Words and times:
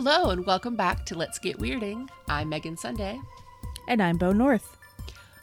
Hello 0.00 0.30
and 0.30 0.46
welcome 0.46 0.76
back 0.76 1.04
to 1.06 1.16
Let's 1.18 1.40
Get 1.40 1.58
Weirding. 1.58 2.08
I'm 2.28 2.48
Megan 2.50 2.76
Sunday. 2.76 3.20
And 3.88 4.00
I'm 4.00 4.16
Bo 4.16 4.30
North. 4.30 4.76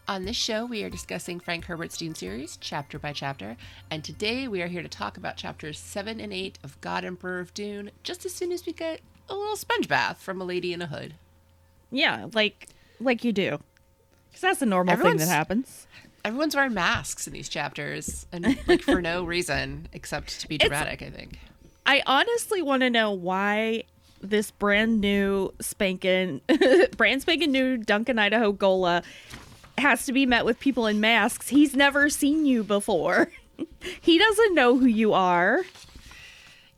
On 0.08 0.24
this 0.24 0.38
show, 0.38 0.66
we 0.66 0.82
are 0.86 0.90
discussing 0.90 1.42
Frank 1.42 1.66
Herbert's 1.66 1.98
Dune 1.98 2.16
series, 2.16 2.56
chapter 2.62 2.98
by 2.98 3.12
chapter, 3.12 3.58
and 3.92 4.02
today 4.02 4.48
we 4.48 4.62
are 4.62 4.68
here 4.68 4.82
to 4.82 4.88
talk 4.88 5.18
about 5.18 5.36
chapters 5.36 5.78
7 5.78 6.22
and 6.22 6.32
8 6.32 6.58
of 6.64 6.80
God 6.80 7.04
Emperor 7.04 7.42
of 7.42 7.54
Dune, 7.54 7.92
just 8.02 8.26
as 8.26 8.34
soon 8.34 8.54
as 8.54 8.66
we 8.66 8.72
get 8.72 9.02
a 9.28 9.36
little 9.36 9.58
sponge 9.58 9.90
bath 9.90 10.22
from 10.22 10.40
a 10.40 10.46
lady 10.46 10.72
in 10.72 10.82
a 10.82 10.88
hood. 10.88 11.16
Yeah, 11.92 12.28
like 12.34 12.70
like 13.02 13.26
you 13.26 13.34
do. 13.34 13.60
Because 14.30 14.40
that's 14.42 14.62
a 14.62 14.66
normal 14.66 14.94
Everyone's- 14.94 15.20
thing 15.20 15.28
that 15.28 15.36
happens. 15.36 15.86
Everyone's 16.24 16.56
wearing 16.56 16.74
masks 16.74 17.28
in 17.28 17.34
these 17.34 17.50
chapters, 17.50 18.26
and 18.32 18.58
like 18.70 18.84
for 18.84 19.02
no 19.02 19.24
reason 19.26 19.90
except 19.92 20.40
to 20.40 20.48
be 20.48 20.56
It's- 20.56 20.70
dramatic, 20.70 21.02
I 21.02 21.10
think. 21.10 21.40
I 21.86 22.02
honestly 22.08 22.62
want 22.62 22.82
to 22.84 22.90
know 22.90 23.12
why 23.12 23.84
this 24.22 24.52
brand 24.52 25.02
new 25.02 25.54
spanking, 25.60 26.42
brand 26.98 27.22
spanking 27.22 27.52
new 27.52 27.78
Duncan 27.78 28.20
Idaho 28.20 28.54
Ghola 28.54 29.04
has 29.78 30.06
to 30.06 30.14
be 30.14 30.26
met 30.26 30.46
with 30.46 30.60
people 30.60 30.88
in 30.88 31.00
masks. 31.00 31.50
He's 31.50 31.76
never 31.76 32.10
seen 32.10 32.46
you 32.46 32.64
before. 32.64 33.30
he 34.02 34.18
doesn't 34.18 34.56
know 34.56 34.78
who 34.78 34.86
you 34.86 35.14
are. 35.14 35.64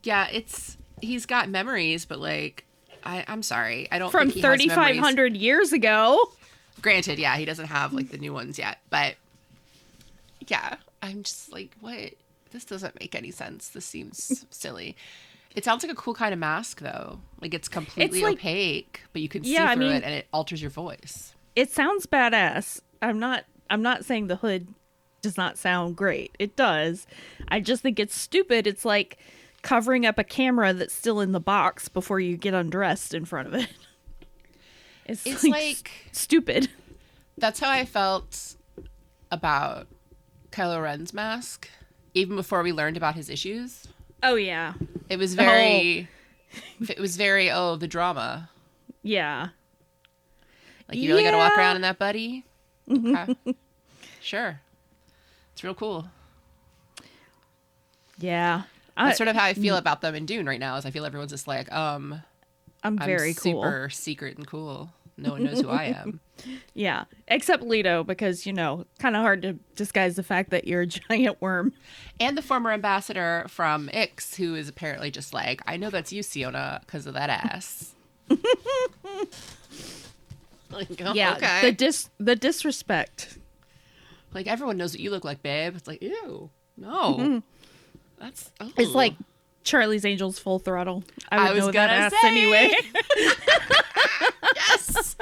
Yeah, 0.03 0.27
it's 0.31 0.77
he's 1.01 1.25
got 1.25 1.49
memories, 1.49 2.05
but 2.05 2.19
like 2.19 2.65
I, 3.03 3.23
I'm 3.27 3.43
sorry, 3.43 3.87
I 3.91 3.99
don't 3.99 4.11
From 4.11 4.29
think 4.29 4.35
he 4.35 4.41
has 4.41 4.59
memories. 4.59 4.73
3,500 4.73 5.37
years 5.37 5.73
ago. 5.73 6.19
Granted, 6.81 7.19
yeah, 7.19 7.37
he 7.37 7.45
doesn't 7.45 7.67
have 7.67 7.93
like 7.93 8.09
the 8.09 8.17
new 8.17 8.33
ones 8.33 8.59
yet, 8.59 8.79
but 8.89 9.15
yeah, 10.47 10.75
I'm 11.01 11.23
just 11.23 11.51
like, 11.51 11.71
what? 11.79 12.13
This 12.51 12.65
doesn't 12.65 12.99
make 12.99 13.13
any 13.15 13.31
sense. 13.31 13.69
This 13.69 13.85
seems 13.85 14.45
silly. 14.49 14.95
It 15.57 15.65
sounds 15.65 15.83
like 15.83 15.91
a 15.91 15.95
cool 15.95 16.13
kind 16.13 16.33
of 16.33 16.39
mask, 16.39 16.79
though. 16.81 17.19
Like 17.41 17.53
it's 17.53 17.67
completely 17.67 18.21
like- 18.21 18.35
opaque, 18.37 19.01
but 19.11 19.21
you 19.23 19.27
can 19.27 19.43
see 19.43 19.53
Yeah, 19.55 19.69
I 19.71 19.73
through 19.75 19.85
mean- 19.87 19.95
it, 19.95 20.03
and 20.03 20.13
it 20.13 20.27
alters 20.31 20.61
your 20.61 20.69
voice. 20.71 21.33
It 21.55 21.71
sounds 21.71 22.05
badass. 22.05 22.79
I'm 23.01 23.17
not 23.19 23.43
I'm 23.69 23.81
not 23.81 24.05
saying 24.05 24.27
the 24.27 24.35
hood 24.37 24.67
does 25.23 25.35
not 25.35 25.57
sound 25.57 25.95
great. 25.97 26.35
It 26.39 26.55
does. 26.55 27.07
I 27.47 27.59
just 27.59 27.81
think 27.81 27.99
it's 27.99 28.15
stupid. 28.17 28.67
It's 28.67 28.85
like 28.85 29.17
covering 29.63 30.05
up 30.05 30.19
a 30.19 30.23
camera 30.23 30.73
that's 30.73 30.93
still 30.93 31.19
in 31.19 31.31
the 31.31 31.39
box 31.39 31.89
before 31.89 32.19
you 32.19 32.37
get 32.37 32.53
undressed 32.53 33.13
in 33.15 33.25
front 33.25 33.47
of 33.47 33.53
it. 33.55 33.67
It's, 35.05 35.25
It's 35.25 35.43
like, 35.43 35.51
like- 35.53 35.91
stupid. 36.11 36.69
That's 37.37 37.59
how 37.61 37.69
I 37.69 37.85
felt 37.85 38.55
about 39.31 39.87
Kylo 40.51 40.83
Ren's 40.83 41.13
mask, 41.13 41.69
even 42.13 42.35
before 42.35 42.61
we 42.61 42.73
learned 42.73 42.97
about 42.97 43.15
his 43.15 43.29
issues. 43.29 43.87
Oh 44.23 44.35
yeah. 44.35 44.73
It 45.09 45.17
was 45.17 45.35
The 45.35 45.43
whole- 45.43 45.51
very, 45.53 46.07
it 46.89 46.99
was 46.99 47.17
very 47.17 47.49
oh 47.51 47.75
the 47.75 47.87
drama. 47.87 48.49
Yeah. 49.03 49.49
Like 50.89 50.97
you 50.97 51.09
really 51.09 51.23
got 51.23 51.31
to 51.31 51.37
walk 51.37 51.57
around 51.57 51.75
in 51.77 51.81
that, 51.83 51.99
buddy. 51.99 52.45
Okay. 52.89 53.35
sure, 54.21 54.61
it's 55.53 55.63
real 55.63 55.73
cool. 55.75 56.07
Yeah. 58.19 58.63
I, 58.95 59.05
That's 59.07 59.17
sort 59.17 59.27
of 59.27 59.35
how 59.35 59.43
I 59.43 59.53
feel 59.53 59.75
about 59.77 60.01
them 60.01 60.15
in 60.15 60.25
Dune 60.25 60.45
right 60.47 60.59
now. 60.59 60.75
Is 60.77 60.85
I 60.85 60.91
feel 60.91 61.05
everyone's 61.05 61.31
just 61.31 61.47
like, 61.47 61.71
um, 61.71 62.21
I'm 62.83 62.97
I'm 62.99 63.05
very 63.05 63.33
cool. 63.33 63.61
super 63.61 63.89
secret 63.91 64.37
and 64.37 64.47
cool. 64.47 64.89
No 65.17 65.31
one 65.31 65.43
knows 65.43 65.61
who 65.61 65.69
I 65.69 65.85
am. 65.85 66.19
Yeah. 66.75 67.05
Except 67.27 67.63
Leto 67.63 68.03
because, 68.03 68.45
you 68.45 68.53
know, 68.53 68.85
kind 68.99 69.15
of 69.15 69.23
hard 69.23 69.41
to 69.41 69.53
disguise 69.75 70.15
the 70.15 70.21
fact 70.21 70.51
that 70.51 70.67
you're 70.67 70.81
a 70.81 70.85
giant 70.85 71.41
worm. 71.41 71.73
and 72.19 72.37
the 72.37 72.43
former 72.43 72.71
ambassador 72.71 73.47
from 73.49 73.89
Ix, 73.89 74.35
who 74.35 74.53
is 74.53 74.69
apparently 74.69 75.09
just 75.09 75.33
like, 75.33 75.63
I 75.65 75.77
know 75.77 75.89
that's 75.89 76.13
you, 76.13 76.21
Siona, 76.21 76.79
because 76.85 77.07
of 77.07 77.15
that 77.15 77.31
ass. 77.31 77.95
like, 78.29 78.39
oh, 81.03 81.13
yeah. 81.15 81.37
okay. 81.37 81.61
The 81.61 81.71
dis 81.71 82.11
the 82.19 82.35
disrespect. 82.35 83.39
like 84.31 84.45
everyone 84.45 84.77
knows 84.77 84.93
what 84.93 84.99
you 84.99 85.09
look 85.09 85.25
like, 85.25 85.41
babe. 85.41 85.75
It's 85.75 85.87
like, 85.87 86.03
ew, 86.03 86.51
no, 86.77 87.41
that's. 88.19 88.51
Mm-hmm. 88.59 88.79
It's 88.79 88.93
like 88.93 89.15
Charlie's 89.67 90.05
Angels 90.05 90.39
full 90.39 90.59
throttle. 90.59 91.03
I 91.29 91.37
would 91.43 91.49
I 91.49 91.53
was 91.53 91.65
know 91.65 91.71
gonna 91.73 92.09
say. 92.09 92.17
anyway. 92.23 92.71
yes, 94.55 95.15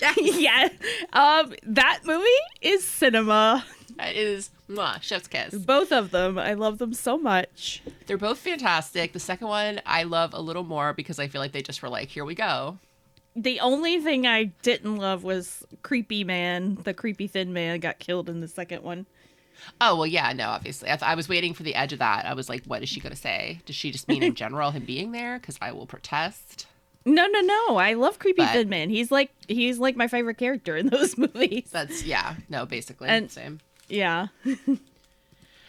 yes. 0.00 0.18
yeah. 0.18 0.68
Um, 1.12 1.52
that 1.64 2.00
movie 2.04 2.24
is 2.60 2.84
cinema. 2.84 3.64
That 3.96 4.14
is 4.14 4.50
mwah, 4.70 5.02
chef's 5.02 5.26
kiss. 5.26 5.52
Both 5.54 5.90
of 5.90 6.12
them. 6.12 6.38
I 6.38 6.54
love 6.54 6.78
them 6.78 6.94
so 6.94 7.18
much. 7.18 7.82
They're 8.06 8.16
both 8.16 8.38
fantastic. 8.38 9.12
The 9.12 9.18
second 9.20 9.48
one 9.48 9.80
I 9.84 10.04
love 10.04 10.32
a 10.32 10.40
little 10.40 10.62
more 10.64 10.92
because 10.92 11.18
I 11.18 11.26
feel 11.26 11.40
like 11.40 11.50
they 11.52 11.62
just 11.62 11.82
were 11.82 11.88
like, 11.88 12.08
here 12.08 12.24
we 12.24 12.36
go. 12.36 12.78
The 13.34 13.58
only 13.60 14.00
thing 14.00 14.26
I 14.26 14.44
didn't 14.62 14.96
love 14.96 15.24
was 15.24 15.64
creepy 15.82 16.22
man. 16.22 16.78
The 16.84 16.94
creepy 16.94 17.26
thin 17.26 17.52
man 17.52 17.80
got 17.80 17.98
killed 17.98 18.28
in 18.30 18.40
the 18.40 18.48
second 18.48 18.84
one. 18.84 19.06
Oh 19.80 19.96
well, 19.96 20.06
yeah, 20.06 20.32
no, 20.32 20.48
obviously. 20.48 20.88
I, 20.90 20.98
I 21.02 21.14
was 21.14 21.28
waiting 21.28 21.54
for 21.54 21.62
the 21.62 21.74
edge 21.74 21.92
of 21.92 21.98
that. 22.00 22.24
I 22.26 22.34
was 22.34 22.48
like, 22.48 22.64
what 22.64 22.82
is 22.82 22.88
she 22.88 23.00
gonna 23.00 23.16
say? 23.16 23.60
Does 23.66 23.76
she 23.76 23.90
just 23.90 24.08
mean 24.08 24.22
in 24.22 24.34
general 24.42 24.70
him 24.70 24.84
being 24.84 25.12
there? 25.12 25.38
Because 25.38 25.58
I 25.60 25.72
will 25.72 25.86
protest. 25.86 26.66
No, 27.04 27.26
no, 27.26 27.40
no. 27.40 27.76
I 27.76 27.94
love 27.94 28.18
creepy 28.18 28.42
But- 28.42 28.52
thin 28.52 28.68
man. 28.68 28.90
He's 28.90 29.10
like 29.10 29.30
he's 29.46 29.78
like 29.78 29.96
my 29.96 30.08
favorite 30.08 30.36
character 30.38 30.76
in 30.76 30.88
those 30.88 31.16
movies. 31.18 31.68
That's 31.70 32.02
yeah, 32.04 32.34
no, 32.48 32.66
basically 32.66 33.08
And- 33.08 33.30
same. 33.30 33.60
Yeah. 33.88 34.28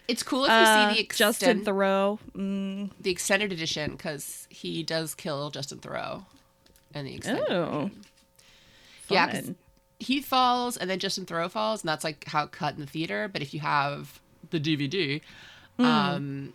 It's 0.08 0.24
cool 0.24 0.46
if 0.46 0.50
you 0.50 0.56
Uh, 0.56 0.90
see 0.96 1.02
the 1.04 1.08
Justin 1.14 1.50
extend, 1.50 1.66
Thoreau. 1.66 2.18
Mm. 2.36 2.90
the 3.00 3.12
extended 3.12 3.52
edition 3.52 3.92
because 3.92 4.48
he 4.50 4.82
does 4.82 5.14
kill 5.14 5.52
Justin 5.52 5.78
Theroux 5.78 6.26
and 6.96 7.06
the 7.08 7.14
extended. 7.14 7.46
Oh. 7.52 7.92
Yeah. 9.08 9.42
He 10.00 10.22
falls 10.22 10.78
and 10.78 10.90
then 10.90 10.98
Justin 11.00 11.26
Theroux 11.26 11.52
falls, 11.52 11.82
and 11.84 11.90
that's 11.90 12.04
like 12.04 12.26
how 12.26 12.46
it 12.46 12.52
cut 12.52 12.74
in 12.76 12.80
the 12.82 12.88
theater. 12.88 13.28
But 13.32 13.42
if 13.42 13.54
you 13.54 13.60
have 13.60 14.20
the 14.50 14.60
DVD, 14.60 15.22
Hmm. 15.78 15.86
um, 15.86 16.54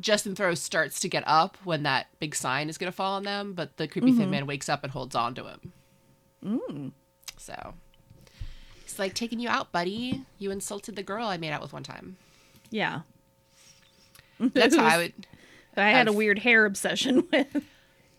Justin 0.00 0.34
Theroux 0.34 0.56
starts 0.56 1.00
to 1.00 1.08
get 1.08 1.24
up 1.26 1.56
when 1.64 1.82
that 1.82 2.06
big 2.20 2.34
sign 2.34 2.68
is 2.68 2.78
going 2.78 2.90
to 2.90 2.96
fall 2.96 3.14
on 3.16 3.24
them, 3.24 3.52
but 3.52 3.76
the 3.78 3.88
creepy 3.88 4.08
Mm-hmm. 4.10 4.18
thin 4.20 4.30
man 4.30 4.46
wakes 4.46 4.68
up 4.68 4.84
and 4.84 4.92
holds 4.92 5.14
on 5.16 5.34
to 5.34 5.44
him. 5.44 5.72
Mm. 6.44 6.92
So 7.36 7.74
he's 8.84 8.98
like, 8.98 9.14
taking 9.14 9.40
you 9.40 9.48
out, 9.48 9.72
buddy. 9.72 10.24
You 10.38 10.50
insulted 10.52 10.94
the 10.96 11.02
girl 11.02 11.26
I 11.26 11.36
made 11.36 11.50
out 11.50 11.62
with 11.62 11.72
one 11.72 11.82
time. 11.82 12.16
Yeah. 12.70 13.00
That's 14.38 14.76
how 14.76 14.84
I 14.86 14.96
would. 14.98 15.26
I 15.76 15.90
had 15.90 16.06
a 16.06 16.10
I've- 16.10 16.16
weird 16.16 16.38
hair 16.40 16.64
obsession 16.64 17.26
with. 17.32 17.64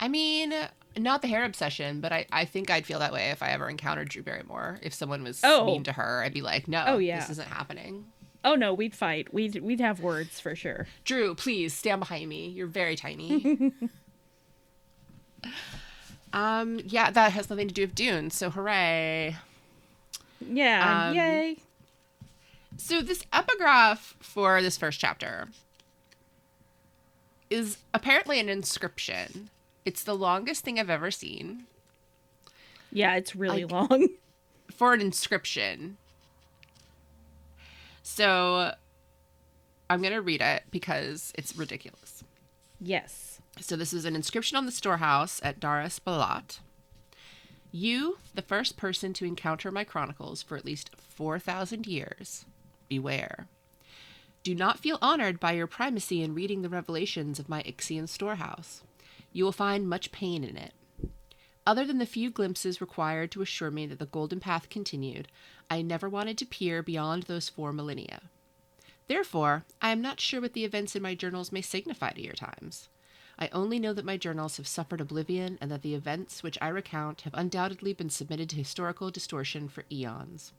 I 0.01 0.07
mean, 0.09 0.53
not 0.97 1.21
the 1.21 1.27
hair 1.27 1.45
obsession, 1.45 2.01
but 2.01 2.11
I, 2.11 2.25
I 2.31 2.45
think 2.45 2.69
I'd 2.69 2.85
feel 2.85 2.99
that 2.99 3.13
way 3.13 3.29
if 3.29 3.41
I 3.43 3.49
ever 3.49 3.69
encountered 3.69 4.09
Drew 4.09 4.23
Barrymore. 4.23 4.79
If 4.81 4.93
someone 4.93 5.23
was 5.23 5.41
Oh. 5.43 5.65
mean 5.65 5.83
to 5.83 5.93
her, 5.93 6.21
I'd 6.23 6.33
be 6.33 6.41
like, 6.41 6.67
no, 6.67 6.83
Oh, 6.87 6.97
yeah. 6.97 7.19
this 7.19 7.29
isn't 7.31 7.47
happening. 7.47 8.05
Oh 8.43 8.55
no, 8.55 8.73
we'd 8.73 8.95
fight. 8.95 9.33
We'd 9.33 9.61
we'd 9.61 9.81
have 9.81 9.99
words 9.99 10.39
for 10.39 10.55
sure. 10.55 10.87
Drew, 11.03 11.35
please 11.35 11.73
stand 11.73 11.99
behind 11.99 12.29
me. 12.29 12.47
You're 12.47 12.67
very 12.67 12.95
tiny. 12.95 13.73
um, 16.33 16.79
yeah, 16.85 17.11
that 17.11 17.31
has 17.33 17.49
nothing 17.49 17.67
to 17.67 17.73
do 17.73 17.81
with 17.83 17.95
Dune, 17.95 18.29
so 18.29 18.49
hooray. 18.49 19.35
Yeah. 20.39 21.07
Um, 21.09 21.15
yay. 21.15 21.57
So 22.77 23.01
this 23.01 23.25
epigraph 23.33 24.15
for 24.21 24.61
this 24.61 24.77
first 24.77 25.01
chapter 25.01 25.49
is 27.49 27.77
apparently 27.93 28.39
an 28.39 28.47
inscription. 28.47 29.49
It's 29.89 30.03
the 30.03 30.13
longest 30.15 30.63
thing 30.63 30.79
I've 30.79 30.89
ever 30.89 31.09
seen 31.09 31.65
Yeah, 32.91 33.15
it's 33.15 33.35
really 33.35 33.65
like- 33.65 33.71
long. 33.71 34.07
for 34.71 34.93
an 34.93 35.01
inscription. 35.01 35.97
So 38.03 38.73
I'm 39.89 40.01
going 40.01 40.13
to 40.13 40.21
read 40.21 40.41
it 40.41 40.63
because 40.71 41.33
it's 41.35 41.55
ridiculous. 41.55 42.23
yes. 42.79 43.25
So 43.61 43.75
this 43.75 43.91
is 43.91 44.05
an 44.05 44.15
inscription 44.15 44.57
on 44.57 44.65
the 44.65 44.71
storehouse 44.71 45.41
at 45.43 45.59
Dar 45.59 45.81
es 45.81 45.99
Balat. 45.99 46.59
You, 47.73 48.19
the 48.33 48.41
first 48.41 48.77
person 48.77 49.11
to 49.13 49.25
encounter 49.25 49.69
my 49.69 49.83
chronicles 49.83 50.41
for 50.41 50.55
at 50.55 50.63
least 50.63 50.91
4,000 50.95 51.85
years, 51.85 52.45
beware. 52.87 53.47
Do 54.43 54.55
not 54.55 54.79
feel 54.79 54.97
honored 55.01 55.41
by 55.41 55.51
your 55.53 55.67
primacy 55.67 56.23
in 56.23 56.33
reading 56.35 56.61
the 56.61 56.69
revelations 56.69 57.37
of 57.37 57.49
my 57.49 57.61
Ixian 57.63 58.07
storehouse. 58.07 58.81
You 59.31 59.43
will 59.43 59.51
find 59.51 59.87
much 59.87 60.11
pain 60.11 60.43
in 60.43 60.57
it. 60.57 60.73
Other 61.65 61.85
than 61.85 61.99
the 61.99 62.05
few 62.05 62.31
glimpses 62.31 62.81
required 62.81 63.31
to 63.31 63.41
assure 63.41 63.69
me 63.69 63.85
that 63.85 63.99
the 63.99 64.05
golden 64.05 64.39
path 64.39 64.69
continued, 64.69 65.27
I 65.69 65.81
never 65.81 66.09
wanted 66.09 66.37
to 66.39 66.45
peer 66.45 66.81
beyond 66.81 67.23
those 67.23 67.49
four 67.49 67.71
millennia. 67.71 68.23
Therefore, 69.07 69.65
I 69.81 69.91
am 69.91 70.01
not 70.01 70.19
sure 70.19 70.41
what 70.41 70.53
the 70.53 70.65
events 70.65 70.95
in 70.95 71.03
my 71.03 71.15
journals 71.15 71.51
may 71.51 71.61
signify 71.61 72.11
to 72.13 72.23
your 72.23 72.33
times. 72.33 72.89
I 73.37 73.49
only 73.53 73.79
know 73.79 73.93
that 73.93 74.05
my 74.05 74.17
journals 74.17 74.57
have 74.57 74.67
suffered 74.67 74.99
oblivion 74.99 75.57
and 75.61 75.71
that 75.71 75.81
the 75.81 75.95
events 75.95 76.43
which 76.43 76.57
I 76.61 76.67
recount 76.67 77.21
have 77.21 77.33
undoubtedly 77.33 77.93
been 77.93 78.09
submitted 78.09 78.49
to 78.49 78.55
historical 78.55 79.11
distortion 79.11 79.69
for 79.69 79.85
eons. 79.91 80.51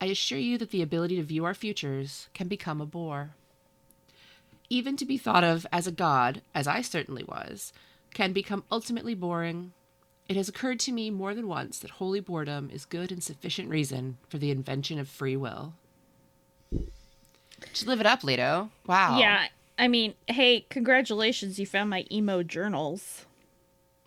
I 0.00 0.06
assure 0.06 0.38
you 0.38 0.58
that 0.58 0.70
the 0.70 0.82
ability 0.82 1.16
to 1.16 1.22
view 1.22 1.44
our 1.44 1.54
futures 1.54 2.28
can 2.34 2.48
become 2.48 2.80
a 2.80 2.86
bore. 2.86 3.34
Even 4.72 4.96
to 4.96 5.04
be 5.04 5.18
thought 5.18 5.44
of 5.44 5.66
as 5.70 5.86
a 5.86 5.92
god, 5.92 6.40
as 6.54 6.66
I 6.66 6.80
certainly 6.80 7.24
was, 7.24 7.74
can 8.14 8.32
become 8.32 8.64
ultimately 8.72 9.14
boring. 9.14 9.74
It 10.30 10.36
has 10.36 10.48
occurred 10.48 10.80
to 10.80 10.92
me 10.92 11.10
more 11.10 11.34
than 11.34 11.46
once 11.46 11.78
that 11.78 11.90
holy 11.90 12.20
boredom 12.20 12.70
is 12.72 12.86
good 12.86 13.12
and 13.12 13.22
sufficient 13.22 13.68
reason 13.68 14.16
for 14.30 14.38
the 14.38 14.50
invention 14.50 14.98
of 14.98 15.10
free 15.10 15.36
will. 15.36 15.74
Just 17.74 17.86
live 17.86 18.00
it 18.00 18.06
up, 18.06 18.24
Leto. 18.24 18.70
Wow. 18.86 19.18
Yeah. 19.18 19.48
I 19.78 19.88
mean, 19.88 20.14
hey, 20.26 20.64
congratulations, 20.70 21.58
you 21.58 21.66
found 21.66 21.90
my 21.90 22.06
emo 22.10 22.42
journals. 22.42 23.26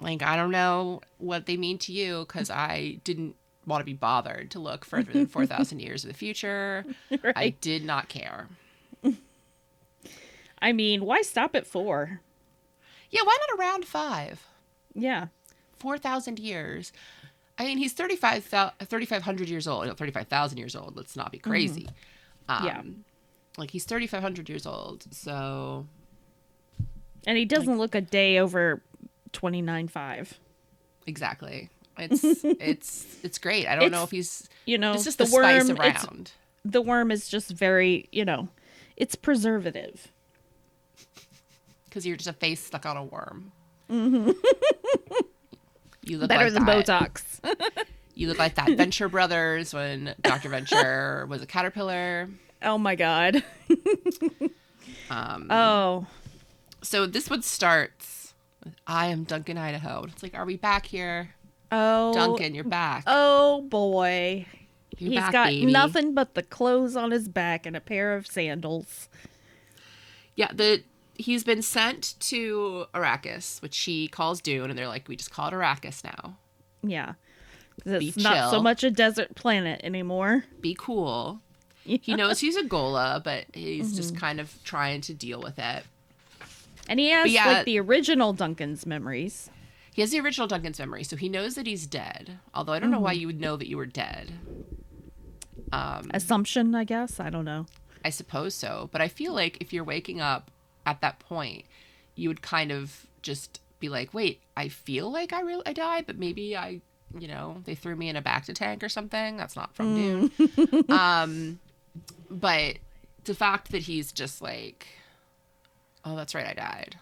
Like, 0.02 0.24
I 0.24 0.36
don't 0.36 0.50
know 0.50 1.02
what 1.20 1.46
they 1.46 1.58
mean 1.58 1.78
to 1.78 1.94
you 1.94 2.26
because 2.28 2.50
I 2.50 3.02
didn't 3.04 3.36
want 3.68 3.82
to 3.82 3.86
be 3.86 3.94
bothered 3.94 4.50
to 4.50 4.60
look 4.60 4.84
further 4.84 5.12
than 5.12 5.28
4,000 5.28 5.78
years 5.82 6.04
of 6.04 6.08
the 6.08 6.18
future. 6.18 6.86
I 7.36 7.50
did 7.50 7.86
not 7.86 8.10
care. 8.10 8.48
I 10.62 10.72
mean, 10.72 11.06
why 11.06 11.22
stop 11.22 11.56
at 11.56 11.68
four? 11.68 12.22
Yeah, 13.10 13.22
why 13.24 13.38
not 13.50 13.60
around 13.60 13.86
five? 13.86 14.46
Yeah. 14.94 15.28
4,000 15.78 16.40
years. 16.40 16.92
I 17.58 17.66
mean, 17.66 17.78
he's 17.78 17.94
35, 17.94 18.44
3,500 18.46 19.50
years 19.50 19.68
old. 19.68 19.86
You 19.86 19.94
35,000 19.94 20.58
years 20.58 20.76
old. 20.76 20.96
Let's 20.98 21.16
not 21.16 21.32
be 21.32 21.38
crazy. 21.38 21.88
Um, 22.50 22.66
Yeah. 22.66 22.82
Like, 23.58 23.72
he's 23.72 23.86
3,500 23.86 24.50
years 24.50 24.66
old. 24.66 25.06
So, 25.12 25.86
And 27.26 27.38
he 27.38 27.46
doesn't 27.46 27.78
look 27.78 27.96
a 27.96 28.02
day 28.02 28.38
over 28.40 28.82
29.5. 29.34 30.34
exactly. 31.08 31.70
It's 31.98 32.24
it's 32.44 33.06
it's 33.24 33.38
great. 33.38 33.68
I 33.70 33.76
don't 33.78 33.90
know 33.90 34.04
if 34.04 34.12
he's 34.12 34.50
You 34.66 34.78
know, 34.78 34.92
it's 34.92 35.06
just 35.06 35.18
the, 35.18 35.24
the, 35.24 35.34
worm, 35.34 35.56
it's, 35.56 35.70
around. 35.70 36.32
the 36.66 36.82
worm 36.82 37.10
is 37.10 37.30
just 37.30 37.52
very, 37.52 38.10
you 38.12 38.26
know, 38.26 38.50
it's 38.98 39.16
preservative. 39.16 40.10
Because 41.96 42.06
you're 42.06 42.18
just 42.18 42.28
a 42.28 42.34
face 42.34 42.62
stuck 42.62 42.86
on 42.86 42.98
a 42.98 43.06
worm. 43.06 43.54
you 43.88 44.36
look 46.18 46.28
Better 46.28 46.44
like 46.44 46.54
than 46.54 46.66
that. 46.66 46.86
Botox. 46.86 47.24
You 48.18 48.30
look 48.30 48.40
like 48.40 48.56
that 48.56 48.70
Venture 48.78 49.10
Brothers 49.10 49.74
when 49.74 50.16
Dr. 50.22 50.48
Venture 50.48 51.26
was 51.30 51.42
a 51.42 51.46
caterpillar. 51.46 52.30
oh 52.64 52.78
my 52.78 52.96
God. 52.96 53.44
Um, 55.10 55.48
Oh. 55.50 56.08
so 56.82 57.06
this 57.08 57.30
one 57.30 57.42
starts 57.42 58.34
with 58.64 58.74
I 58.88 59.08
am 59.08 59.24
Duncan, 59.26 59.58
Idaho. 59.58 60.04
It's 60.06 60.24
like, 60.24 60.34
are 60.34 60.46
we 60.46 60.56
back 60.56 60.86
here? 60.86 61.32
Oh. 61.74 62.14
Duncan, 62.14 62.56
you're 62.56 62.64
back. 62.64 63.04
Oh 63.08 63.64
boy. 63.64 64.46
You're 64.98 65.10
He's 65.12 65.20
back, 65.20 65.32
got 65.34 65.48
baby. 65.48 65.72
nothing 65.72 66.14
but 66.14 66.36
the 66.36 66.44
clothes 66.44 66.96
on 66.96 67.12
his 67.12 67.28
back 67.28 67.66
and 67.66 67.76
a 67.76 67.82
pair 67.82 68.16
of 68.16 68.28
sandals. 68.28 69.10
Yeah, 70.36 70.52
the 70.54 70.84
he's 71.18 71.44
been 71.44 71.62
sent 71.62 72.16
to 72.22 72.86
Arrakis, 72.94 73.62
which 73.62 73.78
he 73.80 74.08
calls 74.08 74.42
Dune, 74.42 74.70
and 74.70 74.78
they're 74.78 74.88
like, 74.88 75.08
we 75.08 75.16
just 75.16 75.32
call 75.32 75.48
it 75.48 75.54
Arrakis 75.54 76.04
now. 76.04 76.38
Yeah. 76.84 77.14
Be 77.86 78.08
It's 78.10 78.18
not 78.18 78.52
so 78.52 78.62
much 78.62 78.84
a 78.84 78.92
desert 78.92 79.36
planet 79.36 79.82
anymore. 79.84 80.46
Be 80.62 80.76
cool. 80.80 81.42
Yeah. 81.84 81.98
He 82.02 82.16
knows 82.16 82.40
he's 82.40 82.56
a 82.56 82.64
Ghola, 82.64 83.24
but 83.24 83.46
he's 83.54 83.88
Mm-hmm. 83.88 83.96
just 83.98 84.16
kind 84.18 84.40
of 84.40 84.54
trying 84.64 85.02
to 85.02 85.14
deal 85.14 85.42
with 85.42 85.60
it. 85.60 85.84
And 86.88 87.00
he 87.00 87.10
has 87.10 87.32
yeah- 87.32 87.46
like 87.48 87.66
the 87.66 87.80
original 87.80 88.34
Duncan's 88.34 88.86
memories. 88.86 89.50
He 89.94 90.02
has 90.02 90.12
the 90.12 90.20
original 90.20 90.48
Duncan's 90.48 90.78
memory, 90.80 91.04
so 91.04 91.16
he 91.16 91.30
knows 91.30 91.56
that 91.56 91.68
he's 91.68 91.88
dead. 91.88 92.40
Although 92.54 92.74
I 92.74 92.80
don't 92.80 92.92
know 92.92 93.00
why 93.00 93.14
you 93.14 93.28
would 93.28 93.40
know 93.40 93.56
that 93.56 93.68
you 93.70 93.78
were 93.78 93.86
dead. 93.86 94.34
Um, 95.72 96.10
Assumption, 96.14 96.76
I 96.76 96.84
guess. 96.84 97.20
I 97.20 97.30
don't 97.30 97.46
know. 97.46 97.66
I 98.04 98.10
suppose 98.10 98.54
so, 98.54 98.90
but 98.92 99.02
I 99.02 99.08
feel 99.08 99.34
like 99.34 99.58
if 99.62 99.74
you're 99.74 99.84
waking 99.84 100.22
up 100.22 100.52
at 100.86 101.02
that 101.02 101.20
point, 101.20 101.66
you 102.16 102.30
would 102.30 102.42
kind 102.42 102.72
of 102.72 103.08
just 103.22 103.60
be 103.80 103.90
like, 103.90 104.14
"Wait, 104.14 104.42
I 104.56 104.70
feel 104.70 105.12
like 105.12 105.34
I 105.34 105.42
really 105.42 105.64
I 105.66 105.74
died, 105.74 106.06
but 106.08 106.18
maybe 106.18 106.56
I, 106.56 106.82
you 107.18 107.28
know, 107.28 107.62
they 107.66 107.76
threw 107.76 107.96
me 107.96 108.10
in 108.10 108.16
a 108.16 108.22
back 108.22 108.46
to 108.46 108.54
tank 108.54 108.84
or 108.84 108.90
something. 108.90 109.38
That's 109.38 109.56
not 109.56 109.76
from 109.76 109.96
Dune." 109.96 110.32
um, 110.90 111.60
but 112.30 112.78
the 113.26 113.34
fact 113.36 113.72
that 113.72 113.84
he's 113.84 114.12
just 114.12 114.42
like, 114.42 114.88
"Oh, 116.04 116.16
that's 116.16 116.34
right, 116.36 116.48
I 116.48 116.54
died." 116.54 116.98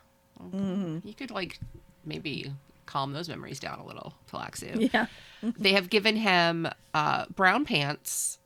You 1.06 1.14
could 1.14 1.32
like 1.32 1.60
maybe 2.06 2.52
calm 2.86 3.14
those 3.14 3.30
memories 3.30 3.60
down 3.60 3.80
a 3.80 3.86
little, 3.86 4.14
Tleilaxu 4.30 4.90
Yeah. 4.94 5.06
they 5.58 5.72
have 5.74 5.90
given 5.90 6.16
him 6.18 6.68
uh, 6.94 7.26
brown 7.34 7.64
pants, 7.66 8.40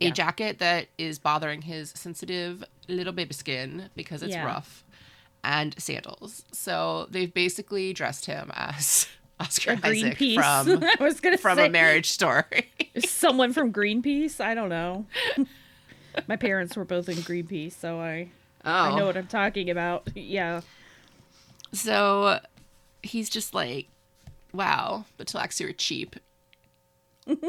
a 0.00 0.06
Yeah. 0.06 0.10
jacket 0.10 0.58
that 0.58 0.88
is 0.98 1.18
bothering 1.20 1.62
his 1.62 1.90
sensitive 1.90 2.64
little 2.88 3.12
baby 3.12 3.34
skin 3.34 3.90
because 3.94 4.22
it's 4.22 4.34
Yeah. 4.34 4.44
rough, 4.46 4.84
and 5.44 5.74
sandals. 5.78 6.44
So 6.52 7.06
they've 7.10 7.32
basically 7.32 7.92
dressed 7.92 8.26
him 8.26 8.50
as 8.54 9.06
Oscar 9.40 9.78
Isaac 9.84 10.18
Greenpeace. 10.18 10.34
from 10.34 10.82
I 11.00 11.02
was 11.02 11.20
gonna 11.20 11.38
from 11.38 11.58
say 11.58 11.66
a 11.66 11.70
marriage 11.70 12.10
story. 12.10 12.70
someone 13.04 13.52
from 13.52 13.72
Greenpeace. 13.72 14.40
I 14.40 14.54
don't 14.54 14.68
know. 14.68 15.06
My 16.26 16.36
parents 16.36 16.76
were 16.76 16.84
both 16.84 17.08
in 17.08 17.16
Greenpeace, 17.18 17.72
so 17.74 18.00
I 18.00 18.30
oh, 18.64 18.70
I 18.70 18.96
know 18.96 19.06
what 19.06 19.16
I'm 19.16 19.28
talking 19.28 19.70
about. 19.70 20.08
Yeah. 20.16 20.62
so 21.72 22.40
he's 23.02 23.30
just 23.30 23.54
like, 23.54 23.86
wow, 24.52 25.04
the 25.18 25.24
Talaxi 25.24 25.68
are 25.68 25.72
cheap. 25.72 26.16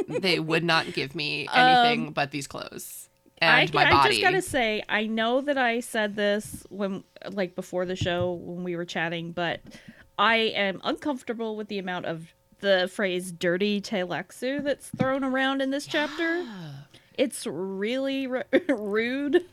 they 0.07 0.39
would 0.39 0.63
not 0.63 0.93
give 0.93 1.15
me 1.15 1.47
um, 1.47 1.59
anything 1.67 2.11
but 2.11 2.31
these 2.31 2.47
clothes 2.47 3.08
and 3.41 3.51
I, 3.51 3.69
my 3.73 3.91
I 3.91 4.07
just 4.09 4.21
gotta 4.21 4.41
say, 4.41 4.83
I 4.89 5.05
know 5.05 5.41
that 5.41 5.57
I 5.57 5.79
said 5.79 6.15
this 6.15 6.65
when, 6.69 7.03
like, 7.31 7.55
before 7.55 7.85
the 7.85 7.95
show 7.95 8.33
when 8.33 8.63
we 8.63 8.75
were 8.75 8.85
chatting, 8.85 9.31
but 9.31 9.61
I 10.17 10.35
am 10.35 10.81
uncomfortable 10.83 11.55
with 11.55 11.67
the 11.67 11.79
amount 11.79 12.05
of 12.05 12.33
the 12.59 12.89
phrase 12.93 13.31
"dirty 13.31 13.79
Tleilaxu" 13.81 14.63
that's 14.63 14.89
thrown 14.89 15.23
around 15.23 15.61
in 15.61 15.71
this 15.71 15.85
chapter. 15.87 16.45
It's 17.17 17.45
really 17.47 18.27
r- 18.27 18.45
rude. 18.69 19.45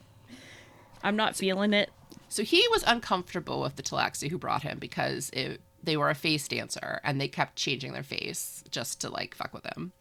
I'm 1.03 1.17
not 1.17 1.37
feeling 1.37 1.73
it. 1.73 1.91
So 2.29 2.43
he 2.43 2.67
was 2.71 2.83
uncomfortable 2.87 3.63
with 3.63 3.77
the 3.77 3.83
Talaxi 3.83 4.29
who 4.29 4.39
brought 4.39 4.63
him 4.63 4.79
because 4.79 5.31
it, 5.31 5.61
they 5.83 5.97
were 5.97 6.11
a 6.11 6.15
face 6.15 6.49
dancer 6.49 7.01
and 7.05 7.21
they 7.21 7.29
kept 7.29 7.57
changing 7.57 7.93
their 7.93 8.03
face 8.03 8.65
just 8.71 9.01
to 9.03 9.09
like 9.09 9.35
fuck 9.35 9.55
with 9.55 9.65
him. 9.65 9.93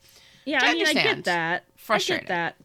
Yeah, 0.46 0.60
I 0.64 0.72
I 0.72 0.74
mean, 0.74 0.88
I 0.88 0.94
get 0.94 1.24
that. 1.26 1.66
I 1.90 2.00
get 2.00 2.28
that. 2.28 2.56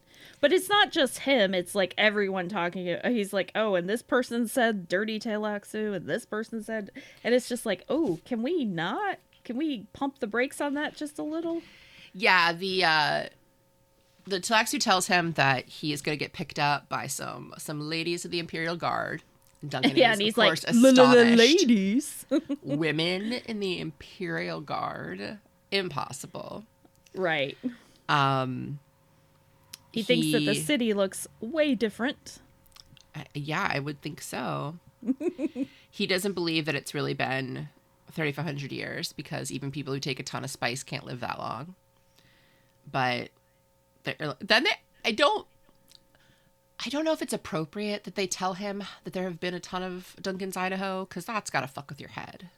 But 0.41 0.51
it's 0.51 0.67
not 0.67 0.91
just 0.91 1.19
him. 1.19 1.53
It's 1.53 1.75
like 1.75 1.93
everyone 1.97 2.49
talking. 2.49 2.97
He's 3.05 3.31
like, 3.31 3.51
oh, 3.53 3.75
and 3.75 3.87
this 3.87 4.01
person 4.01 4.47
said 4.47 4.87
dirty 4.87 5.19
Tleilaxu, 5.19 5.95
and 5.95 6.07
this 6.07 6.25
person 6.25 6.63
said, 6.63 6.89
and 7.23 7.35
it's 7.35 7.47
just 7.47 7.65
like, 7.65 7.85
oh, 7.89 8.19
can 8.25 8.41
we 8.41 8.65
not? 8.65 9.19
Can 9.43 9.55
we 9.57 9.85
pump 9.93 10.19
the 10.19 10.27
brakes 10.27 10.59
on 10.59 10.73
that 10.73 10.95
just 10.95 11.19
a 11.19 11.23
little? 11.23 11.61
Yeah, 12.13 12.53
the 12.53 12.83
uh 12.83 13.23
the 14.25 14.39
Talaxu 14.39 14.79
tells 14.79 15.07
him 15.07 15.33
that 15.33 15.67
he 15.67 15.93
is 15.93 16.01
going 16.01 16.17
to 16.17 16.23
get 16.23 16.33
picked 16.33 16.59
up 16.59 16.89
by 16.89 17.07
some 17.07 17.53
some 17.57 17.79
ladies 17.89 18.25
of 18.25 18.31
the 18.31 18.39
Imperial 18.39 18.75
Guard. 18.75 19.23
Duncan 19.67 19.91
yeah, 19.95 20.09
is, 20.09 20.13
and 20.13 20.21
he's 20.21 20.33
of 20.33 20.37
like, 20.39 20.47
course, 20.49 20.65
"La, 20.73 20.89
la, 20.89 21.11
la, 21.11 21.21
ladies. 21.21 22.25
Women 22.63 23.33
in 23.33 23.59
the 23.59 23.79
Imperial 23.79 24.59
Guard, 24.61 25.37
impossible. 25.71 26.63
right. 27.15 27.57
Um, 28.09 28.79
He, 29.91 30.03
thinks 30.03 30.31
that 30.31 30.39
the 30.45 30.55
city 30.55 30.93
looks 30.93 31.27
way 31.39 31.75
different. 31.75 32.39
I- 33.15 33.25
yeah, 33.33 33.69
I 33.71 33.79
would 33.79 34.01
think 34.01 34.21
so. 34.21 34.77
he 35.91 36.07
doesn't 36.07 36.33
believe 36.33 36.65
that 36.65 36.75
it's 36.75 36.93
really 36.93 37.13
been 37.13 37.69
3,500 38.11 38.71
years 38.71 39.11
because 39.13 39.51
even 39.51 39.71
people 39.71 39.93
who 39.93 39.99
take 39.99 40.19
a 40.19 40.23
ton 40.23 40.43
of 40.43 40.49
spice 40.49 40.83
can't 40.83 41.05
live 41.05 41.19
that 41.19 41.39
long. 41.39 41.75
But 42.89 43.29
then 44.03 44.63
they, 44.63 44.71
I 45.05 45.11
don't. 45.11 45.45
I 46.83 46.89
don't 46.89 47.05
know 47.05 47.11
if 47.13 47.21
it's 47.21 47.33
appropriate 47.33 48.05
that 48.05 48.15
they 48.15 48.25
tell 48.25 48.53
him 48.55 48.83
that 49.03 49.13
there 49.13 49.23
have 49.25 49.39
been 49.39 49.53
a 49.53 49.59
ton 49.59 49.83
of 49.83 50.15
Duncan's 50.19 50.57
Idaho 50.57 51.05
because 51.05 51.25
that's 51.25 51.51
got 51.51 51.61
to 51.61 51.67
fuck 51.67 51.89
with 51.89 51.99
your 51.99 52.09
head. 52.09 52.49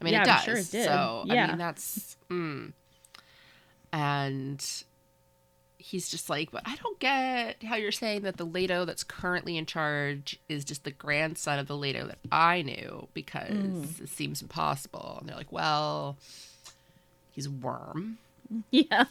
I 0.00 0.04
mean, 0.04 0.14
Yeah, 0.14 0.22
it 0.22 0.26
does. 0.26 0.42
sure 0.42 0.56
it 0.56 0.70
did. 0.72 0.84
So 0.86 1.24
I 1.30 1.46
mean, 1.46 1.58
that's. 1.58 2.16
Mm. 2.28 2.72
And 3.92 4.84
he's 5.82 6.08
just 6.08 6.30
like, 6.30 6.50
but 6.50 6.62
I 6.64 6.76
don't 6.76 6.98
get 7.00 7.62
how 7.64 7.76
you're 7.76 7.90
saying 7.92 8.22
that 8.22 8.36
the 8.36 8.44
Leto 8.46 8.84
that's 8.84 9.02
currently 9.04 9.56
in 9.56 9.66
charge 9.66 10.38
is 10.48 10.64
just 10.64 10.84
the 10.84 10.90
grandson 10.92 11.58
of 11.58 11.66
the 11.66 11.76
Leto 11.76 12.06
that 12.06 12.18
I 12.30 12.62
knew 12.62 13.08
because 13.14 13.50
Mm. 13.50 14.00
it 14.02 14.08
seems 14.08 14.40
impossible. 14.42 15.16
And 15.20 15.28
they're 15.28 15.36
like, 15.36 15.50
well, 15.52 16.16
he's 17.32 17.46
a 17.46 17.50
worm. 17.50 18.18
Yeah. 18.70 19.04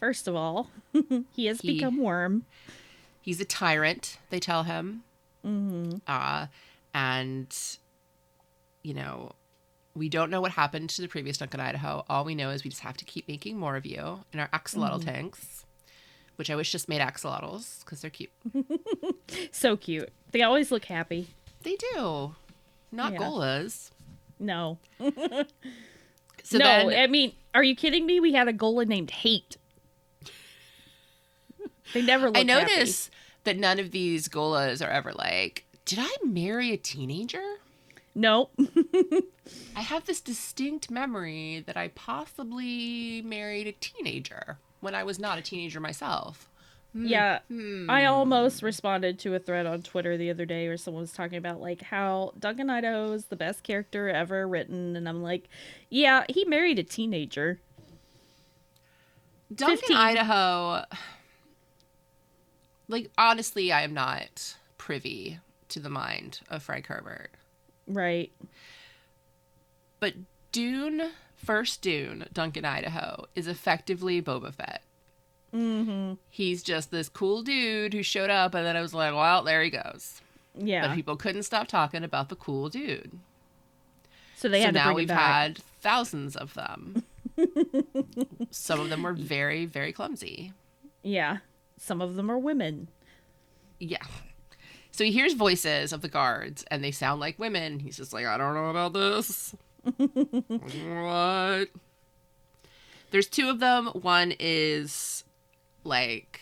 First 0.00 0.26
of 0.26 0.34
all, 0.34 0.70
he 1.34 1.46
has 1.46 1.60
He- 1.60 1.74
become 1.74 1.98
worm. 1.98 2.46
He's 3.20 3.40
a 3.42 3.44
tyrant, 3.44 4.16
they 4.30 4.40
tell 4.40 4.62
him. 4.62 5.02
Mm-hmm. 5.44 5.98
Uh, 6.06 6.46
and, 6.94 7.54
you 8.82 8.94
know, 8.94 9.32
we 9.94 10.08
don't 10.08 10.30
know 10.30 10.40
what 10.40 10.52
happened 10.52 10.88
to 10.90 11.02
the 11.02 11.08
previous 11.08 11.36
Duncan 11.36 11.60
Idaho. 11.60 12.06
All 12.08 12.24
we 12.24 12.34
know 12.34 12.48
is 12.48 12.64
we 12.64 12.70
just 12.70 12.82
have 12.84 12.96
to 12.96 13.04
keep 13.04 13.28
making 13.28 13.58
more 13.58 13.76
of 13.76 13.84
you 13.84 14.20
in 14.32 14.40
our 14.40 14.48
axolotl 14.48 15.00
Mm-hmm. 15.00 15.08
tanks, 15.10 15.65
which 16.36 16.50
I 16.50 16.56
wish 16.56 16.70
just 16.72 16.88
made 16.88 17.00
axolotls 17.00 17.80
because 17.84 18.00
they're 18.00 18.10
cute. 18.10 18.30
So 19.52 19.76
cute. 19.76 20.10
They 20.32 20.42
always 20.42 20.70
look 20.70 20.84
happy. 20.86 21.28
They 21.62 21.76
do. 21.94 22.34
Not 22.92 23.12
Yeah. 23.12 23.18
gholas. 23.18 23.90
No. 24.38 24.78
So 26.42 26.58
no, 26.58 26.88
then, 26.90 26.96
I 27.02 27.08
mean, 27.08 27.32
are 27.56 27.64
you 27.64 27.74
kidding 27.74 28.06
me? 28.06 28.20
We 28.20 28.32
had 28.32 28.46
a 28.46 28.52
Ghola 28.52 28.86
named 28.86 29.10
Hate. 29.10 29.56
They 31.92 32.02
never 32.02 32.26
look 32.30 32.36
I 32.36 32.40
happy. 32.40 32.72
notice 32.72 33.10
that 33.42 33.56
none 33.56 33.80
of 33.80 33.90
these 33.90 34.28
gholas 34.28 34.84
are 34.84 34.88
ever 34.90 35.12
like, 35.12 35.64
did 35.84 35.98
I 36.00 36.14
marry 36.24 36.70
a 36.72 36.76
teenager? 36.76 37.42
No. 38.14 38.50
I 39.74 39.80
have 39.80 40.06
this 40.06 40.20
distinct 40.20 40.88
memory 40.88 41.64
that 41.66 41.76
I 41.76 41.88
possibly 41.88 43.22
married 43.22 43.66
a 43.66 43.72
teenager 43.72 44.58
when 44.86 44.94
I 44.94 45.02
was 45.02 45.18
not 45.18 45.36
a 45.36 45.42
teenager 45.42 45.80
myself. 45.80 46.48
Yeah, 46.94 47.40
Hmm. 47.48 47.90
I 47.90 48.06
almost 48.06 48.62
responded 48.62 49.18
to 49.18 49.34
a 49.34 49.38
thread 49.38 49.66
on 49.66 49.82
Twitter 49.82 50.16
the 50.16 50.30
other 50.30 50.46
day 50.46 50.66
where 50.68 50.76
someone 50.78 51.02
was 51.02 51.12
talking 51.12 51.36
about 51.36 51.60
like 51.60 51.82
how 51.82 52.32
Duncan 52.38 52.70
Idaho 52.70 53.12
is 53.12 53.26
the 53.26 53.36
best 53.36 53.62
character 53.64 54.08
ever 54.08 54.46
written, 54.48 54.96
and 54.96 55.06
I'm 55.06 55.22
like, 55.22 55.48
yeah, 55.90 56.24
he 56.30 56.44
married 56.46 56.78
a 56.78 56.84
teenager. 56.84 57.60
Duncan 59.54 59.76
15. 59.78 59.96
Idaho. 59.96 60.84
Like 62.88 63.10
honestly, 63.18 63.72
I 63.72 63.82
am 63.82 63.92
not 63.92 64.56
privy 64.78 65.40
to 65.70 65.80
the 65.80 65.90
mind 65.90 66.40
of 66.48 66.62
Frank 66.62 66.86
Herbert. 66.86 67.30
Right. 67.88 68.32
But 70.00 70.14
Dune, 70.52 71.10
first 71.46 71.80
Dune, 71.80 72.26
Duncan 72.32 72.64
Idaho, 72.64 73.26
is 73.36 73.46
effectively 73.46 74.20
Boba 74.20 74.52
Fett. 74.52 74.82
Mm-hmm. 75.54 76.14
He's 76.28 76.62
just 76.62 76.90
this 76.90 77.08
cool 77.08 77.42
dude 77.42 77.94
who 77.94 78.02
showed 78.02 78.30
up, 78.30 78.54
and 78.54 78.66
then 78.66 78.76
I 78.76 78.82
was 78.82 78.92
like, 78.92 79.14
well, 79.14 79.44
there 79.44 79.62
he 79.62 79.70
goes. 79.70 80.20
Yeah. 80.54 80.88
But 80.88 80.96
people 80.96 81.16
couldn't 81.16 81.44
stop 81.44 81.68
talking 81.68 82.02
about 82.02 82.28
the 82.28 82.36
cool 82.36 82.68
dude. 82.68 83.18
so 84.36 84.48
they 84.48 84.60
so 84.60 84.66
had 84.66 84.74
to 84.74 84.80
now 84.80 84.94
we've 84.94 85.08
had 85.08 85.58
thousands 85.80 86.36
of 86.36 86.54
them. 86.54 87.04
Some 88.50 88.80
of 88.80 88.90
them 88.90 89.02
were 89.04 89.12
very, 89.12 89.66
very 89.66 89.92
clumsy. 89.92 90.52
Yeah. 91.02 91.38
Some 91.78 92.02
of 92.02 92.16
them 92.16 92.30
are 92.30 92.38
women. 92.38 92.88
Yeah. 93.78 94.04
So 94.90 95.04
he 95.04 95.12
hears 95.12 95.34
voices 95.34 95.92
of 95.92 96.00
the 96.00 96.08
guards 96.08 96.64
and 96.70 96.82
they 96.82 96.90
sound 96.90 97.20
like 97.20 97.38
women. 97.38 97.78
He's 97.78 97.98
just 97.98 98.14
like, 98.14 98.24
I 98.24 98.38
don't 98.38 98.54
know 98.54 98.70
about 98.70 98.94
this. 98.94 99.54
What? 99.96 101.68
There's 103.10 103.26
two 103.28 103.48
of 103.48 103.60
them. 103.60 103.86
One 103.86 104.34
is 104.38 105.24
like 105.84 106.40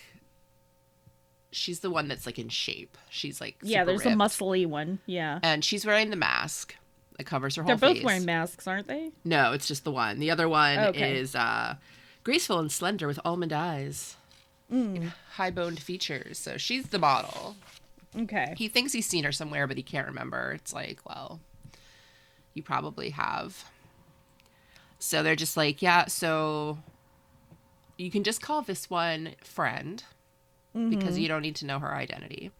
she's 1.51 1.81
the 1.81 1.91
one 1.91 2.09
that's 2.09 2.27
like 2.27 2.39
in 2.39 2.49
shape. 2.49 2.97
She's 3.11 3.41
like 3.41 3.57
yeah, 3.63 3.85
there's 3.85 4.05
a 4.07 4.11
muscly 4.11 4.67
one. 4.67 4.99
Yeah. 5.07 5.39
and 5.43 5.65
she's 5.65 5.87
wearing 5.87 6.11
the 6.11 6.17
mask 6.17 6.75
that 7.17 7.25
covers 7.25 7.55
her 7.57 7.63
whole 7.63 7.77
They're 7.77 7.89
both 7.91 7.99
face. 7.99 8.05
wearing 8.05 8.25
masks, 8.25 8.67
aren't 8.67 8.89
they? 8.89 9.13
No, 9.25 9.53
it's 9.53 9.69
just 9.69 9.85
the 9.85 9.93
one. 9.93 10.19
The 10.19 10.31
other 10.31 10.49
one 10.49 10.79
Okay. 10.79 11.17
is 11.19 11.37
uh, 11.37 11.77
graceful 12.25 12.59
and 12.59 12.73
slender 12.73 13.07
with 13.07 13.21
almond 13.25 13.53
eyes, 13.53 14.17
Mm. 14.73 15.13
high 15.35 15.51
boned 15.51 15.79
features. 15.79 16.39
So 16.39 16.57
she's 16.57 16.87
the 16.89 16.99
model. 16.99 17.55
Okay. 18.19 18.55
He 18.57 18.67
thinks 18.69 18.93
he's 18.93 19.07
seen 19.07 19.23
her 19.25 19.31
somewhere, 19.33 19.67
but 19.69 19.77
he 19.77 19.83
can't 19.83 20.07
remember. 20.09 20.53
It's 20.53 20.73
like, 20.73 20.99
well, 21.07 21.39
you 22.55 22.63
probably 22.63 23.11
have. 23.11 23.65
So 24.99 25.23
they're 25.23 25.37
just 25.37 25.57
like, 25.57 25.83
yeah, 25.83 26.07
so 26.07 26.79
you 27.97 28.11
can 28.11 28.25
just 28.25 28.41
call 28.41 28.63
this 28.63 28.89
one 28.89 29.35
friend 29.43 30.03
because 30.73 31.19
you 31.19 31.29
don't 31.29 31.43
need 31.43 31.57
to 31.57 31.67
know 31.67 31.79
her 31.79 31.95
identity. 31.95 32.51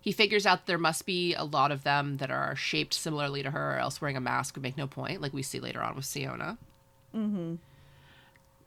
He 0.00 0.12
figures 0.12 0.46
out 0.46 0.66
there 0.66 0.78
must 0.78 1.06
be 1.06 1.34
a 1.34 1.42
lot 1.42 1.72
of 1.72 1.82
them 1.82 2.18
that 2.18 2.30
are 2.30 2.54
shaped 2.54 2.94
similarly 2.94 3.42
to 3.42 3.50
her, 3.50 3.74
or 3.74 3.78
else 3.78 4.00
wearing 4.00 4.16
a 4.16 4.20
mask 4.20 4.54
would 4.54 4.62
make 4.62 4.76
no 4.76 4.86
point, 4.86 5.20
like 5.20 5.32
we 5.32 5.42
see 5.42 5.58
later 5.58 5.82
on 5.82 5.96
with 5.96 6.04
Siona. 6.04 6.56
Mm-hmm. 7.14 7.56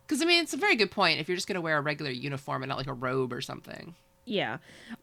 Because, 0.05 0.21
I 0.21 0.25
mean, 0.25 0.43
it's 0.43 0.53
a 0.53 0.57
very 0.57 0.75
good 0.75 0.91
point 0.91 1.21
if 1.21 1.29
you're 1.29 1.37
just 1.37 1.47
going 1.47 1.55
to 1.55 1.61
wear 1.61 1.77
a 1.77 1.81
regular 1.81 2.11
uniform 2.11 2.63
and 2.63 2.69
not 2.69 2.77
like 2.77 2.87
a 2.87 2.93
robe 2.93 3.31
or 3.31 3.39
something. 3.39 3.95
Yeah. 4.25 4.57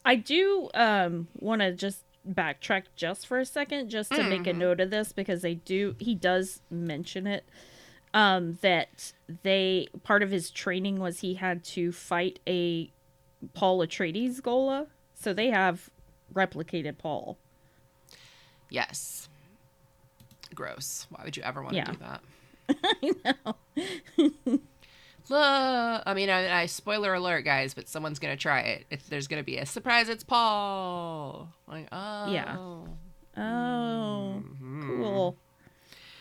I 0.04 0.16
do 0.16 0.68
um 0.74 1.28
want 1.38 1.62
to 1.62 1.72
just 1.72 2.02
backtrack 2.26 2.84
just 2.96 3.26
for 3.26 3.38
a 3.38 3.44
second 3.44 3.88
just 3.90 4.10
to 4.12 4.22
make 4.22 4.46
a 4.46 4.52
note 4.52 4.80
of 4.80 4.90
this 4.90 5.12
because 5.12 5.42
they 5.42 5.54
do 5.54 5.94
he 5.98 6.14
does 6.14 6.60
mention 6.70 7.26
it 7.26 7.44
um 8.14 8.58
that 8.62 9.12
they 9.42 9.86
part 10.02 10.22
of 10.22 10.30
his 10.30 10.50
training 10.50 10.98
was 10.98 11.20
he 11.20 11.34
had 11.34 11.62
to 11.64 11.92
fight 11.92 12.38
a 12.46 12.90
Paul 13.54 13.78
Atreides 13.86 14.40
Ghola. 14.40 14.86
So 15.14 15.32
they 15.32 15.50
have 15.50 15.90
replicated 16.34 16.98
Paul. 16.98 17.38
Yes. 18.70 19.28
Gross. 20.54 21.06
Why 21.10 21.22
would 21.24 21.36
you 21.36 21.42
ever 21.44 21.62
want 21.62 21.74
Yeah. 21.76 21.84
to 21.84 21.92
do 21.92 21.98
that? 21.98 22.20
I 23.26 23.34
know. 24.46 24.58
Look, 25.30 26.02
I 26.06 26.14
mean, 26.14 26.30
I, 26.30 26.62
I 26.62 26.66
spoiler 26.66 27.14
alert, 27.14 27.42
guys, 27.42 27.74
but 27.74 27.88
someone's 27.88 28.18
gonna 28.18 28.36
try 28.36 28.60
it. 28.60 28.86
If 28.90 29.08
there's 29.08 29.26
gonna 29.28 29.42
be 29.42 29.58
a 29.58 29.66
surprise, 29.66 30.08
it's 30.08 30.24
Paul. 30.24 31.52
Like, 31.66 31.88
oh, 31.92 32.30
Yeah. 32.32 32.56
Oh, 32.58 32.88
Mm-hmm. 33.36 34.86
cool. 34.86 35.36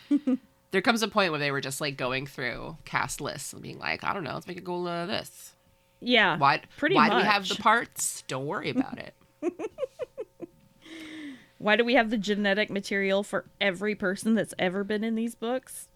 There 0.72 0.82
comes 0.82 1.02
a 1.02 1.08
point 1.08 1.32
where 1.32 1.40
they 1.40 1.50
were 1.50 1.62
just 1.62 1.80
like 1.80 1.96
going 1.96 2.28
through 2.28 2.76
cast 2.84 3.22
lists 3.22 3.54
and 3.54 3.62
being 3.62 3.80
like, 3.80 4.04
I 4.04 4.14
don't 4.14 4.26
know, 4.26 4.34
let's 4.34 4.48
make 4.48 4.58
a 4.58 4.62
goal 4.62 4.86
of 4.86 5.08
this. 5.08 5.56
Yeah. 6.02 6.38
Why? 6.38 6.62
Pretty 6.76 6.94
why 6.94 7.10
do 7.10 7.16
we 7.16 7.22
have 7.24 7.48
the 7.48 7.56
parts? 7.56 8.24
Don't 8.28 8.46
worry 8.46 8.70
about 8.70 9.00
it. 9.00 9.14
Why 11.58 11.76
do 11.76 11.84
we 11.84 11.96
have 11.96 12.10
the 12.12 12.18
genetic 12.18 12.70
material 12.70 13.24
for 13.24 13.46
every 13.60 13.96
person 13.96 14.36
that's 14.36 14.54
ever 14.60 14.84
been 14.84 15.04
in 15.04 15.16
these 15.16 15.34
books? 15.36 15.88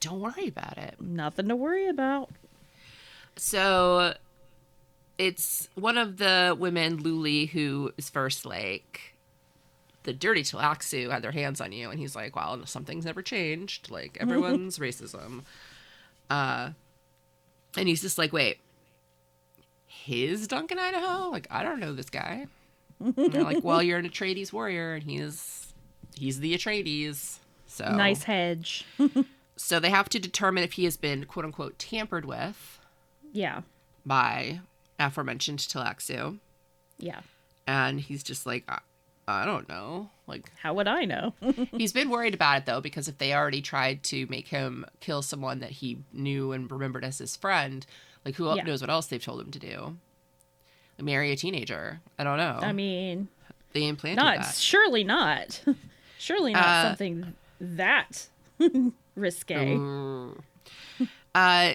Don't 0.00 0.20
worry 0.20 0.48
about 0.48 0.78
it. 0.78 1.00
Nothing 1.00 1.48
to 1.48 1.56
worry 1.56 1.88
about. 1.88 2.30
So 3.36 4.14
it's 5.18 5.68
one 5.74 5.98
of 5.98 6.16
the 6.16 6.56
women, 6.58 7.02
Luli, 7.02 7.48
who 7.50 7.92
is 7.96 8.08
first 8.08 8.46
like 8.46 9.14
the 10.04 10.12
dirty 10.12 10.42
Tleilaxu 10.42 11.10
had 11.10 11.22
their 11.22 11.30
hands 11.30 11.60
on 11.60 11.72
you, 11.72 11.90
and 11.90 12.00
he's 12.00 12.16
like, 12.16 12.34
"Well, 12.34 12.64
something's 12.66 13.04
never 13.04 13.22
changed. 13.22 13.90
Like 13.90 14.16
everyone's 14.20 14.78
racism." 14.78 15.42
Uh, 16.30 16.70
and 17.76 17.88
he's 17.88 18.00
just 18.00 18.16
like, 18.16 18.32
"Wait, 18.32 18.58
his 19.86 20.48
Duncan 20.48 20.78
Idaho? 20.78 21.28
Like 21.28 21.46
I 21.50 21.62
don't 21.62 21.80
know 21.80 21.92
this 21.92 22.10
guy." 22.10 22.46
And 22.98 23.14
they're 23.14 23.44
like, 23.44 23.62
"Well, 23.62 23.82
you're 23.82 23.98
an 23.98 24.08
Atreides 24.08 24.52
warrior, 24.52 24.94
and 24.94 25.02
he's 25.02 25.74
he's 26.14 26.40
the 26.40 26.54
Atreides." 26.54 27.38
So 27.66 27.84
Nice 27.94 28.22
hedge. 28.24 28.86
So 29.62 29.78
they 29.78 29.90
have 29.90 30.08
to 30.08 30.18
determine 30.18 30.64
if 30.64 30.72
he 30.72 30.84
has 30.84 30.96
been 30.96 31.24
quote 31.26 31.44
unquote 31.44 31.78
tampered 31.78 32.24
with 32.24 32.80
yeah. 33.32 33.60
by 34.06 34.60
aforementioned 34.98 35.58
Tleilaxu. 35.60 36.38
Yeah. 36.98 37.20
And 37.66 38.00
he's 38.00 38.22
just 38.22 38.46
like, 38.46 38.64
I, 38.68 38.78
I 39.28 39.44
don't 39.44 39.68
know. 39.68 40.10
Like, 40.26 40.50
How 40.62 40.74
would 40.74 40.88
I 40.88 41.04
know? 41.04 41.34
he's 41.76 41.92
been 41.92 42.08
worried 42.10 42.34
about 42.34 42.58
it 42.58 42.66
though, 42.66 42.80
because 42.80 43.06
if 43.06 43.18
they 43.18 43.32
already 43.34 43.60
tried 43.62 44.02
to 44.04 44.26
make 44.28 44.48
him 44.48 44.86
kill 45.00 45.22
someone 45.22 45.60
that 45.60 45.70
he 45.70 45.98
knew 46.12 46.52
and 46.52 46.70
remembered 46.70 47.04
as 47.04 47.18
his 47.18 47.36
friend, 47.36 47.84
like, 48.24 48.34
who 48.36 48.52
Yeah. 48.56 48.62
knows 48.64 48.80
what 48.80 48.90
else 48.90 49.06
they've 49.06 49.22
told 49.22 49.40
him 49.40 49.50
to 49.52 49.58
do? 49.58 49.96
Marry 51.00 51.32
a 51.32 51.36
teenager. 51.36 52.00
I 52.18 52.24
don't 52.24 52.38
know. 52.38 52.58
I 52.62 52.72
mean, 52.72 53.28
they 53.72 53.86
implanted 53.86 54.24
not 54.24 54.38
that. 54.38 54.54
surely 54.54 55.04
not. 55.04 55.62
surely 56.18 56.52
not 56.54 56.64
Uh, 56.66 56.88
something 56.88 57.34
that 57.60 58.26
risque. 59.14 59.76
Mm. 59.76 60.38
Uh, 61.34 61.72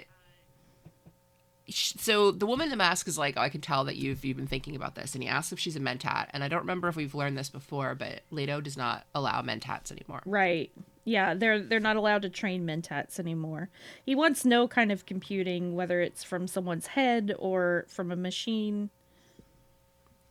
so 1.68 2.32
the 2.32 2.46
woman 2.46 2.66
in 2.66 2.70
the 2.72 2.78
mask 2.78 3.08
is 3.08 3.18
like, 3.18 3.36
oh, 3.38 3.42
I 3.42 3.50
can 3.50 3.62
tell 3.62 3.86
that 3.86 3.96
you've 3.96 4.24
you've 4.24 4.38
been 4.38 4.48
thinking 4.48 4.76
about 4.76 4.96
this, 4.96 5.16
and 5.16 5.24
he 5.24 5.30
asks 5.30 5.52
if 5.52 5.60
she's 5.60 5.76
a 5.76 5.80
mentat, 5.80 6.28
and 6.32 6.44
I 6.44 6.48
don't 6.48 6.60
remember 6.60 6.88
if 6.88 6.96
we've 6.96 7.16
learned 7.16 7.38
this 7.38 7.50
before, 7.50 7.96
but 7.96 8.22
Leto 8.30 8.62
does 8.62 8.78
not 8.78 9.06
allow 9.16 9.42
mentats 9.42 9.92
anymore. 9.92 10.22
Right. 10.26 10.72
Yeah, 11.06 11.34
they're 11.34 11.60
they're 11.62 11.80
not 11.80 11.96
allowed 11.96 12.22
to 12.24 12.30
train 12.30 12.66
mentats 12.66 13.20
anymore. 13.20 13.70
He 14.06 14.16
wants 14.16 14.46
no 14.46 14.68
kind 14.68 14.92
of 14.92 15.06
computing, 15.06 15.76
whether 15.76 16.02
it's 16.02 16.24
from 16.24 16.48
someone's 16.48 16.88
head 16.88 17.34
or 17.40 17.86
from 17.88 18.12
a 18.12 18.16
machine. 18.16 18.90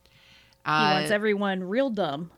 He 0.03 0.71
Uh, 0.71 0.93
wants 0.95 1.11
everyone 1.11 1.63
real 1.63 1.89
dumb. 1.89 2.31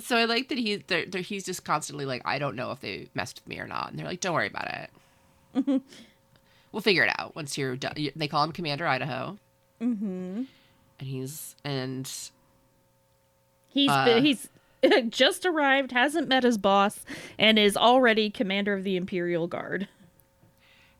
So 0.00 0.16
I 0.16 0.24
like 0.24 0.48
that 0.48 0.58
he 0.58 0.76
they're, 0.76 1.06
they're, 1.06 1.20
he's 1.22 1.44
just 1.44 1.64
constantly 1.64 2.04
like, 2.06 2.22
I 2.24 2.38
don't 2.38 2.56
know 2.56 2.70
if 2.72 2.80
they 2.80 3.08
messed 3.14 3.40
with 3.42 3.48
me 3.48 3.58
or 3.60 3.66
not, 3.66 3.90
and 3.90 3.98
they're 3.98 4.06
like, 4.06 4.20
don't 4.20 4.34
worry 4.34 4.48
about 4.48 4.68
it. 4.72 5.82
we'll 6.72 6.82
figure 6.82 7.04
it 7.04 7.14
out 7.18 7.34
once 7.36 7.56
you're 7.56 7.76
done. 7.76 7.94
They 8.16 8.28
call 8.28 8.42
him 8.44 8.52
Commander 8.52 8.86
Idaho, 8.86 9.38
Mm-hmm. 9.80 10.42
and 10.98 11.08
he's 11.08 11.54
and 11.64 12.10
He's 13.68 13.90
Uh, 13.90 14.04
been, 14.04 14.24
he's 14.24 14.48
just 15.08 15.44
arrived, 15.44 15.92
hasn't 15.92 16.28
met 16.28 16.44
his 16.44 16.58
boss, 16.58 17.00
and 17.38 17.58
is 17.58 17.76
already 17.76 18.30
commander 18.30 18.72
of 18.74 18.84
the 18.84 18.96
Imperial 18.96 19.46
Guard. 19.48 19.88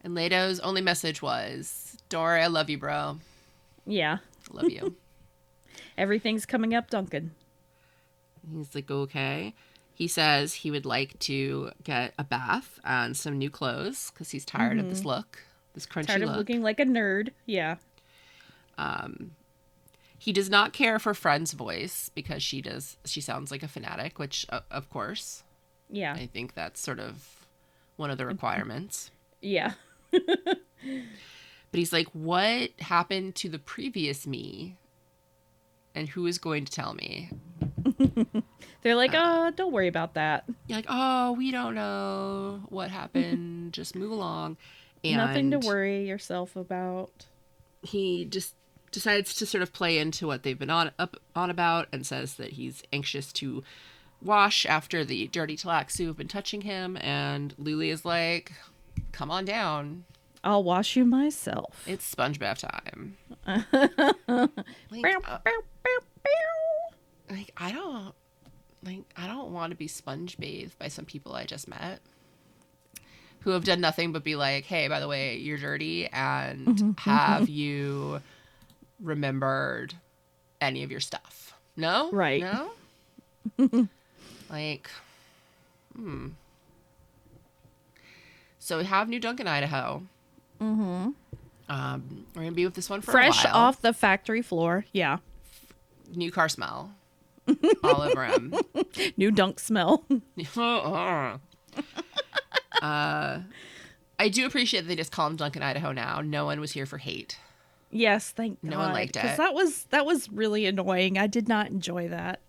and 0.02 0.14
Leto's 0.14 0.58
only 0.60 0.80
message 0.80 1.22
was, 1.22 1.96
"Don't 2.08 2.24
I 2.26 2.46
love 2.48 2.68
you, 2.68 2.78
bro. 2.78 3.18
Yeah, 3.86 4.18
love 4.50 4.70
you." 4.70 4.96
everything's 5.98 6.44
coming 6.46 6.74
up, 6.74 6.90
Duncan. 6.90 7.30
He's 8.52 8.74
like, 8.74 8.90
okay. 8.90 9.54
He 9.92 10.08
says 10.08 10.54
he 10.54 10.70
would 10.70 10.84
like 10.86 11.18
to 11.20 11.70
get 11.84 12.14
a 12.18 12.24
bath 12.24 12.80
and 12.84 13.16
some 13.16 13.38
new 13.38 13.50
clothes 13.50 14.10
because 14.12 14.30
he's 14.30 14.44
tired 14.44 14.78
of 14.80 14.88
this 14.88 15.04
look, 15.04 15.38
this 15.74 15.86
crunchy 15.86 16.00
Mm-hmm. 16.00 16.06
Tired 16.06 16.22
of 16.22 16.28
look. 16.30 16.36
looking 16.38 16.62
like 16.62 16.80
a 16.80 16.84
nerd. 16.84 17.28
Yeah. 17.46 17.76
Um, 18.76 19.32
He 20.18 20.32
does 20.32 20.50
not 20.50 20.72
care 20.72 20.98
for 20.98 21.14
Friend's 21.14 21.52
voice 21.52 22.10
because 22.14 22.42
she 22.42 22.60
does. 22.60 22.96
She 23.04 23.20
sounds 23.20 23.50
like 23.52 23.62
a 23.62 23.68
fanatic, 23.68 24.18
which, 24.18 24.46
uh, 24.50 24.60
of 24.70 24.90
course, 24.90 25.44
Yeah. 25.88 26.14
I 26.14 26.26
think 26.26 26.54
that's 26.54 26.80
sort 26.80 26.98
of 26.98 27.46
one 27.96 28.10
of 28.10 28.18
the 28.18 28.26
requirements. 28.26 29.10
Yeah. 29.40 29.74
But 30.10 31.78
he's 31.78 31.92
like, 31.92 32.08
"What 32.12 32.70
happened 32.80 33.34
to 33.36 33.48
the 33.48 33.58
previous 33.58 34.26
me?" 34.26 34.76
And 35.94 36.08
who 36.08 36.26
is 36.26 36.38
going 36.38 36.64
to 36.64 36.72
tell 36.72 36.94
me? 36.94 37.30
They're 38.82 38.94
like, 38.96 39.12
oh, 39.14 39.50
don't 39.54 39.72
worry 39.72 39.88
about 39.88 40.14
that. 40.14 40.44
You're 40.66 40.78
like, 40.78 40.86
"Oh, 40.88 41.32
we 41.32 41.50
don't 41.50 41.74
know 41.74 42.60
what 42.68 42.90
happened. 42.90 43.72
Just 43.78 43.94
move 43.96 44.10
along." 44.10 44.56
And 45.02 45.16
Nothing 45.16 45.50
to 45.50 45.58
worry 45.58 46.06
yourself 46.06 46.56
about. 46.56 47.26
he 47.82 48.24
just 48.24 48.54
decides 48.90 49.34
to 49.34 49.44
sort 49.46 49.60
of 49.62 49.72
play 49.72 49.98
into 49.98 50.26
what 50.26 50.42
they've 50.44 50.58
been 50.58 50.70
on 50.70 50.90
up 50.98 51.16
on 51.36 51.50
about 51.50 51.88
and 51.92 52.06
says 52.06 52.34
that 52.34 52.52
he's 52.52 52.82
anxious 52.92 53.32
to 53.34 53.62
wash 54.22 54.64
after 54.64 55.04
the 55.04 55.26
dirty 55.26 55.56
Tleilaxu 55.56 56.06
have 56.06 56.16
been 56.16 56.28
touching 56.28 56.62
him 56.62 56.96
and 57.00 57.54
Luli 57.58 57.88
is 57.92 58.04
like 58.06 58.52
come 59.12 59.30
on 59.30 59.44
down 59.44 60.04
I'll 60.42 60.62
wash 60.64 60.96
you 60.96 61.04
myself. 61.04 61.82
it's 61.86 62.04
sponge 62.06 62.38
bath 62.38 62.60
time 62.60 63.16
like, 63.46 63.64
uh, 63.72 64.08
bow, 64.26 64.48
bow, 65.26 65.38
bow. 65.44 66.30
Like 67.36 67.50
I 67.56 67.72
don't 67.72 68.12
like 68.84 69.00
I 69.16 69.26
don't 69.26 69.52
want 69.52 69.70
to 69.70 69.76
be 69.76 69.88
sponge 69.88 70.38
bathed 70.38 70.78
by 70.78 70.88
some 70.88 71.04
people 71.04 71.34
I 71.34 71.44
just 71.44 71.68
met 71.68 72.00
who 73.40 73.50
have 73.50 73.64
done 73.64 73.80
nothing 73.80 74.12
but 74.12 74.24
be 74.24 74.36
like 74.36 74.64
hey 74.64 74.88
by 74.88 75.00
the 75.00 75.08
way 75.08 75.36
you're 75.36 75.58
dirty 75.58 76.06
and 76.08 76.94
have 77.00 77.48
you 77.48 78.20
remembered 79.02 79.94
any 80.60 80.82
of 80.82 80.90
your 80.90 81.00
stuff 81.00 81.52
no 81.76 82.10
Right. 82.10 82.42
no 82.42 82.70
like 84.50 84.88
hmm 85.94 86.28
so 88.58 88.78
we 88.78 88.84
have 88.84 89.08
new 89.08 89.20
duncan 89.20 89.46
idaho 89.46 90.02
mm-hmm 90.60 91.10
um 91.68 92.26
we're 92.34 92.42
gonna 92.42 92.52
be 92.52 92.64
with 92.64 92.74
this 92.74 92.88
one 92.88 93.00
for 93.02 93.12
Fresh 93.12 93.44
a 93.44 93.48
while. 93.48 93.56
off 93.56 93.80
the 93.82 93.92
factory 93.92 94.42
floor. 94.42 94.84
Yeah. 94.92 95.18
new 96.14 96.30
car 96.30 96.48
smell 96.48 96.92
all 97.84 98.02
over 98.02 98.24
him 98.24 98.54
New 99.16 99.30
dunk 99.30 99.58
smell. 99.60 100.04
uh, 100.56 101.38
I 104.18 104.28
do 104.30 104.46
appreciate 104.46 104.82
that 104.82 104.88
they 104.88 104.96
just 104.96 105.12
call 105.12 105.26
him 105.26 105.36
Duncan 105.36 105.62
Idaho 105.62 105.92
now. 105.92 106.20
No 106.20 106.44
one 106.46 106.60
was 106.60 106.72
here 106.72 106.86
for 106.86 106.98
hate. 106.98 107.38
yes, 107.90 108.30
thank 108.30 108.62
No 108.62 108.72
God. 108.76 108.78
one 108.78 108.92
liked 108.92 109.16
it. 109.16 109.22
Because 109.22 109.36
that 109.38 109.54
was 109.54 109.84
that 109.90 110.06
was 110.06 110.30
really 110.30 110.66
annoying. 110.66 111.18
I 111.18 111.26
did 111.26 111.48
not 111.48 111.68
enjoy 111.68 112.08
that. 112.08 112.40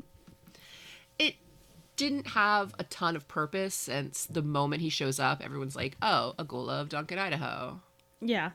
It 1.19 1.35
didn't 1.95 2.27
have 2.27 2.73
a 2.79 2.83
ton 2.83 3.15
of 3.15 3.27
purpose 3.27 3.73
since 3.73 4.25
the 4.25 4.41
moment 4.41 4.81
he 4.81 4.89
shows 4.89 5.19
up, 5.19 5.43
everyone's 5.43 5.75
like, 5.75 5.95
oh, 6.01 6.33
a 6.37 6.45
Ghola 6.45 6.81
of 6.81 6.89
Duncan 6.89 7.17
Idaho. 7.19 7.79
Yeah. 8.21 8.51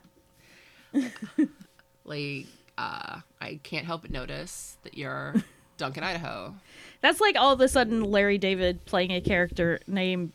Like, 2.04 2.46
uh, 2.76 3.20
I 3.40 3.60
can't 3.62 3.86
help 3.86 4.02
but 4.02 4.10
notice 4.10 4.76
that 4.82 4.96
you're 4.96 5.34
Duncan 5.80 6.04
Idaho. 6.04 6.54
That's 7.00 7.20
like 7.20 7.36
all 7.36 7.52
of 7.52 7.60
a 7.60 7.68
sudden 7.68 8.04
Larry 8.04 8.38
David 8.38 8.84
playing 8.84 9.10
a 9.10 9.20
character 9.20 9.80
named 9.86 10.32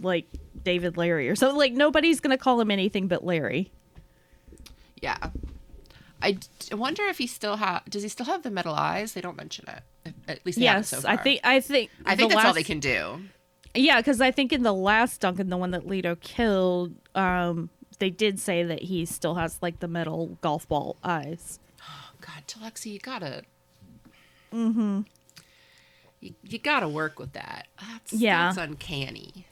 like 0.00 0.26
David 0.62 0.96
Larry 0.96 1.28
or 1.28 1.36
something. 1.36 1.58
Like 1.58 1.72
nobody's 1.72 2.20
gonna 2.20 2.38
call 2.38 2.60
him 2.60 2.70
anything 2.70 3.08
but 3.08 3.24
Larry. 3.24 3.70
Yeah. 5.02 5.30
I 6.22 6.32
d- 6.32 6.74
wonder 6.74 7.04
if 7.04 7.18
he 7.18 7.26
still 7.26 7.56
have. 7.56 7.84
Does 7.84 8.02
he 8.02 8.08
still 8.08 8.26
have 8.26 8.42
the 8.42 8.50
metal 8.50 8.74
eyes? 8.74 9.12
They 9.12 9.20
don't 9.20 9.36
mention 9.36 9.66
it. 9.68 10.14
At 10.26 10.46
least 10.46 10.58
Yes, 10.58 10.88
so 10.88 11.02
I 11.06 11.16
think 11.16 11.40
I 11.44 11.60
think 11.60 11.90
I 12.06 12.16
think 12.16 12.32
that's 12.32 12.44
all 12.44 12.54
they 12.54 12.62
can 12.62 12.80
do. 12.80 13.20
Yeah, 13.74 13.98
because 14.00 14.20
I 14.20 14.30
think 14.30 14.52
in 14.52 14.62
the 14.62 14.72
last 14.72 15.20
Duncan, 15.20 15.50
the 15.50 15.56
one 15.56 15.72
that 15.72 15.86
Leto 15.86 16.14
killed, 16.16 16.94
um, 17.14 17.68
they 17.98 18.08
did 18.08 18.38
say 18.38 18.62
that 18.62 18.82
he 18.82 19.04
still 19.04 19.34
has 19.34 19.58
like 19.60 19.80
the 19.80 19.88
metal 19.88 20.38
golf 20.40 20.68
ball 20.68 20.96
eyes. 21.02 21.58
Oh, 21.82 22.12
God, 22.20 22.44
Telexi, 22.46 22.92
you 22.92 23.00
gotta. 23.00 23.42
Mm-hmm. 24.54 25.00
You, 26.20 26.34
you 26.42 26.58
gotta 26.58 26.88
work 26.88 27.18
with 27.18 27.32
that. 27.32 27.66
That's, 27.80 28.12
Yeah. 28.12 28.46
that's 28.46 28.58
uncanny. 28.58 29.46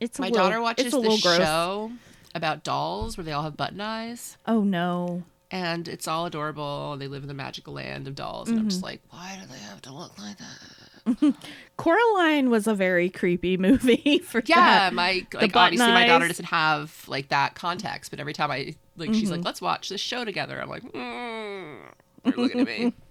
It's 0.00 0.18
My 0.18 0.28
little, 0.28 0.44
daughter 0.44 0.60
watches 0.60 0.86
it's 0.86 0.94
a 0.94 0.98
little 0.98 1.12
this 1.16 1.22
gross. 1.22 1.38
show 1.38 1.92
about 2.34 2.64
dolls 2.64 3.16
where 3.16 3.24
they 3.24 3.32
all 3.32 3.42
have 3.44 3.56
button 3.56 3.80
eyes, 3.80 4.36
Oh 4.46 4.62
no. 4.64 5.22
and 5.50 5.86
it's 5.86 6.08
all 6.08 6.26
adorable. 6.26 6.94
And 6.94 7.00
they 7.02 7.06
live 7.06 7.22
in 7.22 7.28
the 7.28 7.34
magical 7.34 7.74
land 7.74 8.08
of 8.08 8.14
dolls, 8.16 8.48
and 8.48 8.56
I'm 8.58 8.62
Mm-hmm. 8.64 8.70
just 8.70 8.82
like, 8.82 9.00
why 9.10 9.38
do 9.40 9.46
they 9.52 9.58
have 9.60 9.80
to 9.82 9.92
look 9.92 10.18
like 10.18 10.38
that? 10.38 11.34
Coraline 11.76 12.48
was 12.50 12.66
a 12.66 12.74
very 12.74 13.08
creepy 13.10 13.56
movie 13.58 14.18
for 14.20 14.42
Yeah, 14.46 14.56
that. 14.56 14.94
my 14.94 15.26
like 15.34 15.54
obviously 15.54 15.86
my 15.92 16.06
daughter 16.06 16.26
doesn't 16.26 16.46
have 16.46 17.04
like 17.06 17.28
that 17.28 17.54
context, 17.54 18.10
but 18.10 18.18
every 18.18 18.32
time 18.32 18.50
I 18.50 18.74
like, 18.96 19.12
she's 19.14 19.24
Mm-hmm. 19.24 19.32
like, 19.32 19.44
let's 19.44 19.60
watch 19.60 19.88
this 19.88 20.00
show 20.00 20.24
together. 20.24 20.60
I'm 20.60 20.68
like, 20.68 20.82
mm, 20.82 21.76
they're 22.24 22.34
looking 22.36 22.60
at 22.62 22.66
me. 22.66 22.92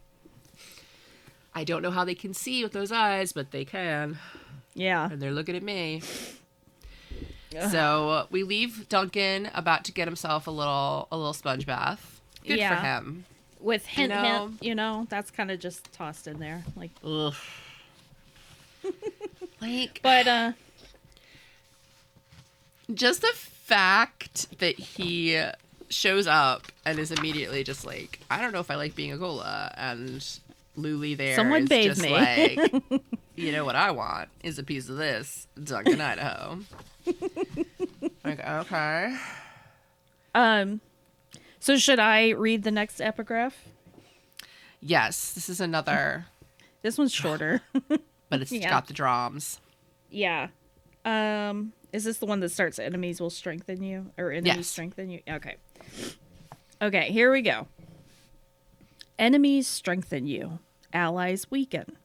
I 1.54 1.64
don't 1.64 1.82
know 1.82 1.92
how 1.92 2.06
they 2.06 2.16
can 2.16 2.34
see 2.34 2.64
with 2.64 2.72
those 2.74 2.92
eyes, 2.92 3.34
but 3.34 3.52
they 3.52 3.66
can. 3.66 4.18
Yeah. 4.74 5.10
and 5.12 5.22
they're 5.22 5.32
looking 5.34 5.56
at 5.56 5.64
me. 5.64 6.02
So 7.70 8.28
we 8.32 8.44
leave 8.44 8.88
Duncan 8.88 9.50
about 9.54 9.84
to 9.86 9.92
get 9.92 10.08
himself 10.08 10.48
a 10.48 10.52
little 10.52 11.10
a 11.12 11.18
little 11.18 11.34
sponge 11.34 11.66
bath. 11.66 12.22
Good 12.48 12.58
Yeah. 12.60 12.76
for 12.78 12.82
him. 12.82 13.26
With 13.60 13.86
hint, 13.86 14.10
know- 14.10 14.48
hint, 14.48 14.64
you 14.64 14.74
know, 14.74 15.06
that's 15.10 15.30
kind 15.32 15.52
of 15.52 15.60
just 15.60 15.92
tossed 15.92 16.28
in 16.28 16.40
there. 16.40 16.64
Like, 16.78 16.92
Ugh. 17.04 17.34
like 19.62 20.00
but 20.02 20.28
uh, 20.28 20.52
just 22.94 23.22
the 23.22 23.34
fact 23.36 24.58
that 24.60 24.76
he 24.80 25.40
shows 25.90 26.28
up 26.28 26.68
and 26.86 26.98
is 27.00 27.12
immediately 27.12 27.64
just 27.64 27.86
like, 27.86 28.20
I 28.30 28.42
don't 28.42 28.54
know 28.54 28.60
if 28.60 28.72
I 28.72 28.76
like 28.76 28.96
being 28.96 29.12
a 29.12 29.18
Ghola 29.18 29.74
and 29.78 30.26
Luli 30.78 31.18
there 31.18 31.36
Someone 31.36 31.64
is 31.64 31.70
bathe 31.70 31.88
just 31.92 32.02
me. 32.02 32.10
like 32.12 33.02
you 33.36 33.52
know 33.52 33.66
what 33.66 33.76
I 33.76 33.92
want 33.92 34.30
is 34.44 34.58
a 34.60 34.64
piece 34.64 34.88
of 34.90 34.98
this 34.98 35.48
Duncan 35.62 36.00
Idaho. 36.00 36.60
like, 38.24 38.40
okay. 38.40 39.18
um, 40.36 40.80
so 41.60 41.78
should 41.78 42.00
I 42.00 42.30
read 42.30 42.64
the 42.64 42.72
next 42.72 43.02
epigraph? 43.02 43.66
Yes, 44.80 45.34
this 45.34 45.50
is 45.50 45.60
another 45.62 46.26
This 46.82 46.98
one's 46.98 47.14
shorter. 47.14 47.62
but 48.30 48.42
it's 48.42 48.52
Yeah. 48.52 48.70
got 48.70 48.88
the 48.88 48.94
drums. 48.94 49.60
yeah. 50.10 50.48
Um, 51.04 51.74
is 51.92 52.04
this 52.04 52.18
the 52.20 52.26
one 52.28 52.40
that 52.42 52.50
starts 52.50 52.78
enemies 52.80 53.20
will 53.20 53.30
strengthen 53.32 53.82
you 53.84 54.12
or 54.18 54.32
enemies 54.32 54.56
Yes. 54.56 54.68
strengthen 54.68 55.10
you? 55.10 55.20
Okay. 55.30 55.56
Okay, 56.82 57.12
here 57.12 57.32
we 57.32 57.42
go. 57.42 57.68
Enemies 59.22 59.68
strengthen 59.68 60.26
you, 60.26 60.58
allies 60.92 61.46
weaken. 61.52 61.96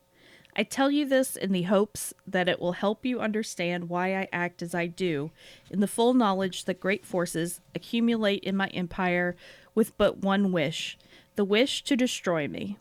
I 0.55 0.65
tell 0.65 0.91
you 0.91 1.07
this 1.07 1.35
in 1.35 1.51
the 1.51 1.63
hopes 1.63 2.13
that 2.27 2.47
it 2.47 2.61
will 2.61 2.73
help 2.73 3.07
you 3.07 3.21
understand 3.21 3.89
why 3.89 4.15
I 4.15 4.29
act 4.35 4.61
as 4.61 4.75
I 4.75 4.87
do, 4.87 5.31
in 5.71 5.81
the 5.81 5.89
full 5.89 6.13
knowledge 6.13 6.67
that 6.67 6.79
great 6.79 7.07
forces 7.07 7.63
accumulate 7.75 8.45
in 8.45 8.55
my 8.55 8.67
empire 8.69 9.35
with 9.75 9.97
but 9.97 10.19
one 10.19 10.53
wish 10.53 10.99
the 11.37 11.45
wish 11.45 11.83
to 11.85 11.97
destroy 11.97 12.49
me. 12.49 12.77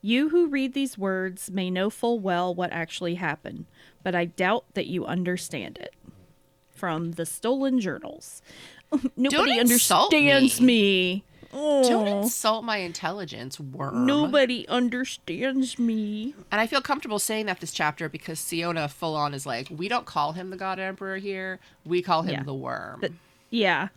You 0.00 0.30
who 0.30 0.48
read 0.48 0.72
these 0.72 0.96
words 0.96 1.50
may 1.50 1.70
know 1.70 1.90
full 1.90 2.18
well 2.18 2.54
what 2.54 2.72
actually 2.72 3.16
happened, 3.16 3.66
but 4.02 4.14
I 4.14 4.24
doubt 4.24 4.64
that 4.72 4.86
you 4.86 5.04
understand 5.04 5.76
it. 5.76 5.94
From 6.70 7.12
the 7.12 7.26
stolen 7.26 7.78
journals. 7.80 8.40
Nobody 9.16 9.60
understands 9.60 10.62
me. 10.62 10.66
me. 10.66 11.24
Don't 11.56 12.06
Oh, 12.08 12.22
insult 12.22 12.64
my 12.64 12.78
intelligence, 12.78 13.58
worm. 13.58 14.04
nobody 14.04 14.68
understands 14.68 15.78
me. 15.78 16.34
And 16.52 16.60
I 16.60 16.66
feel 16.66 16.82
comfortable 16.82 17.18
saying 17.18 17.46
that 17.46 17.60
this 17.60 17.72
chapter 17.72 18.08
because 18.10 18.38
Siona 18.38 18.88
full 18.88 19.16
on 19.16 19.32
is 19.32 19.46
like, 19.46 19.68
we 19.70 19.88
don't 19.88 20.04
call 20.04 20.32
him 20.32 20.50
the 20.50 20.56
God 20.58 20.78
Emperor 20.78 21.16
here. 21.16 21.58
We 21.86 22.02
call 22.02 22.22
him 22.22 22.34
Yeah. 22.34 22.42
the 22.42 22.54
worm. 22.54 23.00
The- 23.00 23.12
Yeah. 23.48 23.88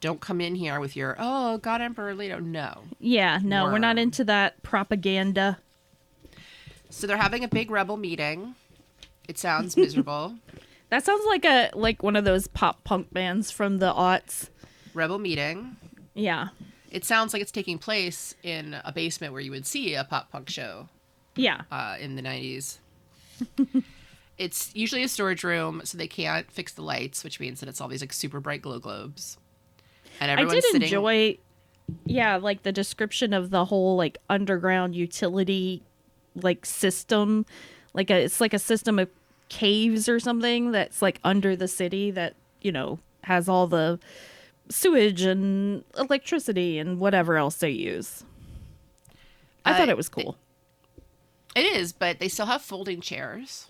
don't 0.00 0.20
come 0.20 0.40
in 0.40 0.56
here 0.56 0.80
with 0.80 0.96
your, 0.96 1.14
oh, 1.20 1.58
God 1.58 1.80
Emperor 1.80 2.12
Leto. 2.14 2.40
No. 2.40 2.82
Yeah, 2.98 3.38
no, 3.40 3.66
we're 3.66 3.78
not 3.78 3.98
into 3.98 4.24
that 4.24 4.60
propaganda. 4.64 5.58
So 6.90 7.06
they're 7.06 7.16
having 7.16 7.44
a 7.44 7.48
big 7.48 7.70
rebel 7.70 7.96
meeting. 7.96 8.56
It 9.28 9.38
sounds 9.38 9.76
miserable. 9.76 10.34
That 10.90 11.04
sounds 11.04 11.24
like 11.26 11.44
a 11.44 11.70
like 11.74 12.02
one 12.02 12.16
of 12.16 12.24
those 12.24 12.48
pop 12.48 12.82
punk 12.84 13.12
bands 13.14 13.50
from 13.52 13.78
the 13.78 13.92
aughts. 13.94 14.48
rebel 14.92 15.18
meeting. 15.20 15.76
Yeah. 16.14 16.48
It 16.90 17.04
sounds 17.04 17.32
like 17.32 17.40
it's 17.42 17.50
taking 17.52 17.78
place 17.78 18.34
in 18.42 18.76
a 18.84 18.92
basement 18.92 19.32
where 19.32 19.40
you 19.42 19.50
would 19.50 19.66
see 19.66 19.94
a 19.94 20.04
pop 20.04 20.30
punk 20.30 20.50
show 20.50 20.88
Yeah. 21.36 21.62
uh, 21.70 21.96
in 21.98 22.16
the 22.16 22.22
90s. 22.22 22.78
it's 24.38 24.70
usually 24.74 25.02
a 25.02 25.08
storage 25.08 25.44
room, 25.44 25.82
so 25.84 25.96
they 25.98 26.08
can't 26.08 26.50
fix 26.50 26.72
the 26.72 26.82
lights, 26.82 27.24
which 27.24 27.40
means 27.40 27.60
that 27.60 27.68
it's 27.68 27.80
all 27.80 27.88
these 27.88 28.00
like 28.02 28.12
super 28.12 28.40
bright 28.40 28.62
glow 28.62 28.78
globes. 28.78 29.38
And 30.20 30.30
everyone's 30.30 30.52
I 30.52 30.56
did 30.56 30.64
sitting. 30.64 30.82
enjoy, 30.82 31.38
yeah, 32.04 32.36
like 32.36 32.62
the 32.62 32.72
description 32.72 33.32
of 33.32 33.50
the 33.50 33.64
whole 33.64 33.96
like 33.96 34.18
underground 34.28 34.94
utility 34.94 35.82
like 36.34 36.64
system, 36.64 37.44
like 37.94 38.10
a 38.10 38.22
it's 38.24 38.40
like 38.40 38.54
a 38.54 38.58
system 38.58 38.98
of 38.98 39.08
caves 39.48 40.08
or 40.08 40.18
something 40.18 40.72
that's 40.72 41.02
like 41.02 41.18
under 41.24 41.54
the 41.56 41.68
city 41.68 42.10
that 42.10 42.34
you 42.62 42.72
know 42.72 42.98
has 43.24 43.48
all 43.48 43.66
the 43.66 43.98
sewage 44.70 45.22
and 45.22 45.84
electricity 45.96 46.78
and 46.78 46.98
whatever 46.98 47.36
else 47.36 47.56
they 47.56 47.70
use. 47.70 48.24
I 49.64 49.72
Uh, 49.72 49.76
thought 49.76 49.88
it 49.88 49.96
was 49.96 50.08
cool. 50.08 50.36
It 51.54 51.66
is, 51.76 51.92
but 51.92 52.18
they 52.18 52.28
still 52.28 52.46
have 52.46 52.62
folding 52.62 53.00
chairs. 53.00 53.68